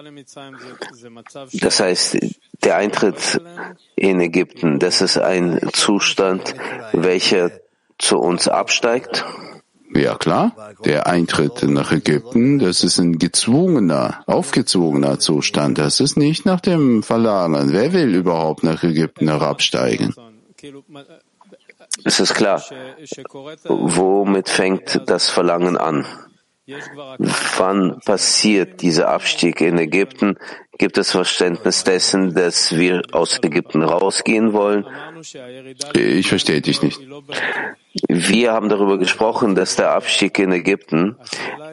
Das 1.54 1.80
heißt, 1.80 2.18
der 2.62 2.76
Eintritt 2.76 3.40
in 3.96 4.20
Ägypten, 4.20 4.78
das 4.78 5.00
ist 5.00 5.18
ein 5.18 5.58
Zustand, 5.72 6.54
welcher 6.92 7.50
zu 7.98 8.18
uns 8.18 8.48
absteigt? 8.48 9.24
Ja 9.94 10.16
klar, 10.16 10.52
der 10.84 11.06
Eintritt 11.06 11.62
nach 11.62 11.92
Ägypten, 11.92 12.58
das 12.58 12.84
ist 12.84 12.98
ein 12.98 13.18
gezwungener, 13.18 14.22
aufgezwungener 14.26 15.18
Zustand. 15.18 15.78
Das 15.78 16.00
ist 16.00 16.16
nicht 16.16 16.44
nach 16.44 16.60
dem 16.60 17.02
Verlangen. 17.02 17.72
Wer 17.72 17.92
will 17.92 18.14
überhaupt 18.14 18.64
nach 18.64 18.82
Ägypten 18.82 19.28
herabsteigen? 19.28 20.14
Es 22.04 22.20
ist 22.20 22.34
klar. 22.34 22.62
Womit 23.64 24.48
fängt 24.48 25.02
das 25.06 25.30
Verlangen 25.30 25.76
an? 25.76 26.06
Wann 27.56 27.98
passiert 28.04 28.82
dieser 28.82 29.08
Abstieg 29.08 29.62
in 29.62 29.78
Ägypten? 29.78 30.36
Gibt 30.76 30.98
es 30.98 31.10
Verständnis 31.10 31.82
dessen, 31.82 32.34
dass 32.34 32.76
wir 32.76 33.02
aus 33.12 33.38
Ägypten 33.42 33.82
rausgehen 33.82 34.52
wollen? 34.52 34.86
Ich 35.94 36.28
verstehe 36.28 36.60
dich 36.60 36.82
nicht. 36.82 37.00
Wir 38.06 38.52
haben 38.52 38.68
darüber 38.68 38.98
gesprochen, 38.98 39.54
dass 39.54 39.76
der 39.76 39.90
Abstieg 39.92 40.38
in 40.38 40.52
Ägypten, 40.52 41.16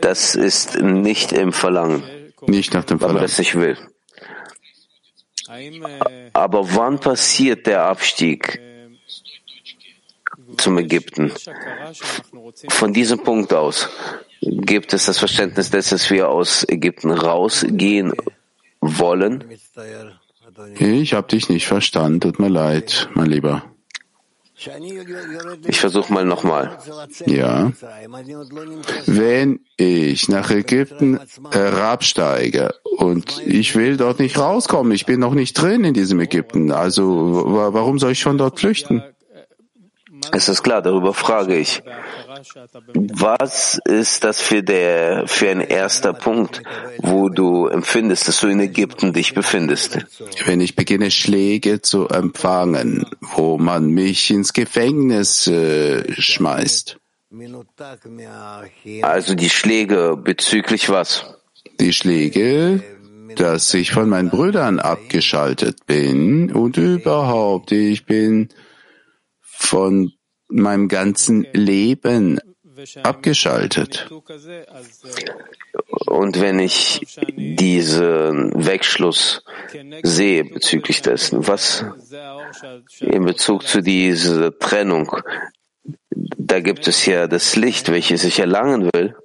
das 0.02 0.36
ist 0.36 0.82
nicht 0.82 1.32
im 1.32 1.54
Verlangen. 1.54 2.04
Nicht 2.48 2.74
nach 2.74 2.84
dem 2.84 3.00
Verlangen. 3.00 3.22
Das 3.22 3.38
nicht 3.38 3.56
will. 3.56 3.78
Aber 6.34 6.76
wann 6.76 7.00
passiert 7.00 7.68
der 7.68 7.84
Abstieg 7.84 8.60
zum 10.58 10.78
Ägypten? 10.78 11.32
Von 12.70 12.94
diesem 12.94 13.20
Punkt 13.24 13.54
aus 13.54 13.90
gibt 14.42 14.94
es 14.94 15.06
das 15.06 15.18
Verständnis, 15.20 15.70
dass 15.70 16.10
wir 16.10 16.30
aus 16.30 16.66
Ägypten 16.68 17.12
rausgehen 17.12 18.14
wollen? 18.82 19.44
Ich 20.80 21.14
habe 21.14 21.28
dich 21.28 21.50
nicht 21.50 21.68
verstanden. 21.68 22.22
Tut 22.22 22.40
mir 22.40 22.50
leid, 22.50 23.10
mein 23.14 23.30
Lieber. 23.30 23.75
Ich 25.68 25.80
versuche 25.80 26.14
mal 26.14 26.26
nochmal. 26.26 26.78
Ja. 27.26 27.72
Wenn 29.06 29.60
ich 29.76 30.30
nach 30.30 30.50
Ägypten 30.50 31.20
herabsteige 31.52 32.74
und 32.98 33.42
ich 33.46 33.76
will 33.76 33.98
dort 33.98 34.20
nicht 34.20 34.38
rauskommen, 34.38 34.94
ich 34.94 35.06
bin 35.06 35.20
noch 35.20 35.34
nicht 35.34 35.54
drin 35.54 35.84
in 35.84 35.94
diesem 35.94 36.20
Ägypten, 36.22 36.72
also 36.72 37.44
warum 37.46 38.00
soll 38.00 38.14
ich 38.14 38.20
schon 38.20 38.38
dort 38.38 38.60
flüchten? 38.60 39.04
Es 40.32 40.50
ist 40.50 40.64
klar, 40.64 40.82
darüber 40.82 41.14
frage 41.14 41.58
ich. 41.58 41.82
Was 43.14 43.80
ist 43.86 44.24
das 44.24 44.42
für, 44.42 44.64
der, 44.64 45.28
für 45.28 45.50
ein 45.50 45.62
erster 45.62 46.14
Punkt, 46.14 46.62
wo 47.00 47.30
du 47.30 47.68
empfindest, 47.68 48.28
dass 48.28 48.40
du 48.40 48.48
in 48.48 48.60
Ägypten 48.60 49.14
dich 49.14 49.34
befindest? 49.34 50.00
Wenn 50.46 50.62
ich 50.62 50.76
beginne, 50.76 51.12
Schläge 51.12 51.82
zu 51.82 52.08
empfangen, 52.08 53.06
wo 53.22 53.58
man 53.58 53.88
mich 53.88 54.32
ins 54.32 54.54
Gefängnis 54.54 55.48
äh, 55.48 56.04
schmeißt. 56.14 56.98
Also 59.02 59.36
die 59.36 59.50
Schläge 59.50 60.18
bezüglich 60.18 60.90
was? 60.90 61.26
Die 61.80 61.92
Schläge, 61.92 62.82
dass 63.36 63.74
ich 63.74 63.92
von 63.92 64.08
meinen 64.08 64.30
Brüdern 64.30 64.80
abgeschaltet 64.80 65.86
bin 65.86 66.52
und 66.52 66.78
überhaupt, 66.78 67.72
ich 67.72 68.06
bin 68.06 68.50
von 69.58 70.14
meinem 70.48 70.88
ganzen 70.88 71.48
Leben 71.54 72.40
abgeschaltet. 73.04 74.10
Und 76.08 76.42
wenn 76.42 76.60
ich 76.60 77.02
diesen 77.36 78.66
Wegschluss 78.66 79.44
sehe 80.04 80.44
bezüglich 80.44 81.02
dessen, 81.02 81.48
was 81.48 81.86
in 83.00 83.26
Bezug 83.26 83.68
zu 83.68 83.82
dieser 83.82 84.58
Trennung, 84.58 85.16
da 86.12 86.60
gibt 86.60 86.88
es 86.88 87.06
ja 87.06 87.28
das 87.28 87.56
Licht, 87.56 87.90
welches 87.90 88.24
ich 88.24 88.40
erlangen 88.40 88.90
will, 88.94 89.16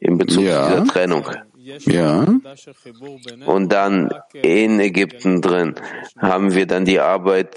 in 0.00 0.18
Bezug 0.18 0.44
ja. 0.44 0.68
zu 0.68 0.74
dieser 0.74 0.86
Trennung. 0.86 1.30
Ja. 1.86 2.26
Und 3.46 3.72
dann 3.72 4.10
in 4.34 4.80
Ägypten 4.80 5.40
drin 5.40 5.74
haben 6.18 6.54
wir 6.54 6.66
dann 6.66 6.84
die 6.84 7.00
Arbeit 7.00 7.56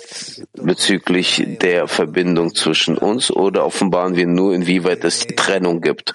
bezüglich 0.53 1.43
der 1.61 1.87
Verbindung 1.87 2.55
zwischen 2.55 2.97
uns 2.97 3.31
oder 3.31 3.65
offenbaren 3.65 4.15
wir 4.15 4.27
nur, 4.27 4.53
inwieweit 4.53 5.03
es 5.03 5.19
die 5.25 5.35
Trennung 5.35 5.81
gibt? 5.81 6.13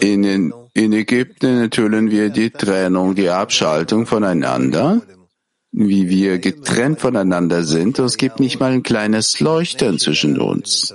In, 0.00 0.52
in 0.72 0.92
Ägypten 0.92 1.64
enthüllen 1.64 2.10
wir 2.10 2.30
die 2.30 2.50
Trennung, 2.50 3.14
die 3.14 3.28
Abschaltung 3.28 4.06
voneinander, 4.06 5.02
wie 5.70 6.08
wir 6.08 6.38
getrennt 6.38 7.00
voneinander 7.00 7.62
sind. 7.62 7.98
Und 7.98 8.06
es 8.06 8.16
gibt 8.16 8.40
nicht 8.40 8.58
mal 8.58 8.72
ein 8.72 8.82
kleines 8.82 9.40
Leuchten 9.40 9.98
zwischen 9.98 10.40
uns. 10.40 10.94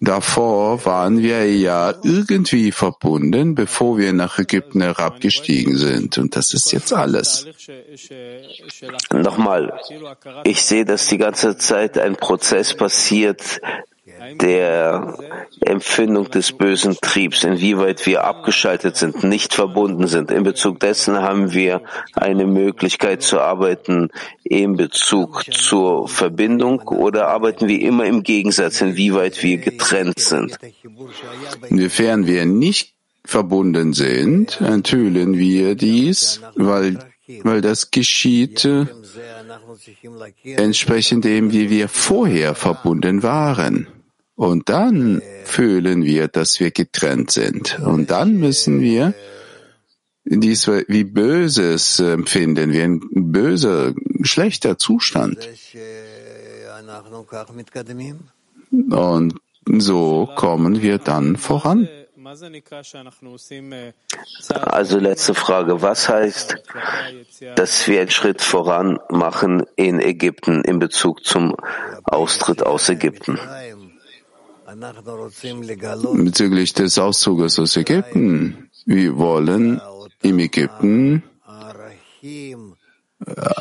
Davor 0.00 0.84
waren 0.84 1.22
wir 1.22 1.50
ja 1.54 1.94
irgendwie 2.02 2.72
verbunden, 2.72 3.54
bevor 3.54 3.96
wir 3.96 4.12
nach 4.12 4.38
Ägypten 4.38 4.80
herabgestiegen 4.80 5.76
sind. 5.76 6.18
Und 6.18 6.34
das 6.34 6.52
ist 6.52 6.72
jetzt 6.72 6.92
alles. 6.92 7.46
Nochmal, 9.12 9.80
ich 10.44 10.64
sehe, 10.64 10.84
dass 10.84 11.06
die 11.06 11.18
ganze 11.18 11.56
Zeit 11.58 11.96
ein 11.96 12.16
Prozess 12.16 12.74
passiert, 12.74 13.60
der 14.40 15.16
Empfindung 15.60 16.30
des 16.30 16.52
bösen 16.52 16.96
Triebs, 17.00 17.44
inwieweit 17.44 18.06
wir 18.06 18.24
abgeschaltet 18.24 18.96
sind, 18.96 19.24
nicht 19.24 19.54
verbunden 19.54 20.06
sind. 20.06 20.30
In 20.30 20.42
Bezug 20.42 20.80
dessen 20.80 21.20
haben 21.20 21.52
wir 21.52 21.82
eine 22.14 22.46
Möglichkeit 22.46 23.22
zu 23.22 23.40
arbeiten 23.40 24.10
in 24.42 24.76
Bezug 24.76 25.44
zur 25.52 26.08
Verbindung 26.08 26.80
oder 26.80 27.28
arbeiten 27.28 27.68
wir 27.68 27.80
immer 27.80 28.06
im 28.06 28.22
Gegensatz, 28.22 28.80
inwieweit 28.80 29.42
wir 29.42 29.58
getrennt 29.58 30.18
sind. 30.18 30.58
Inwiefern 31.68 32.26
wir 32.26 32.44
nicht 32.46 32.94
verbunden 33.24 33.94
sind, 33.94 34.60
enthüllen 34.60 35.38
wir 35.38 35.74
dies, 35.74 36.40
weil, 36.54 36.98
weil 37.42 37.60
das 37.60 37.90
geschieht 37.90 38.68
entsprechend 40.44 41.24
dem, 41.24 41.52
wie 41.52 41.70
wir 41.70 41.88
vorher 41.88 42.54
verbunden 42.54 43.22
waren. 43.22 43.88
Und 44.36 44.68
dann 44.68 45.22
fühlen 45.44 46.04
wir, 46.04 46.28
dass 46.28 46.58
wir 46.58 46.70
getrennt 46.70 47.30
sind. 47.30 47.78
Und 47.78 48.10
dann 48.10 48.36
müssen 48.36 48.80
wir 48.80 49.14
dies 50.24 50.66
wie 50.66 51.04
Böses 51.04 52.00
empfinden, 52.00 52.72
wie 52.72 52.82
ein 52.82 53.00
böser, 53.10 53.94
schlechter 54.22 54.78
Zustand. 54.78 55.48
Und 58.90 59.34
so 59.66 60.28
kommen 60.34 60.82
wir 60.82 60.98
dann 60.98 61.36
voran. 61.36 61.88
Also 64.50 64.98
letzte 64.98 65.34
Frage. 65.34 65.82
Was 65.82 66.08
heißt, 66.08 66.56
dass 67.54 67.86
wir 67.86 68.00
einen 68.00 68.10
Schritt 68.10 68.42
voran 68.42 68.98
machen 69.10 69.62
in 69.76 70.00
Ägypten 70.00 70.64
in 70.64 70.78
Bezug 70.78 71.24
zum 71.24 71.54
Austritt 72.04 72.62
aus 72.62 72.88
Ägypten? 72.88 73.38
Bezüglich 76.24 76.72
des 76.72 76.98
Auszuges 76.98 77.58
aus 77.58 77.76
Ägypten. 77.76 78.70
Wir 78.86 79.16
wollen 79.16 79.80
im 80.22 80.38
Ägypten 80.38 81.22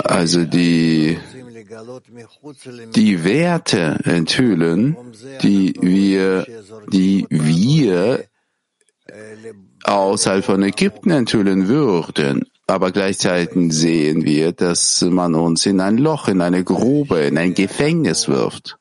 also 0.03 0.45
die, 0.45 1.17
die 2.95 3.23
Werte 3.23 3.99
enthüllen, 4.03 4.97
die 5.41 5.75
wir, 5.79 6.45
die 6.91 7.25
wir 7.29 8.25
außerhalb 9.83 10.43
von 10.43 10.63
Ägypten 10.63 11.11
enthüllen 11.11 11.67
würden. 11.67 12.45
Aber 12.65 12.91
gleichzeitig 12.91 13.73
sehen 13.73 14.23
wir, 14.23 14.53
dass 14.53 15.01
man 15.01 15.35
uns 15.35 15.65
in 15.65 15.81
ein 15.81 15.97
Loch, 15.97 16.29
in 16.29 16.41
eine 16.41 16.63
Grube, 16.63 17.19
in 17.19 17.37
ein 17.37 17.53
Gefängnis 17.53 18.27
wirft. 18.29 18.77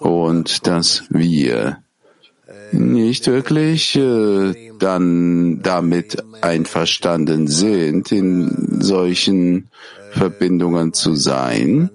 Und 0.00 0.66
dass 0.66 1.04
wir 1.10 1.78
nicht 2.72 3.26
wirklich 3.26 3.96
äh, 3.96 4.72
dann 4.78 5.60
damit 5.62 6.22
einverstanden 6.40 7.46
sind, 7.46 8.10
in 8.10 8.80
solchen 8.80 9.68
Verbindungen 10.10 10.92
zu 10.92 11.14
sein 11.14 11.90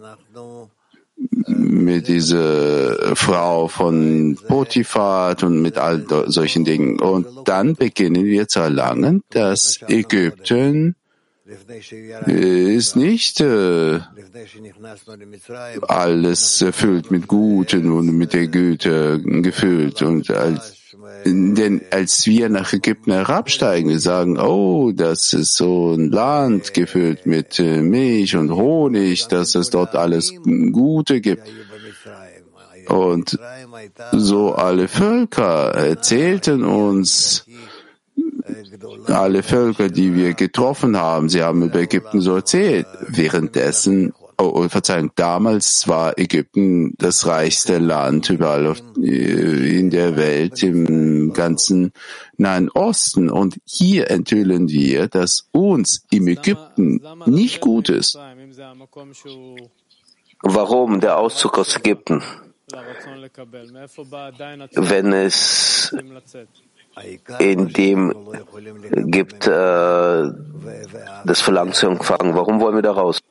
mit 1.48 2.08
dieser 2.08 3.16
Frau 3.16 3.68
von 3.68 4.38
Potiphar 4.48 5.36
und 5.44 5.62
mit 5.62 5.78
all 5.78 6.06
solchen 6.28 6.64
Dingen. 6.64 7.00
Und 7.00 7.28
dann 7.46 7.76
beginnen 7.76 8.26
wir 8.26 8.48
zu 8.48 8.60
erlangen, 8.60 9.24
dass 9.30 9.80
Ägypten 9.88 10.96
ist 12.26 12.96
nicht 12.96 13.40
äh, 13.40 14.00
alles 15.88 16.62
erfüllt 16.62 17.10
mit 17.10 17.28
Guten 17.28 17.92
und 17.92 18.18
mit 18.18 18.34
der 18.34 18.48
Güte 18.48 19.22
gefüllt. 19.22 20.02
Und 20.02 20.30
als, 20.30 20.76
denn 21.26 21.82
als 21.92 22.26
wir 22.28 22.50
nach 22.50 22.74
Ägypten 22.74 23.14
herabsteigen, 23.14 23.90
wir 23.90 24.00
sagen, 24.00 24.38
oh, 24.38 24.92
das 24.92 25.32
ist 25.32 25.56
so 25.56 25.94
ein 25.94 26.10
Land 26.10 26.74
gefüllt 26.74 27.26
mit 27.26 27.60
äh, 27.60 27.82
Milch 27.82 28.36
und 28.36 28.52
Honig, 28.52 29.28
dass 29.28 29.56
es 29.56 29.70
dort 29.70 29.96
alles 29.96 30.34
Gute 30.44 31.22
gibt. 31.22 31.48
Und 32.88 33.38
so 34.12 34.54
alle 34.54 34.88
Völker 34.88 35.72
erzählten 35.72 36.64
uns, 36.64 37.46
alle 39.08 39.44
Völker, 39.44 39.90
die 39.90 40.16
wir 40.16 40.34
getroffen 40.34 40.98
haben, 40.98 41.30
sie 41.30 41.44
haben 41.44 41.64
über 41.64 41.80
Ägypten 41.80 42.22
so 42.22 42.36
erzählt. 42.36 42.88
Währenddessen, 43.08 44.14
oh, 44.38 44.52
oh 44.54 44.70
Verzeihung, 44.70 45.12
damals 45.16 45.88
war 45.88 46.18
Ägypten 46.18 46.94
das 46.98 47.26
reichste 47.26 47.78
Land 47.78 48.30
überall 48.30 48.68
auf, 48.68 48.82
äh, 49.02 49.80
in 49.80 49.90
der 49.90 50.16
Welt, 50.18 50.62
im 50.64 51.34
ganzen 51.34 51.92
Nahen 52.38 52.70
Osten. 52.70 53.30
Und 53.30 53.60
hier 53.66 54.10
enthüllen 54.12 54.70
wir, 54.70 55.08
dass 55.08 55.48
uns 55.52 56.06
im 56.10 56.28
Ägypten 56.28 57.02
nicht 57.26 57.62
gut 57.62 57.90
ist. 57.90 58.18
Warum 60.42 61.00
der 61.00 61.18
Auszug 61.18 61.58
aus 61.58 61.76
Ägypten? 61.76 62.22
Wenn 64.76 65.14
es 65.14 65.96
in 67.40 67.70
dem 67.70 68.14
gibt 68.94 69.48
äh, 69.48 70.32
das 71.26 71.42
Verlangen 71.42 71.74
zu 71.74 71.88
empfangen. 71.88 72.36
Warum 72.36 72.60
wollen 72.60 72.76
wir 72.76 72.82
da 72.82 72.92
raus? 72.92 73.22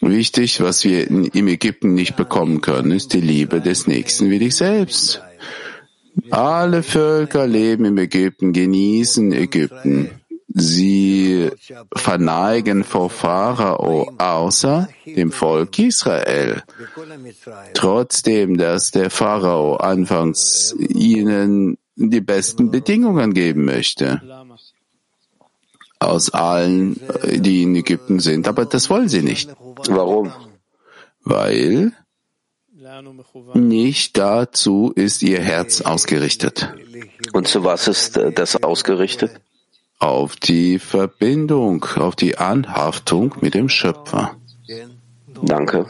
Wichtig, 0.00 0.62
was 0.62 0.84
wir 0.84 1.08
im 1.08 1.48
Ägypten 1.48 1.92
nicht 1.92 2.16
bekommen 2.16 2.62
können, 2.62 2.90
ist 2.90 3.12
die 3.12 3.20
Liebe 3.20 3.60
des 3.60 3.86
Nächsten 3.86 4.30
wie 4.30 4.38
dich 4.38 4.56
selbst. 4.56 5.22
Alle 6.30 6.82
Völker 6.82 7.46
leben 7.46 7.84
im 7.84 7.98
Ägypten, 7.98 8.52
genießen 8.52 9.32
Ägypten. 9.32 10.10
Sie 10.52 11.50
verneigen 11.94 12.82
vor 12.82 13.08
Pharao 13.10 14.12
außer 14.18 14.88
dem 15.04 15.30
Volk 15.30 15.78
Israel. 15.78 16.62
Trotzdem, 17.74 18.56
dass 18.56 18.90
der 18.90 19.10
Pharao 19.10 19.76
anfangs 19.76 20.74
ihnen 20.78 21.76
die 21.96 22.20
besten 22.20 22.70
Bedingungen 22.70 23.34
geben 23.34 23.64
möchte. 23.64 24.20
Aus 25.98 26.30
allen, 26.30 27.00
die 27.30 27.62
in 27.62 27.76
Ägypten 27.76 28.20
sind. 28.20 28.48
Aber 28.48 28.64
das 28.64 28.88
wollen 28.88 29.08
sie 29.08 29.22
nicht. 29.22 29.50
Warum? 29.88 30.32
Weil 31.22 31.92
nicht 33.54 34.16
dazu 34.16 34.92
ist 34.94 35.22
ihr 35.22 35.40
Herz 35.40 35.82
ausgerichtet. 35.82 36.72
Und 37.32 37.46
zu 37.46 37.64
was 37.64 37.86
ist 37.88 38.18
das 38.34 38.62
ausgerichtet? 38.62 39.40
Auf 39.98 40.36
die 40.36 40.78
Verbindung, 40.78 41.84
auf 41.96 42.16
die 42.16 42.38
Anhaftung 42.38 43.34
mit 43.42 43.52
dem 43.52 43.68
Schöpfer. 43.68 44.36
Danke. 45.42 45.86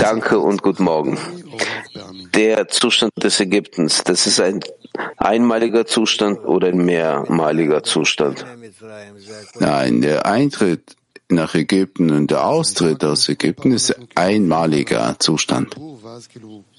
Danke 0.00 0.38
und 0.38 0.62
guten 0.62 0.84
Morgen. 0.84 1.18
Der 2.34 2.68
Zustand 2.68 3.12
des 3.22 3.40
Ägyptens, 3.40 4.04
das 4.04 4.26
ist 4.26 4.40
ein 4.40 4.60
einmaliger 5.16 5.84
Zustand 5.84 6.44
oder 6.44 6.68
ein 6.68 6.84
mehrmaliger 6.84 7.82
Zustand? 7.82 8.44
Nein, 9.58 10.02
der 10.02 10.26
Eintritt 10.26 10.96
nach 11.28 11.54
Ägypten 11.54 12.10
und 12.10 12.30
der 12.30 12.46
Austritt 12.46 13.02
aus 13.04 13.28
Ägypten 13.28 13.72
ist 13.72 13.96
einmaliger 14.14 15.16
Zustand. 15.18 15.74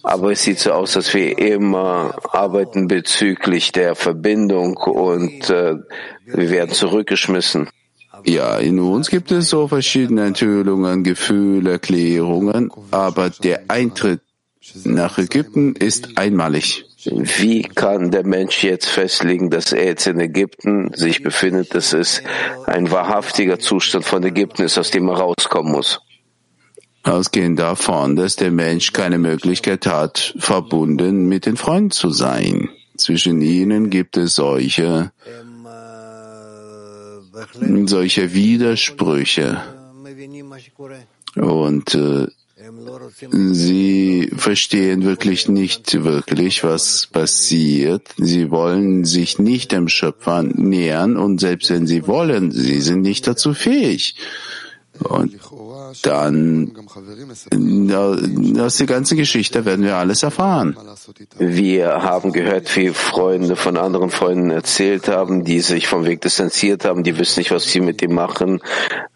Aber 0.03 0.31
es 0.31 0.43
sieht 0.43 0.59
so 0.59 0.71
aus, 0.71 0.93
dass 0.93 1.13
wir 1.13 1.37
immer 1.37 2.15
arbeiten 2.31 2.87
bezüglich 2.87 3.71
der 3.71 3.95
Verbindung 3.95 4.77
und 4.77 5.49
äh, 5.49 5.75
wir 6.25 6.49
werden 6.49 6.71
zurückgeschmissen. 6.71 7.69
Ja, 8.25 8.57
in 8.57 8.79
uns 8.79 9.09
gibt 9.09 9.31
es 9.31 9.49
so 9.49 9.67
verschiedene 9.67 10.25
Enthüllungen, 10.25 11.03
Gefühle, 11.03 11.73
Erklärungen, 11.73 12.71
aber 12.89 13.29
der 13.29 13.65
Eintritt 13.67 14.21
nach 14.83 15.19
Ägypten 15.19 15.75
ist 15.75 16.17
einmalig. 16.17 16.85
Wie 17.05 17.61
kann 17.61 18.09
der 18.09 18.25
Mensch 18.25 18.63
jetzt 18.63 18.87
festlegen, 18.87 19.51
dass 19.51 19.71
er 19.71 19.85
jetzt 19.85 20.07
in 20.07 20.19
Ägypten 20.19 20.91
sich 20.95 21.21
befindet, 21.21 21.75
dass 21.75 21.93
es 21.93 22.23
ein 22.65 22.89
wahrhaftiger 22.89 23.59
Zustand 23.59 24.05
von 24.05 24.23
Ägypten 24.23 24.63
ist, 24.63 24.79
aus 24.79 24.89
dem 24.89 25.07
er 25.07 25.17
rauskommen 25.17 25.71
muss? 25.71 26.01
Ausgehend 27.03 27.59
davon, 27.59 28.15
dass 28.15 28.37
der 28.37 28.49
Mensch 28.49 28.91
keine 28.91 29.19
Möglichkeit 29.19 29.85
hat, 29.85 30.33
verbunden 30.39 31.27
mit 31.27 31.45
den 31.45 31.57
Freunden 31.57 31.91
zu 31.91 32.09
sein. 32.09 32.69
Zwischen 32.97 33.41
ihnen 33.41 33.91
gibt 33.91 34.17
es 34.17 34.33
solche 34.33 35.11
solche 37.87 38.33
Widersprüche. 38.33 39.61
Und 41.35 41.95
äh, 41.95 42.27
sie 43.51 44.31
verstehen 44.35 45.03
wirklich 45.03 45.49
nicht 45.49 46.03
wirklich, 46.03 46.63
was 46.63 47.07
passiert. 47.07 48.07
Sie 48.17 48.49
wollen 48.51 49.03
sich 49.03 49.39
nicht 49.39 49.71
dem 49.71 49.89
Schöpfer 49.89 50.43
nähern 50.43 51.17
und 51.17 51.39
selbst 51.41 51.69
wenn 51.69 51.85
sie 51.87 52.07
wollen, 52.07 52.51
sie 52.51 52.79
sind 52.79 53.01
nicht 53.01 53.27
dazu 53.27 53.53
fähig. 53.53 54.15
Und 54.99 55.39
dann 56.03 56.71
aus 58.59 58.77
der 58.77 58.87
ganzen 58.87 59.17
Geschichte 59.17 59.65
werden 59.65 59.85
wir 59.85 59.97
alles 59.97 60.23
erfahren. 60.23 60.77
Wir 61.37 62.01
haben 62.01 62.31
gehört, 62.31 62.75
wie 62.75 62.89
Freunde 62.89 63.55
von 63.55 63.77
anderen 63.77 64.09
Freunden 64.09 64.51
erzählt 64.51 65.07
haben, 65.07 65.43
die 65.43 65.59
sich 65.59 65.87
vom 65.87 66.05
Weg 66.05 66.21
distanziert 66.21 66.85
haben, 66.85 67.03
die 67.03 67.17
wissen 67.17 67.39
nicht, 67.39 67.51
was 67.51 67.65
sie 67.65 67.81
mit 67.81 68.01
ihm 68.01 68.13
machen 68.13 68.61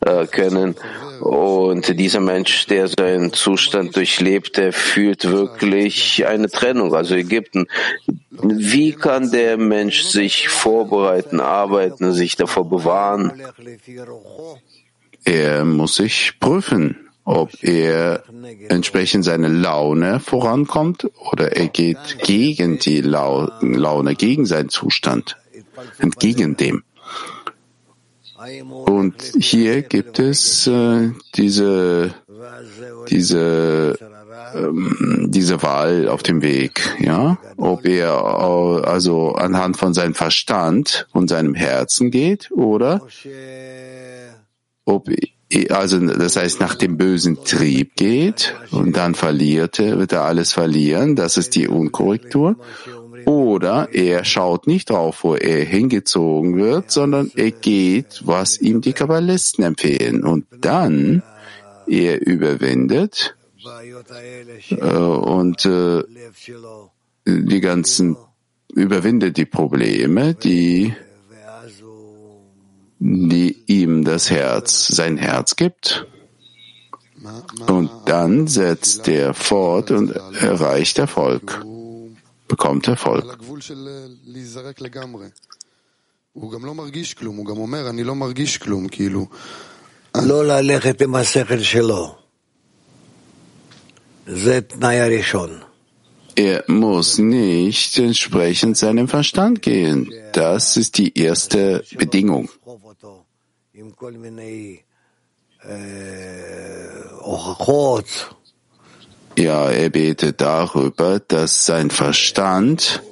äh, 0.01 0.27
können. 0.27 0.75
Und 1.19 1.99
dieser 1.99 2.21
Mensch, 2.21 2.67
der 2.67 2.87
seinen 2.87 3.33
Zustand 3.33 3.95
durchlebt, 3.95 4.57
der 4.57 4.71
fühlt 4.71 5.29
wirklich 5.29 6.25
eine 6.25 6.49
Trennung, 6.49 6.93
also 6.95 7.15
Ägypten. 7.15 7.67
Wie 8.31 8.93
kann 8.93 9.31
der 9.31 9.57
Mensch 9.57 10.03
sich 10.03 10.47
vorbereiten, 10.47 11.41
arbeiten, 11.41 12.13
sich 12.13 12.37
davor 12.37 12.69
bewahren? 12.69 13.33
Er 15.23 15.65
muss 15.65 15.95
sich 15.95 16.33
prüfen, 16.39 17.09
ob 17.25 17.51
er 17.61 18.23
entsprechend 18.69 19.23
seiner 19.23 19.49
Laune 19.49 20.19
vorankommt 20.19 21.09
oder 21.31 21.55
er 21.55 21.67
geht 21.67 22.19
gegen 22.23 22.79
die 22.79 23.01
Laune, 23.01 24.15
gegen 24.15 24.45
seinen 24.45 24.69
Zustand, 24.69 25.37
entgegen 25.99 26.57
dem. 26.57 26.83
Und 28.85 29.21
hier 29.37 29.81
gibt 29.81 30.17
es 30.17 30.65
äh, 30.65 31.11
diese, 31.35 32.13
diese, 33.09 33.97
ähm, 34.55 35.27
diese 35.29 35.61
Wahl 35.61 36.07
auf 36.07 36.23
dem 36.23 36.41
Weg, 36.41 36.95
ja, 36.99 37.37
ob 37.57 37.85
er 37.85 38.11
also 38.87 39.33
anhand 39.33 39.75
von 39.75 39.93
seinem 39.93 40.15
Verstand 40.15 41.07
und 41.11 41.27
seinem 41.27 41.53
Herzen 41.53 42.11
geht 42.11 42.49
oder 42.51 43.01
ob 44.89 45.09
also 45.69 45.99
das 45.99 46.35
heißt 46.35 46.59
nach 46.59 46.75
dem 46.75 46.97
bösen 46.97 47.43
Trieb 47.43 47.95
geht 47.95 48.55
und 48.69 48.95
dann 48.95 49.15
verliert 49.15 49.79
er, 49.79 49.97
wird 49.97 50.11
er 50.11 50.21
alles 50.21 50.53
verlieren, 50.53 51.15
das 51.15 51.37
ist 51.37 51.55
die 51.55 51.67
Unkorrektur, 51.67 52.55
Oder 53.25 53.89
er 53.93 54.23
schaut 54.25 54.67
nicht 54.67 54.89
drauf, 54.89 55.23
wo 55.23 55.35
er 55.35 55.63
hingezogen 55.65 56.57
wird, 56.57 56.91
sondern 56.91 57.31
er 57.35 57.51
geht, 57.51 58.21
was 58.25 58.59
ihm 58.59 58.81
die 58.81 58.93
Kabbalisten 58.93 59.63
empfehlen. 59.63 60.23
Und 60.23 60.45
dann 60.61 61.23
er 61.87 62.25
überwindet 62.25 63.35
äh, 64.69 64.75
und 64.75 65.65
äh, 65.65 66.03
die 67.25 67.61
ganzen 67.61 68.17
überwindet 68.73 69.37
die 69.37 69.45
Probleme, 69.45 70.35
die 70.35 70.93
die 72.99 73.63
ihm 73.67 74.03
das 74.03 74.29
Herz, 74.29 74.87
sein 74.87 75.17
Herz 75.17 75.55
gibt. 75.55 76.05
Und 77.67 77.89
dann 78.05 78.47
setzt 78.47 79.07
er 79.07 79.33
fort 79.33 79.91
und 79.91 80.11
erreicht 80.11 80.99
Erfolg, 80.99 81.65
bekommt 82.47 82.87
Erfolg. 82.87 83.37
Er 96.39 96.63
muss 96.67 97.17
nicht 97.17 97.99
entsprechend 97.99 98.77
seinem 98.77 99.09
Verstand 99.09 99.61
gehen. 99.61 100.09
Das 100.31 100.77
ist 100.77 100.97
die 100.97 101.19
erste 101.19 101.83
Bedingung. 101.97 102.49
Ja, 109.35 109.69
er 109.69 109.89
betet 109.89 110.39
darüber, 110.39 111.19
dass 111.19 111.65
sein 111.65 111.89
Verstand 111.89 113.03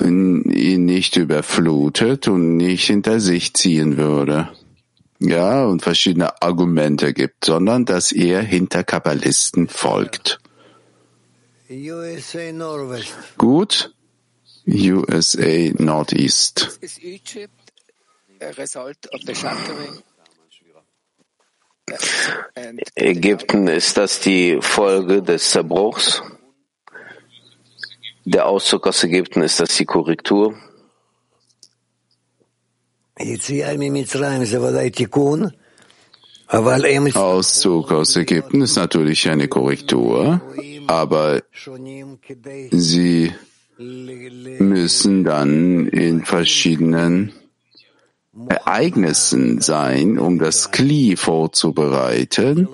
ihn 0.00 0.84
nicht 0.84 1.14
überflutet 1.16 2.26
und 2.26 2.56
nicht 2.56 2.88
hinter 2.88 3.20
sich 3.20 3.54
ziehen 3.54 3.96
würde. 3.96 4.48
Ja, 5.20 5.64
und 5.66 5.82
verschiedene 5.82 6.42
Argumente 6.42 7.14
gibt, 7.14 7.44
sondern 7.44 7.84
dass 7.84 8.10
er 8.10 8.42
hinter 8.42 8.82
Kabbalisten 8.82 9.68
folgt. 9.68 10.41
Gut. 13.38 13.94
USA 14.66 15.72
Northeast. 15.78 16.78
Ägypten, 22.94 23.68
ist 23.68 23.96
das 23.96 24.20
die 24.20 24.58
Folge 24.60 25.22
des 25.22 25.50
Zerbruchs? 25.50 26.22
Der 28.24 28.46
Auszug 28.46 28.86
aus 28.86 29.02
Ägypten, 29.02 29.42
ist 29.42 29.58
das 29.58 29.74
die 29.76 29.84
Korrektur? 29.84 30.54
Auszug 37.16 37.90
aus 37.92 38.14
Ägypten 38.16 38.60
ist 38.60 38.76
natürlich 38.76 39.28
eine 39.28 39.48
Korrektur, 39.48 40.40
aber 40.86 41.42
sie 42.70 43.32
müssen 43.78 45.24
dann 45.24 45.88
in 45.88 46.24
verschiedenen 46.24 47.32
Ereignissen 48.48 49.60
sein, 49.60 50.18
um 50.18 50.38
das 50.38 50.70
Kli 50.70 51.16
vorzubereiten, 51.16 52.68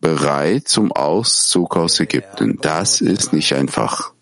bereit 0.00 0.68
zum 0.68 0.92
Auszug 0.92 1.76
aus 1.76 1.98
Ägypten. 2.00 2.58
Das 2.60 3.00
ist 3.00 3.32
nicht 3.32 3.54
einfach. 3.54 4.12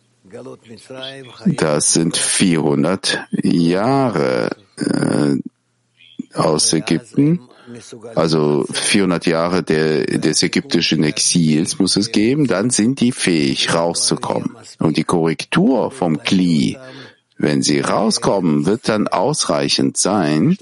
Das 1.46 1.92
sind 1.92 2.16
400 2.16 3.26
Jahre 3.42 4.50
äh, 4.78 5.36
aus 6.34 6.72
Ägypten. 6.72 7.40
Also 8.14 8.66
400 8.72 9.26
Jahre 9.26 9.62
der, 9.62 10.04
des 10.04 10.42
ägyptischen 10.42 11.02
Exils 11.04 11.78
muss 11.78 11.96
es 11.96 12.12
geben, 12.12 12.46
dann 12.46 12.70
sind 12.70 13.00
die 13.00 13.12
fähig 13.12 13.74
rauszukommen. 13.74 14.56
Und 14.78 14.96
die 14.96 15.04
Korrektur 15.04 15.90
vom 15.90 16.22
Kli 16.22 16.76
wenn 17.42 17.60
sie 17.60 17.80
rauskommen, 17.80 18.66
wird 18.66 18.88
dann 18.88 19.08
ausreichend 19.08 19.96
sein, 19.96 20.56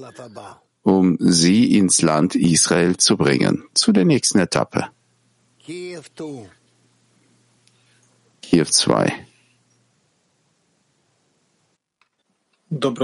um 0.82 1.18
sie 1.20 1.76
ins 1.76 2.00
Land 2.00 2.34
Israel 2.34 2.96
zu 2.96 3.18
bringen, 3.18 3.64
zu 3.74 3.92
der 3.92 4.06
nächsten 4.06 4.38
Etappe. 4.38 4.86
Kiew 8.42 8.64
2. 8.64 9.12
Guten 12.70 12.94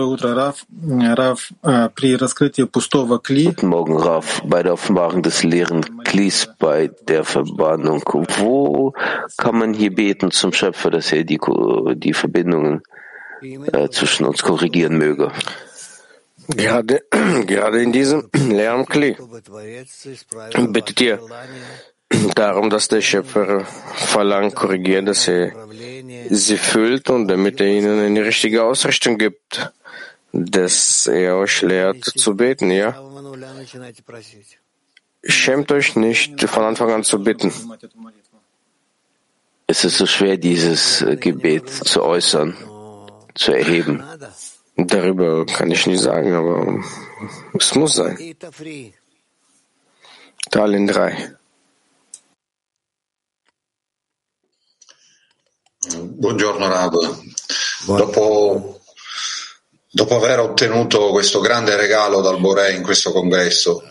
Morgen, 3.66 3.96
Raf. 3.96 4.42
Bei 4.44 4.62
der 4.62 4.74
Offenbarung 4.74 5.22
des 5.22 5.42
leeren 5.42 5.80
Klis 6.04 6.48
bei 6.60 6.92
der 7.08 7.24
Verbannung, 7.24 8.04
wo 8.38 8.92
kann 9.36 9.58
man 9.58 9.74
hier 9.74 9.92
beten 9.92 10.30
zum 10.30 10.52
Schöpfer, 10.52 10.90
dass 10.90 11.10
er 11.10 11.24
die, 11.24 11.40
die 11.96 12.14
Verbindungen 12.14 12.82
äh, 13.42 13.88
zwischen 13.88 14.26
uns 14.26 14.44
korrigieren 14.44 14.98
möge. 14.98 15.32
Gerade, 16.48 17.02
gerade 17.46 17.82
in 17.82 17.90
diesem 17.90 18.28
Lärmkli 18.32 19.16
bittet 20.68 21.00
ihr 21.00 21.18
darum, 22.34 22.70
dass 22.70 22.88
der 22.88 23.00
Schöpfer 23.00 23.64
verlangt, 23.94 24.54
korrigiert, 24.54 25.08
dass 25.08 25.28
er 25.28 25.52
sie 26.30 26.56
füllt 26.56 27.10
und 27.10 27.28
damit 27.28 27.60
er 27.60 27.68
ihnen 27.68 28.00
eine 28.00 28.24
richtige 28.24 28.64
Ausrichtung 28.64 29.18
gibt, 29.18 29.72
dass 30.32 31.06
er 31.06 31.36
euch 31.36 31.62
lehrt 31.62 32.04
zu 32.04 32.36
beten, 32.36 32.70
ja? 32.70 32.94
Schämt 35.24 35.72
euch 35.72 35.96
nicht, 35.96 36.40
von 36.48 36.64
Anfang 36.64 36.92
an 36.92 37.04
zu 37.04 37.22
bitten. 37.22 37.52
Es 39.66 39.84
ist 39.84 39.98
so 39.98 40.06
schwer, 40.06 40.36
dieses 40.36 41.04
Gebet 41.18 41.68
zu 41.70 42.04
äußern 42.04 42.56
zu 43.34 43.52
erheben. 43.52 44.04
Darüber 44.76 45.44
kann 45.46 45.70
ich 45.70 45.86
nicht 45.86 46.00
sagen, 46.00 46.34
aber 46.34 46.84
es 47.58 47.74
muss 47.74 47.94
sein. 47.94 48.36
Tallinn 50.50 50.86
3. 50.86 51.36
Buongiorno 55.94 56.68
Rav. 56.68 57.22
Dopo, 57.86 58.80
dopo 59.90 60.16
aver 60.16 60.40
ottenuto 60.40 61.10
questo 61.10 61.40
grande 61.40 61.76
regalo 61.76 62.20
dal 62.20 62.40
Boré 62.40 62.72
in 62.72 62.82
questo 62.82 63.12
congresso, 63.12 63.82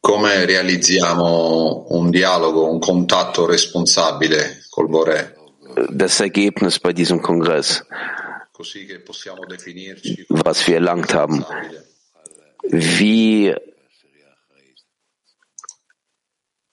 come 0.00 0.44
realizziamo 0.44 1.86
un 1.90 2.10
dialogo, 2.10 2.70
un 2.70 2.78
contatto 2.78 3.46
responsabile 3.46 4.64
col 4.68 4.88
Boré? 4.88 5.36
das 5.90 6.20
Ergebnis 6.20 6.78
bei 6.80 6.92
diesem 6.92 7.20
Kongress, 7.20 7.84
was 8.56 8.74
wir 10.66 10.74
erlangt 10.74 11.14
haben. 11.14 11.44
Wie, 12.62 13.54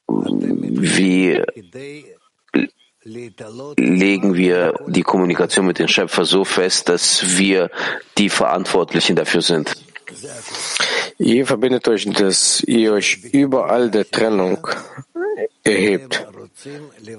wie 0.08 1.44
legen 3.06 4.34
wir 4.36 4.74
die 4.88 5.02
Kommunikation 5.02 5.66
mit 5.68 5.80
dem 5.80 5.88
Schöpfer 5.88 6.26
so 6.26 6.46
fest, 6.46 6.90
dass 6.90 7.38
wir 7.38 7.70
die 8.18 8.30
Verantwortlichen 8.30 9.16
dafür 9.16 9.42
sind? 9.42 9.76
Ihr 11.18 11.46
verbindet 11.46 11.88
euch, 11.88 12.10
dass 12.10 12.62
ihr 12.62 12.94
euch 12.94 13.20
überall 13.32 13.92
der 13.92 14.10
Trennung 14.10 14.68
erhebt 15.64 16.26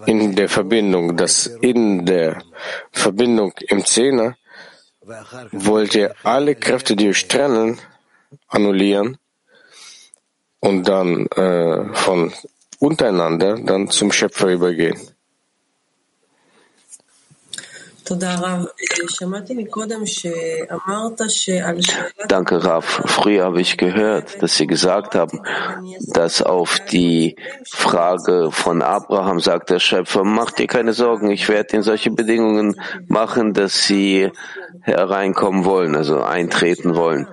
in 0.07 0.35
der 0.35 0.49
Verbindung, 0.49 1.17
dass 1.17 1.47
in 1.47 2.07
der 2.07 2.43
Verbindung 2.93 3.53
im 3.69 3.85
Zehner 3.85 4.37
wollt 5.53 5.95
ihr 5.95 6.15
alle 6.23 6.55
Kräfte, 6.55 6.97
die 6.97 7.09
euch 7.09 7.29
trennen, 7.29 7.79
annullieren 8.49 9.19
und 10.61 10.89
dann 10.89 11.27
äh, 11.27 11.93
von 11.93 12.33
untereinander 12.79 13.59
dann 13.59 13.89
zum 13.89 14.13
Schöpfer 14.13 14.49
übergehen. 14.49 15.14
Danke, 22.29 22.63
Raf. 22.63 23.03
Früher 23.07 23.45
habe 23.45 23.61
ich 23.61 23.77
gehört, 23.77 24.43
dass 24.43 24.57
Sie 24.57 24.67
gesagt 24.67 25.15
haben, 25.15 25.41
dass 26.01 26.43
auf 26.43 26.79
die 26.91 27.37
Frage 27.65 28.51
von 28.51 28.83
Abraham 28.83 29.41
sagt 29.41 29.71
der 29.71 29.79
Schöpfer, 29.79 30.25
mach 30.25 30.51
dir 30.51 30.67
keine 30.67 30.93
Sorgen, 30.93 31.31
ich 31.31 31.49
werde 31.49 31.75
Ihnen 31.75 31.83
solche 31.83 32.11
Bedingungen 32.11 32.81
machen, 33.09 33.55
dass 33.55 33.87
Sie 33.87 34.31
hereinkommen 34.83 35.65
wollen, 35.65 35.97
also 35.97 36.23
eintreten 36.23 36.95
wollen. 36.97 37.27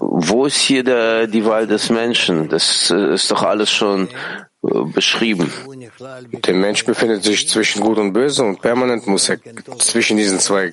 wo 0.00 0.46
ist 0.46 0.56
hier 0.56 0.84
der, 0.84 1.26
die 1.26 1.44
Wahl 1.44 1.66
des 1.66 1.90
Menschen? 1.90 2.48
Das 2.48 2.90
äh, 2.90 3.14
ist 3.14 3.30
doch 3.30 3.42
alles 3.42 3.70
schon 3.70 4.08
beschrieben. 4.62 5.52
Der 6.46 6.54
Mensch 6.54 6.84
befindet 6.84 7.24
sich 7.24 7.48
zwischen 7.48 7.82
Gut 7.82 7.98
und 7.98 8.12
Böse 8.12 8.44
und 8.44 8.60
permanent 8.60 9.06
muss 9.08 9.28
er 9.28 9.38
zwischen 9.78 10.16
diesen 10.16 10.38
zwei 10.38 10.72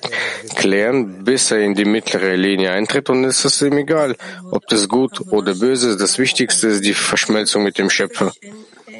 klären, 0.56 1.24
bis 1.24 1.50
er 1.50 1.58
in 1.58 1.74
die 1.74 1.84
mittlere 1.84 2.36
Linie 2.36 2.70
eintritt 2.70 3.10
und 3.10 3.24
es 3.24 3.44
ist 3.44 3.60
ihm 3.62 3.76
egal, 3.78 4.16
ob 4.50 4.66
das 4.68 4.88
Gut 4.88 5.20
oder 5.32 5.54
Böse 5.54 5.90
ist. 5.90 6.00
Das 6.00 6.18
Wichtigste 6.18 6.68
ist 6.68 6.84
die 6.84 6.94
Verschmelzung 6.94 7.64
mit 7.64 7.78
dem 7.78 7.90
Schöpfer. 7.90 8.32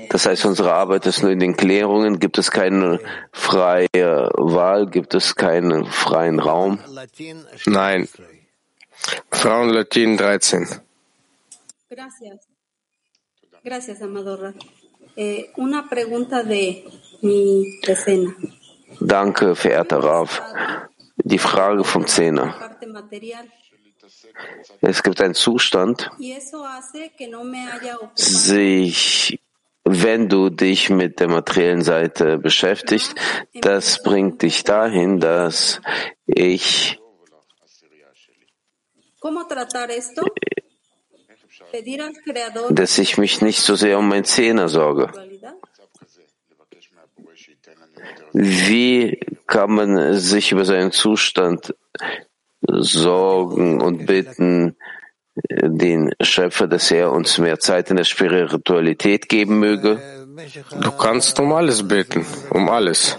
Das 0.08 0.26
heißt, 0.26 0.44
unsere 0.44 0.72
Arbeit 0.72 1.06
ist 1.06 1.22
nur 1.22 1.30
in 1.30 1.38
den 1.38 1.56
Klärungen. 1.56 2.18
Gibt 2.18 2.36
es 2.38 2.50
keine 2.50 2.98
freie 3.30 4.28
Wahl? 4.34 4.90
Gibt 4.90 5.14
es 5.14 5.36
keinen 5.36 5.86
freien 5.86 6.40
Raum? 6.40 6.80
Nein. 7.66 8.08
Frauen 9.30 9.68
Latin 9.68 10.16
13. 10.16 10.66
Gracias. 11.88 12.50
Gracias, 13.62 14.02
Amadorra. 14.02 14.52
Eh, 15.22 15.52
una 15.56 15.86
pregunta 15.86 16.42
de 16.42 16.82
mi 17.20 17.78
decena. 17.86 18.34
Danke, 19.00 19.54
verehrter 19.54 19.98
Rav. 19.98 20.40
Die 21.16 21.36
Frage 21.36 21.84
vom 21.84 22.06
Zehner. 22.06 22.48
Es 24.80 25.02
gibt 25.02 25.20
einen 25.20 25.34
Zustand, 25.34 26.10
sich, 28.14 29.38
wenn 29.84 30.28
du 30.30 30.48
dich 30.48 30.88
mit 30.88 31.20
der 31.20 31.28
materiellen 31.28 31.82
Seite 31.82 32.38
beschäftigst, 32.38 33.14
das 33.60 34.02
bringt 34.02 34.40
dich 34.40 34.64
dahin, 34.64 35.20
dass 35.20 35.82
ich 36.24 36.98
dass 42.70 42.98
ich 42.98 43.18
mich 43.18 43.40
nicht 43.42 43.60
so 43.60 43.74
sehr 43.74 43.98
um 43.98 44.08
mein 44.08 44.24
Zehner 44.24 44.68
sorge. 44.68 45.10
Wie 48.32 49.18
kann 49.46 49.72
man 49.72 50.14
sich 50.14 50.52
über 50.52 50.64
seinen 50.64 50.92
Zustand 50.92 51.74
sorgen 52.62 53.80
und 53.80 54.06
bitten, 54.06 54.76
den 55.34 56.12
Schöpfer, 56.20 56.66
dass 56.66 56.90
er 56.90 57.12
uns 57.12 57.38
mehr 57.38 57.58
Zeit 57.58 57.90
in 57.90 57.96
der 57.96 58.04
Spiritualität 58.04 59.28
geben 59.28 59.58
möge? 59.58 60.00
Du 60.80 60.92
kannst 60.92 61.38
um 61.40 61.52
alles 61.52 61.86
beten, 61.86 62.24
um 62.50 62.68
alles. 62.68 63.18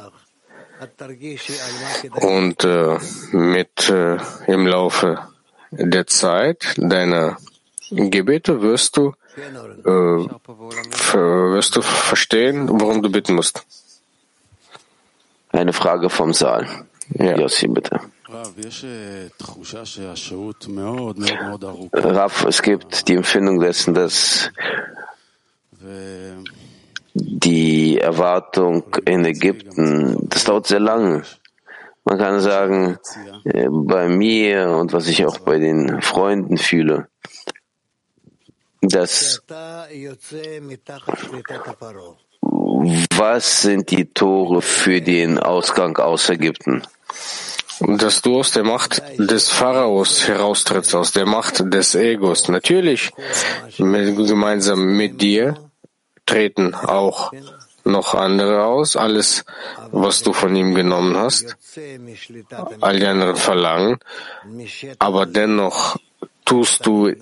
Und 2.22 2.64
äh, 2.64 2.98
mit 3.32 3.90
äh, 3.90 4.18
im 4.48 4.66
Laufe 4.66 5.20
der 5.70 6.08
Zeit 6.08 6.74
deiner 6.78 7.38
Gebete 7.92 8.62
wirst 8.62 8.98
du, 8.98 9.14
äh, 9.38 10.26
wirst 11.54 11.76
du 11.76 11.82
verstehen, 11.82 12.70
worum 12.72 13.02
du 13.02 13.10
bitten 13.12 13.36
musst. 13.36 13.66
Eine 15.52 15.74
Frage 15.74 16.10
vom 16.10 16.34
Saal. 16.34 16.66
Ja. 17.14 17.38
Yossi, 17.38 17.68
bitte. 17.68 18.00
Raf, 21.94 22.46
es 22.46 22.62
gibt 22.62 23.08
die 23.10 23.16
Empfindung 23.16 23.60
dessen, 23.60 23.94
dass 23.94 24.50
die 27.14 27.98
Erwartung 27.98 28.84
in 29.06 29.26
Ägypten, 29.26 30.30
das 30.30 30.46
dauert 30.46 30.68
sehr 30.68 30.80
lange. 30.80 31.24
Man 32.04 32.18
kann 32.18 32.40
sagen, 32.40 32.98
äh, 33.44 33.68
bei 33.70 34.08
mir 34.08 34.70
und 34.70 34.92
was 34.94 35.08
ich 35.08 35.26
auch 35.26 35.38
bei 35.40 35.60
den 35.60 36.02
Freunden 36.02 36.58
fühle, 36.58 37.08
dass 38.82 39.42
was 43.18 43.62
sind 43.62 43.92
die 43.92 44.06
Tore 44.06 44.62
für 44.62 45.02
den 45.02 45.38
Ausgang 45.38 45.98
aus 45.98 46.30
Ägypten? 46.30 46.84
dass 47.82 48.22
du 48.22 48.40
aus 48.40 48.52
der 48.52 48.64
Macht 48.64 49.02
des 49.18 49.50
Pharaos 49.50 50.28
heraustrittst, 50.28 50.96
aus 50.96 51.12
der 51.12 51.26
Macht 51.26 51.64
des 51.74 51.96
Egos. 51.96 52.48
Natürlich, 52.48 53.12
mit, 53.78 54.16
gemeinsam 54.16 54.96
mit 54.98 55.22
dir 55.22 55.58
treten 56.26 56.76
auch 56.76 57.32
noch 57.84 58.14
andere 58.14 58.66
aus. 58.66 58.96
Alles, 58.96 59.46
was 59.92 60.22
du 60.22 60.34
von 60.34 60.56
ihm 60.56 60.76
genommen 60.76 61.18
hast, 61.18 61.58
all 62.82 63.00
die 63.00 63.08
anderen 63.08 63.36
verlangen, 63.36 63.98
aber 65.00 65.26
dennoch 65.26 65.98
tust 66.46 66.86
du 66.86 67.14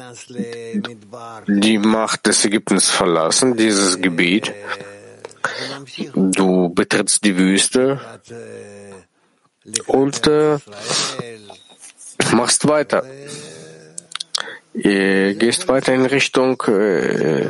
die 1.48 1.78
Macht 1.78 2.26
des 2.26 2.46
Ägyptens 2.46 2.90
verlassen, 2.90 3.56
dieses 3.56 4.00
Gebiet. 4.02 4.52
Du 6.16 6.70
betrittst 6.70 7.24
die 7.24 7.38
Wüste 7.38 8.00
und 9.88 10.28
äh, 10.28 10.58
machst 12.34 12.68
weiter. 12.68 13.04
Ihr 14.74 15.36
gehst 15.36 15.68
weiter 15.68 15.94
in 15.94 16.06
Richtung 16.06 16.62
äh, 16.68 17.50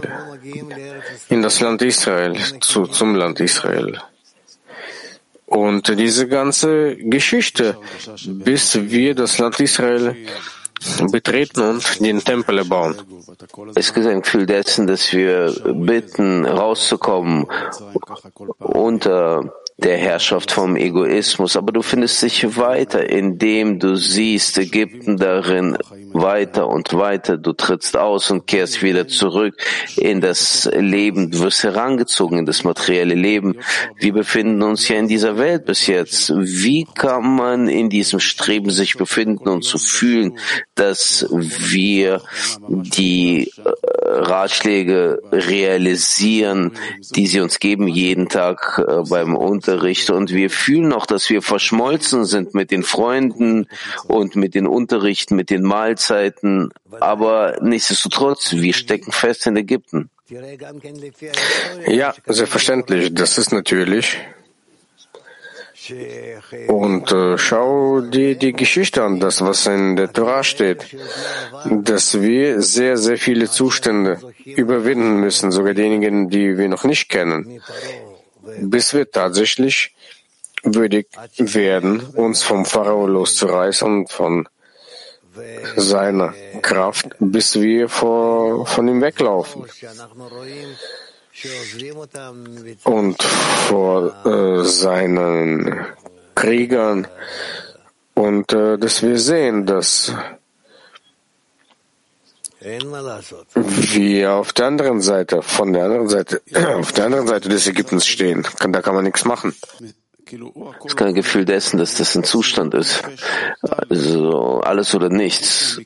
in 1.29 1.41
das 1.41 1.59
Land 1.59 1.81
Israel, 1.81 2.35
zu, 2.61 2.87
zum 2.87 3.15
Land 3.15 3.39
Israel. 3.39 4.01
Und 5.45 5.87
diese 5.87 6.27
ganze 6.27 6.95
Geschichte, 6.95 7.77
bis 8.25 8.75
wir 8.75 9.15
das 9.15 9.37
Land 9.39 9.59
Israel 9.59 10.15
betreten 11.11 11.61
und 11.61 11.99
den 11.99 12.23
Tempel 12.23 12.59
erbauen. 12.59 12.95
Es 13.75 13.93
gibt 13.93 14.07
ein 14.07 14.21
Gefühl 14.21 14.45
dessen, 14.45 14.87
dass 14.87 15.11
wir 15.13 15.53
bitten, 15.73 16.45
rauszukommen 16.45 17.47
unter 18.59 19.53
der 19.83 19.97
Herrschaft 19.97 20.51
vom 20.51 20.75
Egoismus, 20.75 21.55
aber 21.55 21.71
du 21.71 21.81
findest 21.81 22.21
dich 22.21 22.57
weiter, 22.57 23.09
indem 23.09 23.79
du 23.79 23.95
siehst 23.95 24.57
Ägypten 24.57 25.17
darin 25.17 25.77
weiter 26.13 26.67
und 26.67 26.93
weiter. 26.93 27.37
Du 27.37 27.53
trittst 27.53 27.95
aus 27.95 28.31
und 28.31 28.47
kehrst 28.47 28.81
wieder 28.83 29.07
zurück 29.07 29.55
in 29.95 30.21
das 30.21 30.69
Leben. 30.73 31.31
Du 31.31 31.39
wirst 31.39 31.63
herangezogen 31.63 32.39
in 32.39 32.45
das 32.45 32.63
materielle 32.63 33.15
Leben. 33.15 33.57
Wir 33.97 34.13
befinden 34.13 34.61
uns 34.63 34.87
ja 34.87 34.97
in 34.97 35.07
dieser 35.07 35.37
Welt 35.37 35.65
bis 35.65 35.87
jetzt. 35.87 36.33
Wie 36.35 36.85
kann 36.95 37.35
man 37.35 37.67
in 37.67 37.89
diesem 37.89 38.19
Streben 38.19 38.71
sich 38.71 38.97
befinden 38.97 39.47
und 39.47 39.63
zu 39.63 39.77
fühlen, 39.77 40.37
dass 40.75 41.25
wir 41.29 42.21
die 42.67 43.51
äh, 43.63 43.98
Ratschläge 44.09 45.21
realisieren, 45.31 46.71
die 47.15 47.27
sie 47.27 47.41
uns 47.41 47.59
geben 47.59 47.87
jeden 47.87 48.27
Tag 48.29 48.83
äh, 48.85 49.03
beim 49.09 49.35
Unterricht. 49.35 50.09
Und 50.09 50.33
wir 50.33 50.49
fühlen 50.49 50.93
auch, 50.93 51.05
dass 51.05 51.29
wir 51.29 51.41
verschmolzen 51.41 52.25
sind 52.25 52.53
mit 52.53 52.71
den 52.71 52.83
Freunden 52.83 53.67
und 54.07 54.35
mit 54.35 54.55
den 54.55 54.67
Unterrichten, 54.67 55.35
mit 55.35 55.49
den 55.49 55.63
Mahlzeiten. 55.63 56.69
Aber 56.99 57.57
nichtsdestotrotz, 57.61 58.53
wir 58.53 58.73
stecken 58.73 59.11
fest 59.11 59.45
in 59.47 59.55
Ägypten. 59.55 60.09
Ja, 61.87 62.13
selbstverständlich. 62.25 63.13
Das 63.13 63.37
ist 63.37 63.51
natürlich. 63.51 64.17
Und 66.67 67.11
äh, 67.11 67.37
schau 67.37 68.01
dir 68.01 68.35
die 68.35 68.53
Geschichte 68.53 69.03
an, 69.03 69.19
das, 69.19 69.41
was 69.41 69.67
in 69.67 69.95
der 69.95 70.11
Torah 70.11 70.43
steht, 70.43 70.85
dass 71.65 72.21
wir 72.21 72.61
sehr, 72.61 72.97
sehr 72.97 73.17
viele 73.17 73.49
Zustände 73.49 74.19
überwinden 74.45 75.19
müssen, 75.19 75.51
sogar 75.51 75.73
diejenigen, 75.73 76.29
die 76.29 76.57
wir 76.57 76.69
noch 76.69 76.83
nicht 76.83 77.09
kennen, 77.09 77.61
bis 78.59 78.93
wir 78.93 79.09
tatsächlich 79.09 79.95
würdig 80.63 81.07
werden, 81.37 82.01
uns 82.15 82.43
vom 82.43 82.65
Pharao 82.65 83.07
loszureißen 83.07 83.87
und 83.87 84.11
von 84.11 84.47
seiner 85.75 86.33
Kraft, 86.61 87.15
bis 87.19 87.59
wir 87.61 87.87
vor, 87.87 88.65
von 88.65 88.87
ihm 88.87 89.01
weglaufen 89.01 89.65
und 92.83 93.23
vor 93.23 94.25
äh, 94.25 94.65
seinen 94.65 95.85
Kriegern 96.35 97.07
und 98.13 98.51
äh, 98.53 98.77
dass 98.77 99.01
wir 99.01 99.17
sehen, 99.19 99.65
dass 99.65 100.13
wir 102.61 104.33
auf 104.33 104.51
der 104.53 104.65
anderen 104.65 105.01
Seite, 105.01 105.41
von 105.41 105.71
der 105.71 105.85
anderen 105.85 106.09
Seite, 106.09 106.41
auf 106.75 106.91
der 106.91 107.05
anderen 107.05 107.27
Seite 107.27 107.47
des 107.47 107.67
Ägyptens 107.67 108.05
stehen. 108.05 108.45
Da 108.59 108.81
kann 108.81 108.95
man 108.95 109.05
nichts 109.05 109.23
machen. 109.23 109.55
Es 110.29 110.85
ist 110.85 110.97
kein 110.97 111.15
Gefühl 111.15 111.45
dessen, 111.45 111.77
dass 111.77 111.95
das 111.95 112.15
ein 112.15 112.23
Zustand 112.23 112.73
ist. 112.73 113.01
Also 113.61 114.59
alles 114.61 114.93
oder 114.93 115.09
nichts. 115.09 115.79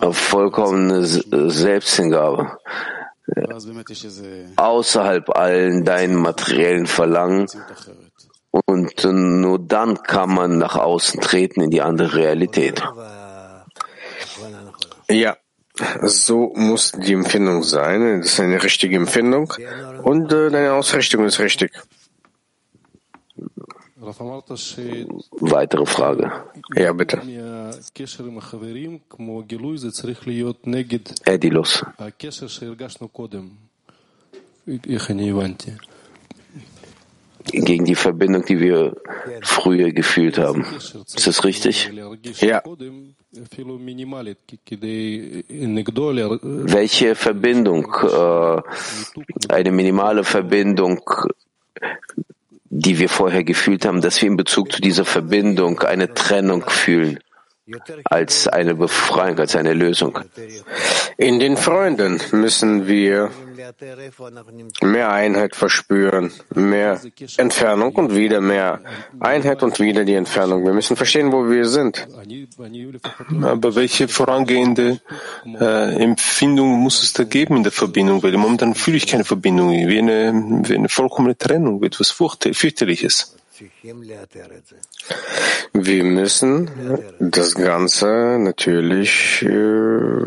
Äh, 0.00 0.12
Vollkommene 0.12 1.04
Selbsthingabe. 1.04 2.58
Außerhalb 4.56 5.30
allen 5.30 5.84
deinen 5.84 6.16
materiellen 6.16 6.86
Verlangen. 6.86 7.46
Und 8.50 9.04
nur 9.04 9.58
dann 9.58 10.02
kann 10.02 10.32
man 10.32 10.58
nach 10.58 10.76
außen 10.76 11.20
treten 11.20 11.62
in 11.62 11.70
die 11.70 11.82
andere 11.82 12.14
Realität. 12.14 12.82
Ja, 15.08 15.36
so 16.02 16.52
muss 16.54 16.92
die 16.92 17.14
Empfindung 17.14 17.62
sein. 17.62 18.20
Das 18.20 18.32
ist 18.32 18.40
eine 18.40 18.62
richtige 18.62 18.96
Empfindung 18.96 19.52
und 20.02 20.32
äh, 20.32 20.50
deine 20.50 20.72
Ausrichtung 20.74 21.24
ist 21.24 21.40
richtig. 21.40 21.72
Weitere 25.40 25.86
Frage. 25.86 26.30
Ja, 26.76 26.92
bitte. 26.92 27.20
Edilos. 31.26 31.84
Gegen 37.46 37.84
die 37.84 37.94
Verbindung, 37.94 38.44
die 38.46 38.58
wir 38.58 38.96
früher 39.42 39.92
gefühlt 39.92 40.38
haben. 40.38 40.64
Ist 40.74 41.26
das 41.26 41.44
richtig? 41.44 41.90
Ja. 42.40 42.62
Welche 46.42 47.14
Verbindung, 47.14 47.86
äh, 48.02 48.62
eine 49.52 49.70
minimale 49.72 50.24
Verbindung, 50.24 51.02
die 52.76 52.98
wir 52.98 53.08
vorher 53.08 53.44
gefühlt 53.44 53.84
haben, 53.84 54.00
dass 54.00 54.20
wir 54.20 54.28
in 54.28 54.36
Bezug 54.36 54.72
zu 54.72 54.80
dieser 54.80 55.04
Verbindung 55.04 55.78
eine 55.82 56.12
Trennung 56.12 56.68
fühlen? 56.68 57.20
Als 58.04 58.46
eine 58.46 58.74
Befreiung, 58.74 59.38
als 59.38 59.56
eine 59.56 59.72
Lösung. 59.72 60.18
In 61.16 61.38
den 61.38 61.56
Freunden 61.56 62.20
müssen 62.32 62.86
wir 62.86 63.30
mehr 64.82 65.10
Einheit 65.10 65.56
verspüren, 65.56 66.32
mehr 66.54 67.00
Entfernung 67.38 67.94
und 67.94 68.14
wieder 68.14 68.40
mehr 68.40 68.80
Einheit 69.20 69.62
und 69.62 69.80
wieder 69.80 70.04
die 70.04 70.14
Entfernung. 70.14 70.64
Wir 70.64 70.74
müssen 70.74 70.96
verstehen, 70.96 71.32
wo 71.32 71.48
wir 71.48 71.66
sind. 71.66 72.06
Aber 73.42 73.74
welche 73.74 74.08
vorangehende 74.08 75.00
äh, 75.46 76.02
Empfindung 76.02 76.68
muss 76.80 77.02
es 77.02 77.12
da 77.14 77.24
geben 77.24 77.56
in 77.56 77.62
der 77.62 77.72
Verbindung? 77.72 78.22
Weil 78.22 78.32
momentan 78.32 78.74
fühle 78.74 78.98
ich 78.98 79.06
keine 79.06 79.24
Verbindung, 79.24 79.70
wie 79.70 79.98
eine, 79.98 80.32
wie 80.64 80.74
eine 80.74 80.88
vollkommene 80.88 81.38
Trennung, 81.38 81.82
etwas 81.82 82.10
fürchterliches. 82.10 83.36
Wir 85.73 86.03
müssen 86.03 86.69
das 87.19 87.55
Ganze 87.55 88.37
natürlich 88.39 89.41
äh, 89.43 90.25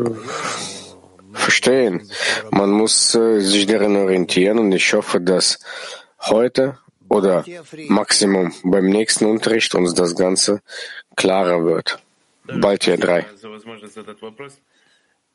verstehen. 1.33 2.09
Man 2.51 2.71
muss 2.71 3.15
äh, 3.15 3.39
sich 3.39 3.65
darin 3.65 3.95
orientieren 3.95 4.59
und 4.59 4.71
ich 4.71 4.93
hoffe, 4.93 5.19
dass 5.19 5.59
heute 6.21 6.77
oder 7.09 7.45
Maximum 7.87 8.53
beim 8.63 8.89
nächsten 8.89 9.25
Unterricht 9.25 9.73
uns 9.75 9.93
das 9.93 10.15
Ganze 10.15 10.61
klarer 11.15 11.63
wird. 11.65 11.99
Bald 12.45 12.83
hier 12.83 12.97
drei. 12.97 13.25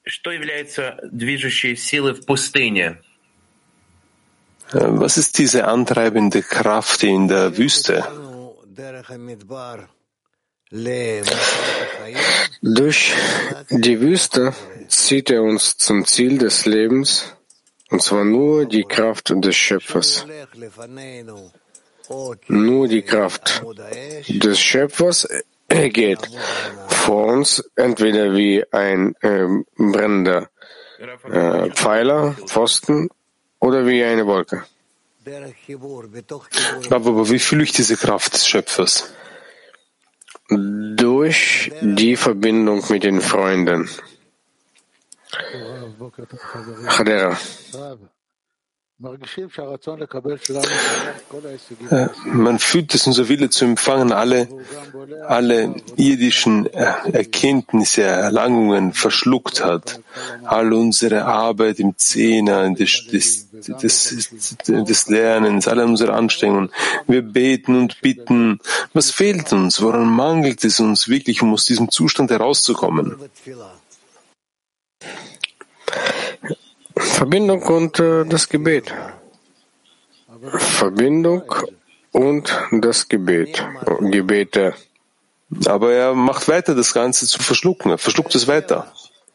Что 0.04 0.30
является 0.30 0.98
движущей 1.10 1.76
силой 1.76 2.14
в 2.14 2.24
пустыне? 2.24 3.02
Was 4.73 5.17
ist 5.17 5.37
diese 5.37 5.65
antreibende 5.65 6.41
Kraft 6.41 7.03
in 7.03 7.27
der 7.27 7.55
Wüste? 7.57 8.03
Durch 12.61 13.13
die 13.69 14.01
Wüste 14.01 14.53
zieht 14.87 15.29
er 15.29 15.43
uns 15.43 15.77
zum 15.77 16.05
Ziel 16.05 16.39
des 16.39 16.65
Lebens, 16.65 17.35
und 17.91 18.01
zwar 18.01 18.25
nur 18.25 18.65
die 18.65 18.83
Kraft 18.83 19.31
des 19.35 19.55
Schöpfers. 19.55 20.25
Nur 22.47 22.87
die 22.87 23.03
Kraft 23.03 23.63
des 24.27 24.59
Schöpfers 24.59 25.27
geht 25.69 26.19
vor 26.87 27.25
uns 27.25 27.63
entweder 27.75 28.33
wie 28.33 28.63
ein 28.71 29.15
äh, 29.21 29.45
brennender 29.77 30.49
äh, 31.29 31.69
Pfeiler, 31.69 32.35
Pfosten 32.45 33.09
oder 33.63 33.85
wie 33.87 34.03
eine 34.03 34.25
Wolke. 34.27 34.57
Aber 36.89 37.29
wie 37.29 37.39
fühle 37.39 37.63
ich 37.63 37.71
diese 37.71 37.95
Kraft 37.95 38.33
des 38.33 38.47
Schöpfers? 38.47 39.13
Durch 40.49 41.71
die 41.81 42.15
Verbindung 42.17 42.83
mit 42.89 43.03
den 43.03 43.21
Freunden. 43.21 43.89
Chadera. 46.95 47.37
Man 52.25 52.59
fühlt, 52.59 52.93
dass 52.93 53.05
unser 53.05 53.27
Wille 53.27 53.49
zu 53.49 53.65
empfangen 53.65 54.13
alle, 54.13 54.47
alle 55.27 55.75
irdischen 55.97 56.67
Erkenntnisse, 56.67 58.03
Erlangungen 58.03 58.93
verschluckt 58.93 59.63
hat. 59.63 59.99
All 60.43 60.71
unsere 60.71 61.25
Arbeit 61.25 61.79
im 61.79 61.97
Zehner, 61.97 62.69
des, 62.69 63.07
des, 63.07 63.49
des, 63.81 64.57
des 64.67 65.09
Lernens, 65.09 65.67
alle 65.67 65.85
unsere 65.85 66.13
Anstrengungen. 66.13 66.69
Wir 67.05 67.23
beten 67.23 67.75
und 67.75 67.99
bitten. 67.99 68.59
Was 68.93 69.11
fehlt 69.11 69.51
uns? 69.51 69.81
Woran 69.81 70.07
mangelt 70.07 70.63
es 70.63 70.79
uns 70.79 71.09
wirklich, 71.09 71.41
um 71.41 71.53
aus 71.53 71.65
diesem 71.65 71.91
Zustand 71.91 72.31
herauszukommen? 72.31 73.17
Verbindung 76.95 77.63
und 77.63 77.99
äh, 77.99 78.25
das 78.25 78.49
Gebet. 78.49 78.93
Verbindung 80.57 81.43
und 82.11 82.53
das 82.71 83.07
Gebet. 83.07 83.65
Gebete. 83.99 84.73
Aber 85.65 85.93
er 85.93 86.13
macht 86.13 86.47
weiter, 86.47 86.75
das 86.75 86.93
Ganze 86.93 87.27
zu 87.27 87.41
verschlucken. 87.41 87.91
Er 87.91 87.97
verschluckt 87.97 88.35
es 88.35 88.47
weiter. 88.47 88.91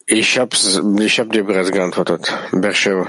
Ich 0.06 0.38
hab's, 0.38 0.80
ich 1.00 1.20
hab 1.20 1.32
dir 1.32 1.44
bereits 1.44 1.70
geantwortet. 1.70 2.32
Bersheva. 2.52 3.06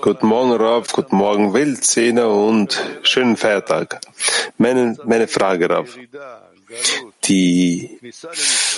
Guten 0.00 0.26
Morgen, 0.26 0.52
Rav. 0.52 0.92
Guten 0.92 1.16
Morgen, 1.16 1.54
Weltzehner 1.54 2.28
und 2.28 2.82
schönen 3.02 3.36
Feiertag. 3.36 4.00
Meine, 4.58 4.96
meine 5.04 5.28
Frage, 5.28 5.70
Rav. 5.70 5.96
Die, 7.24 7.98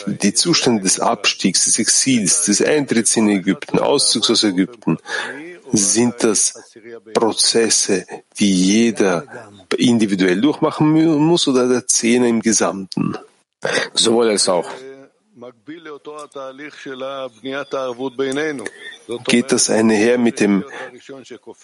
die 0.07 0.35
Zustände 0.35 0.83
des 0.83 1.01
Abstiegs, 1.01 1.65
des 1.65 1.79
Exils, 1.79 2.45
des 2.47 2.63
Eintritts 2.63 3.17
in 3.17 3.29
Ägypten, 3.29 3.79
Auszugs 3.79 4.31
aus 4.31 4.45
Ägypten, 4.45 4.99
sind 5.73 6.15
das 6.21 6.55
Prozesse, 7.15 8.07
die 8.39 8.53
jeder 8.53 9.25
individuell 9.77 10.41
durchmachen 10.41 10.89
muss 11.19 11.49
oder 11.49 11.69
der 11.69 11.87
Zehner 11.87 12.27
im 12.27 12.41
Gesamten? 12.41 13.17
Sowohl 13.95 14.31
als 14.31 14.49
auch. 14.49 14.69
Geht 19.25 19.53
das 19.53 19.71
einher 19.71 20.19
mit 20.19 20.41
dem 20.41 20.65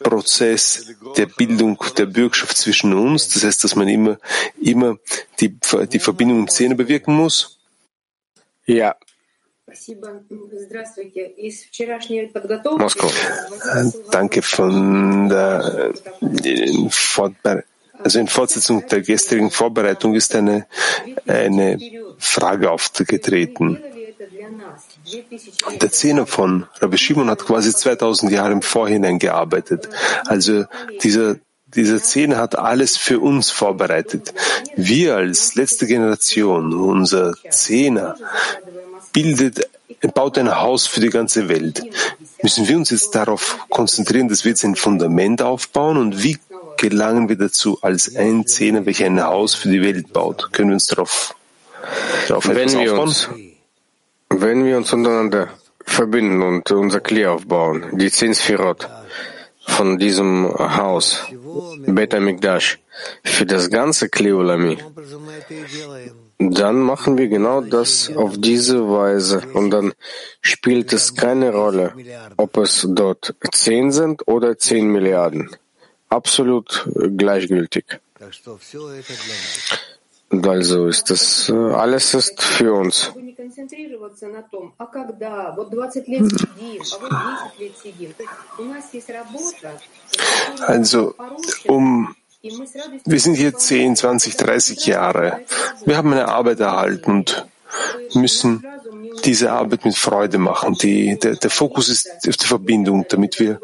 Prozess 0.03 0.95
der 1.17 1.27
Bildung 1.27 1.79
der 1.99 2.07
Bürgschaft 2.07 2.57
zwischen 2.57 2.95
uns? 2.95 3.29
Das 3.29 3.45
heißt, 3.45 3.65
dass 3.65 3.77
man 3.77 3.89
immer, 3.89 4.19
immer 4.61 4.97
die, 5.41 5.59
die 5.93 5.99
Verbindung 5.99 6.41
im 6.41 6.49
Zähne 6.49 6.75
bewirken 6.75 7.15
muss? 7.15 7.59
Ja. 8.65 8.97
Moskau. 12.79 13.11
Danke 14.11 14.41
von 14.41 15.29
der 15.29 15.93
Fortbereitung. 16.91 17.76
Also 18.03 18.19
in 18.19 18.29
Fortsetzung 18.29 18.87
der 18.87 19.03
gestrigen 19.03 19.51
Vorbereitung 19.51 20.15
ist 20.15 20.35
eine, 20.35 20.67
eine 21.27 21.79
Frage 22.19 22.71
aufgetreten. 22.71 23.83
Der 25.81 25.93
Zehner 25.93 26.27
von 26.27 26.67
Rabbi 26.81 26.99
Shimon 26.99 27.31
hat 27.31 27.45
quasi 27.45 27.75
2000 27.75 28.33
Jahre 28.33 28.53
im 28.53 28.63
Vorhinein 28.63 29.19
gearbeitet. 29.19 29.89
Also 30.27 30.65
dieser, 31.03 31.37
dieser 31.67 32.03
Zehner 32.03 32.39
hat 32.39 32.59
alles 32.59 32.97
für 32.97 33.21
uns 33.21 33.51
vorbereitet. 33.51 34.35
Wir 34.77 35.17
als 35.17 35.55
letzte 35.55 35.87
Generation, 35.87 36.75
unser 36.75 37.35
Zehner, 37.51 38.17
bildet, 39.13 39.69
baut 40.15 40.39
ein 40.39 40.55
Haus 40.55 40.87
für 40.87 41.01
die 41.01 41.11
ganze 41.11 41.49
Welt. 41.49 41.83
Müssen 42.43 42.69
wir 42.69 42.77
uns 42.77 42.91
jetzt 42.91 43.15
darauf 43.15 43.59
konzentrieren, 43.71 44.29
dass 44.29 44.45
wir 44.45 44.51
jetzt 44.51 44.65
ein 44.65 44.77
Fundament 44.77 45.41
aufbauen 45.41 45.97
und 45.97 46.23
wie 46.23 46.39
gelangen 46.77 47.29
wir 47.29 47.37
dazu 47.37 47.79
als 47.83 48.15
ein 48.17 48.47
Zehner, 48.47 48.87
welcher 48.87 49.07
ein 49.07 49.23
Haus 49.23 49.55
für 49.55 49.69
die 49.69 49.83
Welt 49.83 50.13
baut? 50.13 50.53
Können 50.53 50.71
wir 50.71 50.75
uns 50.75 50.87
darauf, 50.87 51.35
darauf 52.29 52.49
wenn 52.49 52.57
etwas 52.57 52.75
wir 52.75 52.93
aufbauen? 52.93 53.09
uns, 53.09 53.29
wenn 54.31 54.65
wir 54.65 54.77
uns 54.77 54.93
untereinander 54.93 55.49
verbinden 55.81 56.43
und 56.43 56.71
unser 56.71 57.01
Kli 57.01 57.27
aufbauen, 57.27 57.87
die 57.93 58.11
zehn 58.11 58.35
Sphirot 58.35 58.89
von 59.67 59.99
diesem 59.99 60.53
Haus, 60.59 61.23
Bet 61.87 62.15
Amikdash, 62.15 62.79
für 63.25 63.47
das 63.47 63.71
ganze 63.71 64.09
Kli 64.09 64.33
Olami, 64.33 64.79
dann 66.39 66.81
machen 66.81 67.17
wir 67.19 67.29
genau 67.29 67.61
das 67.61 68.15
auf 68.15 68.35
diese 68.37 68.89
Weise 68.89 69.43
und 69.55 69.71
dann 69.71 69.93
spielt 70.41 70.93
es 70.93 71.15
keine 71.15 71.53
Rolle, 71.53 71.95
ob 72.37 72.57
es 72.59 72.87
dort 72.89 73.35
zehn 73.53 73.91
sind 73.91 74.27
oder 74.29 74.59
zehn 74.59 74.89
Milliarden 74.89 75.51
absolut 76.09 76.89
gleichgültig. 77.17 78.01
Also 80.45 80.89
ist 80.89 81.11
das 81.11 81.51
alles 81.51 82.15
ist 82.15 82.43
für 82.43 82.75
uns. 82.75 83.13
Also 90.67 91.15
um 91.69 92.15
wir 93.05 93.21
sind 93.21 93.35
hier 93.35 93.55
10, 93.55 93.97
20, 93.97 94.37
30 94.37 94.87
Jahre. 94.87 95.41
Wir 95.85 95.97
haben 95.97 96.13
eine 96.13 96.29
Arbeit 96.29 96.61
erhalten 96.61 97.11
und 97.11 97.47
müssen 98.15 98.65
diese 99.25 99.53
Arbeit 99.53 99.85
mit 99.85 99.97
Freude 99.97 100.39
machen. 100.39 100.75
Die, 100.75 101.19
der, 101.19 101.37
der 101.37 101.51
Fokus 101.51 101.89
ist 101.89 102.09
auf 102.29 102.37
die 102.37 102.47
Verbindung, 102.47 103.07
damit 103.09 103.41
wir 103.41 103.61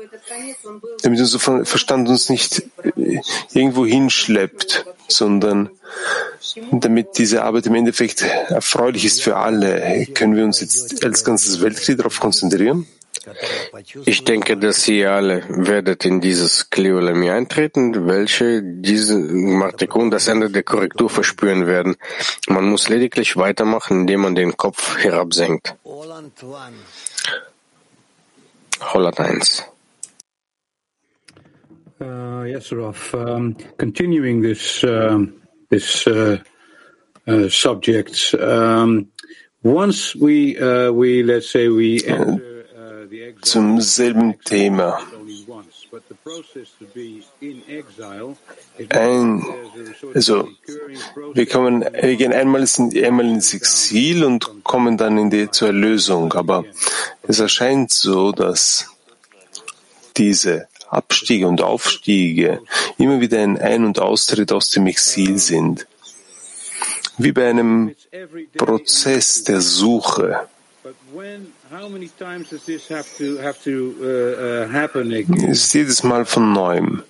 damit 1.02 1.20
unser 1.20 1.64
Verstand 1.64 2.08
uns 2.08 2.28
nicht 2.28 2.62
äh, 2.82 3.20
irgendwo 3.52 3.86
hinschleppt, 3.86 4.86
sondern 5.08 5.70
damit 6.70 7.18
diese 7.18 7.44
Arbeit 7.44 7.66
im 7.66 7.74
Endeffekt 7.74 8.22
erfreulich 8.22 9.04
ist 9.04 9.22
für 9.22 9.36
alle. 9.36 10.06
Können 10.14 10.36
wir 10.36 10.44
uns 10.44 10.60
jetzt 10.60 11.04
als 11.04 11.24
ganzes 11.24 11.60
Weltglied 11.60 11.98
darauf 11.98 12.20
konzentrieren? 12.20 12.86
Ich 14.04 14.24
denke, 14.24 14.56
dass 14.56 14.88
ihr 14.88 15.12
alle 15.12 15.44
werdet 15.48 16.04
in 16.04 16.20
dieses 16.20 16.70
Kleolemi 16.70 17.30
eintreten, 17.30 18.08
welche 18.08 18.62
diese 18.62 19.16
Martikun 19.16 20.10
das 20.10 20.26
Ende 20.26 20.50
der 20.50 20.64
Korrektur 20.64 21.08
verspüren 21.08 21.68
werden. 21.68 21.96
Man 22.48 22.64
muss 22.64 22.88
lediglich 22.88 23.36
weitermachen, 23.36 24.00
indem 24.00 24.22
man 24.22 24.34
den 24.34 24.56
Kopf 24.56 24.98
herabsenkt. 24.98 25.76
Holland 28.80 29.20
1. 29.20 29.71
Uh, 32.02 32.42
yes, 32.42 32.72
Raf. 32.72 33.14
Um, 33.14 33.54
continuing 33.78 34.42
this 34.42 34.82
uh, 34.82 35.24
this 35.70 36.04
uh, 36.08 36.38
uh, 37.28 37.48
subject, 37.48 38.34
um, 38.34 39.06
once 39.62 40.16
we 40.16 40.58
uh, 40.58 40.90
we 40.90 41.22
let's 41.22 41.48
say 41.50 41.68
we 41.68 42.02
enter 42.04 42.52
zum 43.42 43.80
selben 43.80 44.40
Thema. 44.44 44.98
Ein, 48.88 49.44
also, 50.14 50.48
wir 51.34 51.46
kommen, 51.46 51.82
wir 51.82 52.16
gehen 52.16 52.32
einmal, 52.32 52.64
einmal 53.04 53.26
ins 53.26 53.54
Exil 53.54 54.24
und 54.24 54.64
kommen 54.64 54.96
dann 54.96 55.18
in 55.18 55.30
die, 55.30 55.50
zur 55.50 55.68
Erlösung. 55.68 56.32
Aber 56.32 56.64
es 57.22 57.40
erscheint 57.40 57.92
so, 57.92 58.32
dass 58.32 58.86
diese 60.16 60.68
Abstiege 60.92 61.48
und 61.48 61.62
Aufstiege 61.62 62.60
immer 62.98 63.20
wieder 63.20 63.40
ein 63.40 63.58
Ein- 63.58 63.84
und 63.84 63.98
Austritt 63.98 64.52
aus 64.52 64.68
dem 64.70 64.86
Exil 64.86 65.38
sind. 65.38 65.86
Wie 67.18 67.32
bei 67.32 67.48
einem 67.48 67.94
Prozess 68.56 69.44
der 69.44 69.60
Suche. 69.60 70.48
Ist 75.48 75.74
jedes 75.74 76.02
Mal 76.02 76.24
von 76.24 76.52
neuem. 76.52 77.02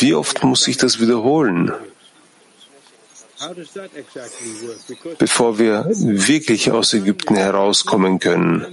Wie 0.00 0.14
oft 0.14 0.42
muss 0.42 0.66
ich 0.66 0.76
das 0.76 1.00
wiederholen? 1.00 1.72
Bevor 5.18 5.58
wir 5.58 5.86
wirklich 5.90 6.70
aus 6.70 6.94
Ägypten 6.94 7.36
herauskommen 7.36 8.18
können. 8.18 8.66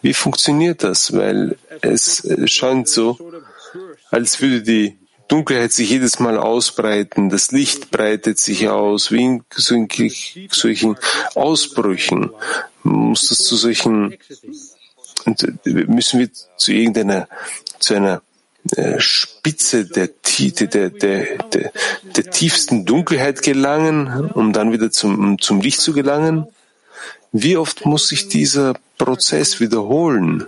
Wie 0.00 0.14
funktioniert 0.14 0.82
das? 0.82 1.12
Weil 1.12 1.56
es 1.80 2.26
scheint 2.46 2.88
so, 2.88 3.18
als 4.10 4.40
würde 4.40 4.62
die 4.62 4.98
Dunkelheit 5.28 5.72
sich 5.72 5.88
jedes 5.88 6.18
Mal 6.18 6.36
ausbreiten, 6.36 7.30
das 7.30 7.52
Licht 7.52 7.90
breitet 7.90 8.38
sich 8.38 8.68
aus, 8.68 9.10
wie 9.10 9.24
in 9.24 9.44
solchen 10.50 10.98
Ausbrüchen. 11.34 12.30
Muss 12.82 13.28
das 13.28 13.38
zu 13.38 13.56
solchen, 13.56 14.18
müssen 15.64 16.20
wir 16.20 16.28
zu 16.56 16.72
irgendeiner, 16.72 17.28
zu 17.78 17.94
einer 17.94 18.16
äh, 18.16 18.31
Spitze 18.98 19.86
der, 19.86 20.08
der, 20.68 20.90
der, 20.90 20.90
der, 21.38 21.72
der 22.16 22.30
tiefsten 22.30 22.84
Dunkelheit 22.84 23.42
gelangen, 23.42 24.30
um 24.30 24.52
dann 24.52 24.72
wieder 24.72 24.90
zum, 24.90 25.40
zum 25.40 25.60
Licht 25.60 25.80
zu 25.80 25.92
gelangen? 25.92 26.46
Wie 27.32 27.56
oft 27.56 27.86
muss 27.86 28.08
sich 28.08 28.28
dieser 28.28 28.74
Prozess 28.98 29.58
wiederholen 29.60 30.46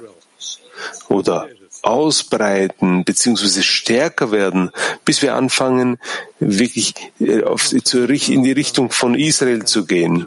oder 1.09 1.49
ausbreiten 1.83 3.05
beziehungsweise 3.05 3.63
stärker 3.63 4.31
werden, 4.31 4.71
bis 5.05 5.21
wir 5.23 5.35
anfangen, 5.35 5.99
wirklich 6.41 6.95
äh, 7.21 7.43
auf, 7.43 7.73
in 7.73 8.43
die 8.43 8.53
Richtung 8.53 8.91
von 8.91 9.15
Israel 9.15 9.65
zu 9.65 9.85
gehen? 9.85 10.27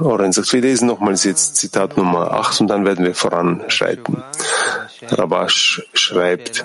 Oren 0.00 0.32
sagt, 0.32 0.52
wir 0.52 0.60
lesen 0.60 0.86
nochmals 0.86 1.24
jetzt 1.24 1.56
Zitat 1.56 1.96
Nummer 1.96 2.30
8 2.32 2.60
und 2.62 2.68
dann 2.68 2.84
werden 2.84 3.04
wir 3.04 3.14
voranschreiten. 3.14 4.22
Rabash 5.10 5.82
schreibt, 5.92 6.64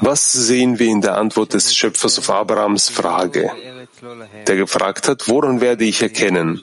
was 0.00 0.32
sehen 0.32 0.78
wir 0.78 0.88
in 0.88 1.00
der 1.00 1.16
Antwort 1.16 1.54
des 1.54 1.74
Schöpfers 1.74 2.18
auf 2.18 2.30
Abrahams 2.30 2.88
Frage, 2.88 3.50
der 4.46 4.56
gefragt 4.56 5.08
hat, 5.08 5.28
woran 5.28 5.60
werde 5.60 5.84
ich 5.84 6.02
erkennen? 6.02 6.60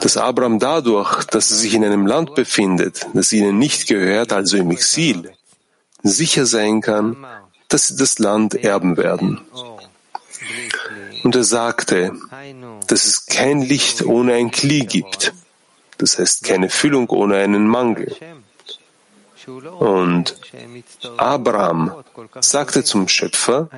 Dass 0.00 0.16
Abraham 0.16 0.58
dadurch, 0.58 1.24
dass 1.24 1.50
er 1.50 1.56
sich 1.56 1.74
in 1.74 1.84
einem 1.84 2.06
Land 2.06 2.34
befindet, 2.34 3.06
das 3.14 3.32
ihnen 3.32 3.58
nicht 3.58 3.88
gehört, 3.88 4.32
also 4.32 4.56
im 4.56 4.70
Exil, 4.70 5.32
sicher 6.02 6.46
sein 6.46 6.80
kann, 6.80 7.16
dass 7.68 7.88
sie 7.88 7.96
das 7.96 8.18
Land 8.18 8.54
erben 8.54 8.96
werden. 8.96 9.40
Und 11.22 11.36
er 11.36 11.44
sagte, 11.44 12.12
dass 12.86 13.04
es 13.04 13.26
kein 13.26 13.62
Licht 13.62 14.02
ohne 14.04 14.34
ein 14.34 14.50
Kli 14.50 14.86
gibt. 14.86 15.32
Das 15.98 16.18
heißt 16.18 16.44
keine 16.44 16.68
Füllung 16.68 17.08
ohne 17.10 17.36
einen 17.36 17.66
Mangel. 17.66 18.16
Und 19.78 20.36
Abraham 21.16 21.92
sagte 22.40 22.84
zum 22.84 23.08
Schöpfer, 23.08 23.68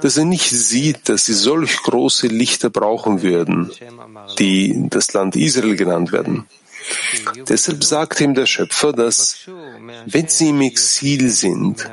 dass 0.00 0.16
er 0.16 0.24
nicht 0.24 0.50
sieht, 0.50 1.08
dass 1.08 1.26
sie 1.26 1.34
solch 1.34 1.76
große 1.82 2.28
Lichter 2.28 2.70
brauchen 2.70 3.22
würden, 3.22 3.70
die 4.38 4.88
das 4.88 5.12
Land 5.12 5.36
Israel 5.36 5.76
genannt 5.76 6.12
werden. 6.12 6.46
Deshalb 7.48 7.84
sagte 7.84 8.24
ihm 8.24 8.34
der 8.34 8.46
Schöpfer, 8.46 8.92
dass 8.92 9.38
wenn 10.06 10.28
sie 10.28 10.48
im 10.50 10.60
Exil 10.62 11.28
sind 11.30 11.88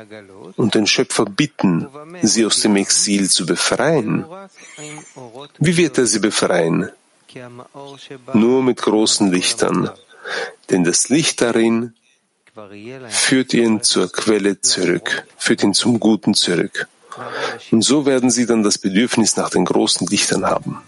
und 0.56 0.74
den 0.74 0.86
Schöpfer 0.86 1.24
bitten, 1.24 1.88
sie 2.22 2.46
aus 2.46 2.60
dem 2.60 2.76
Exil 2.76 3.28
zu 3.30 3.46
befreien, 3.46 4.24
wie 5.58 5.76
wird 5.76 5.98
er 5.98 6.06
sie 6.06 6.20
befreien? 6.20 6.90
Nur 8.32 8.62
mit 8.62 8.82
großen 8.82 9.30
Lichtern, 9.30 9.90
denn 10.70 10.84
das 10.84 11.08
Licht 11.08 11.40
darin 11.40 11.94
führt 13.08 13.54
ihn 13.54 13.82
zur 13.82 14.10
Quelle 14.10 14.60
zurück, 14.60 15.26
führt 15.36 15.62
ihn 15.62 15.74
zum 15.74 16.00
Guten 16.00 16.34
zurück. 16.34 16.88
Und 17.70 17.82
so 17.82 18.06
werden 18.06 18.30
sie 18.30 18.46
dann 18.46 18.62
das 18.62 18.78
Bedürfnis 18.78 19.36
nach 19.36 19.50
den 19.50 19.64
großen 19.64 20.06
Lichtern 20.06 20.46
haben. 20.46 20.82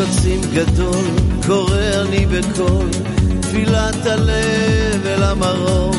קוצים 0.00 0.40
גדול, 0.54 1.04
קורא 1.46 1.78
אני 2.02 2.26
בקול, 2.26 2.88
תפילת 3.40 4.06
הלב 4.06 5.06
אל 5.06 5.22
המרום. 5.22 5.96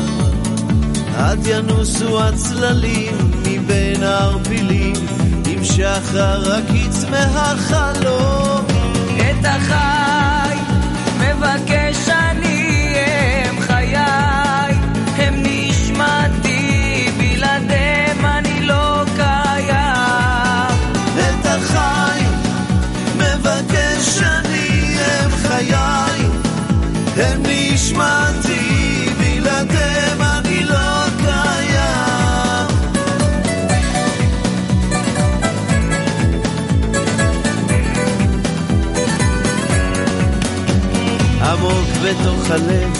עד 1.16 1.38
ינוסו 1.46 2.20
הצללים 2.22 3.16
מבין 3.46 4.02
הערפילים, 4.02 4.94
עם 5.46 5.64
שחר 5.64 6.52
הקיץ 6.54 7.04
מהחלום. 7.10 8.64
את 9.16 9.44
החי 9.44 10.56
מבקש 11.18 12.08
אני, 12.08 12.31
בתוך 42.04 42.50
הלב 42.50 42.90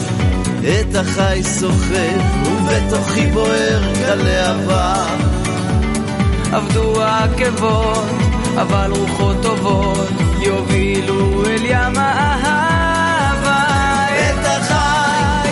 את 0.63 0.95
החי 0.95 1.41
סוחב, 1.43 2.47
ובתוכי 2.47 3.27
בוער 3.27 3.95
כלהבה. 3.95 5.07
עבדו 6.53 7.03
העקבות, 7.03 8.09
אבל 8.57 8.91
רוחות 8.91 9.37
טובות 9.43 10.09
יובילו 10.41 11.45
אל 11.47 11.65
ים 11.65 11.97
האהבה. 11.97 13.65
את 14.11 14.47
החי 14.47 15.51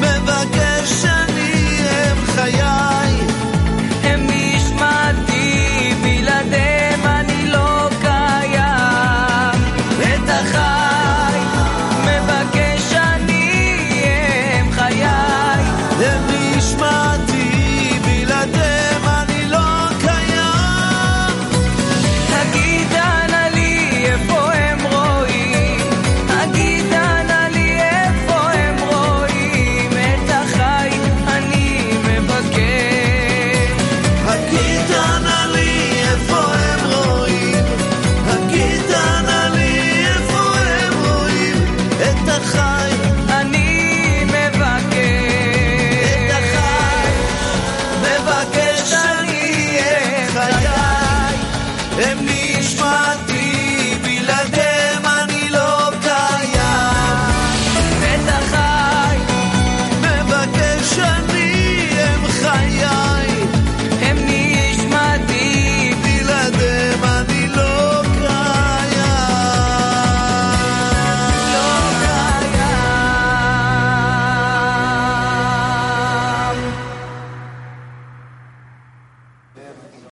מבקש... 0.00 1.25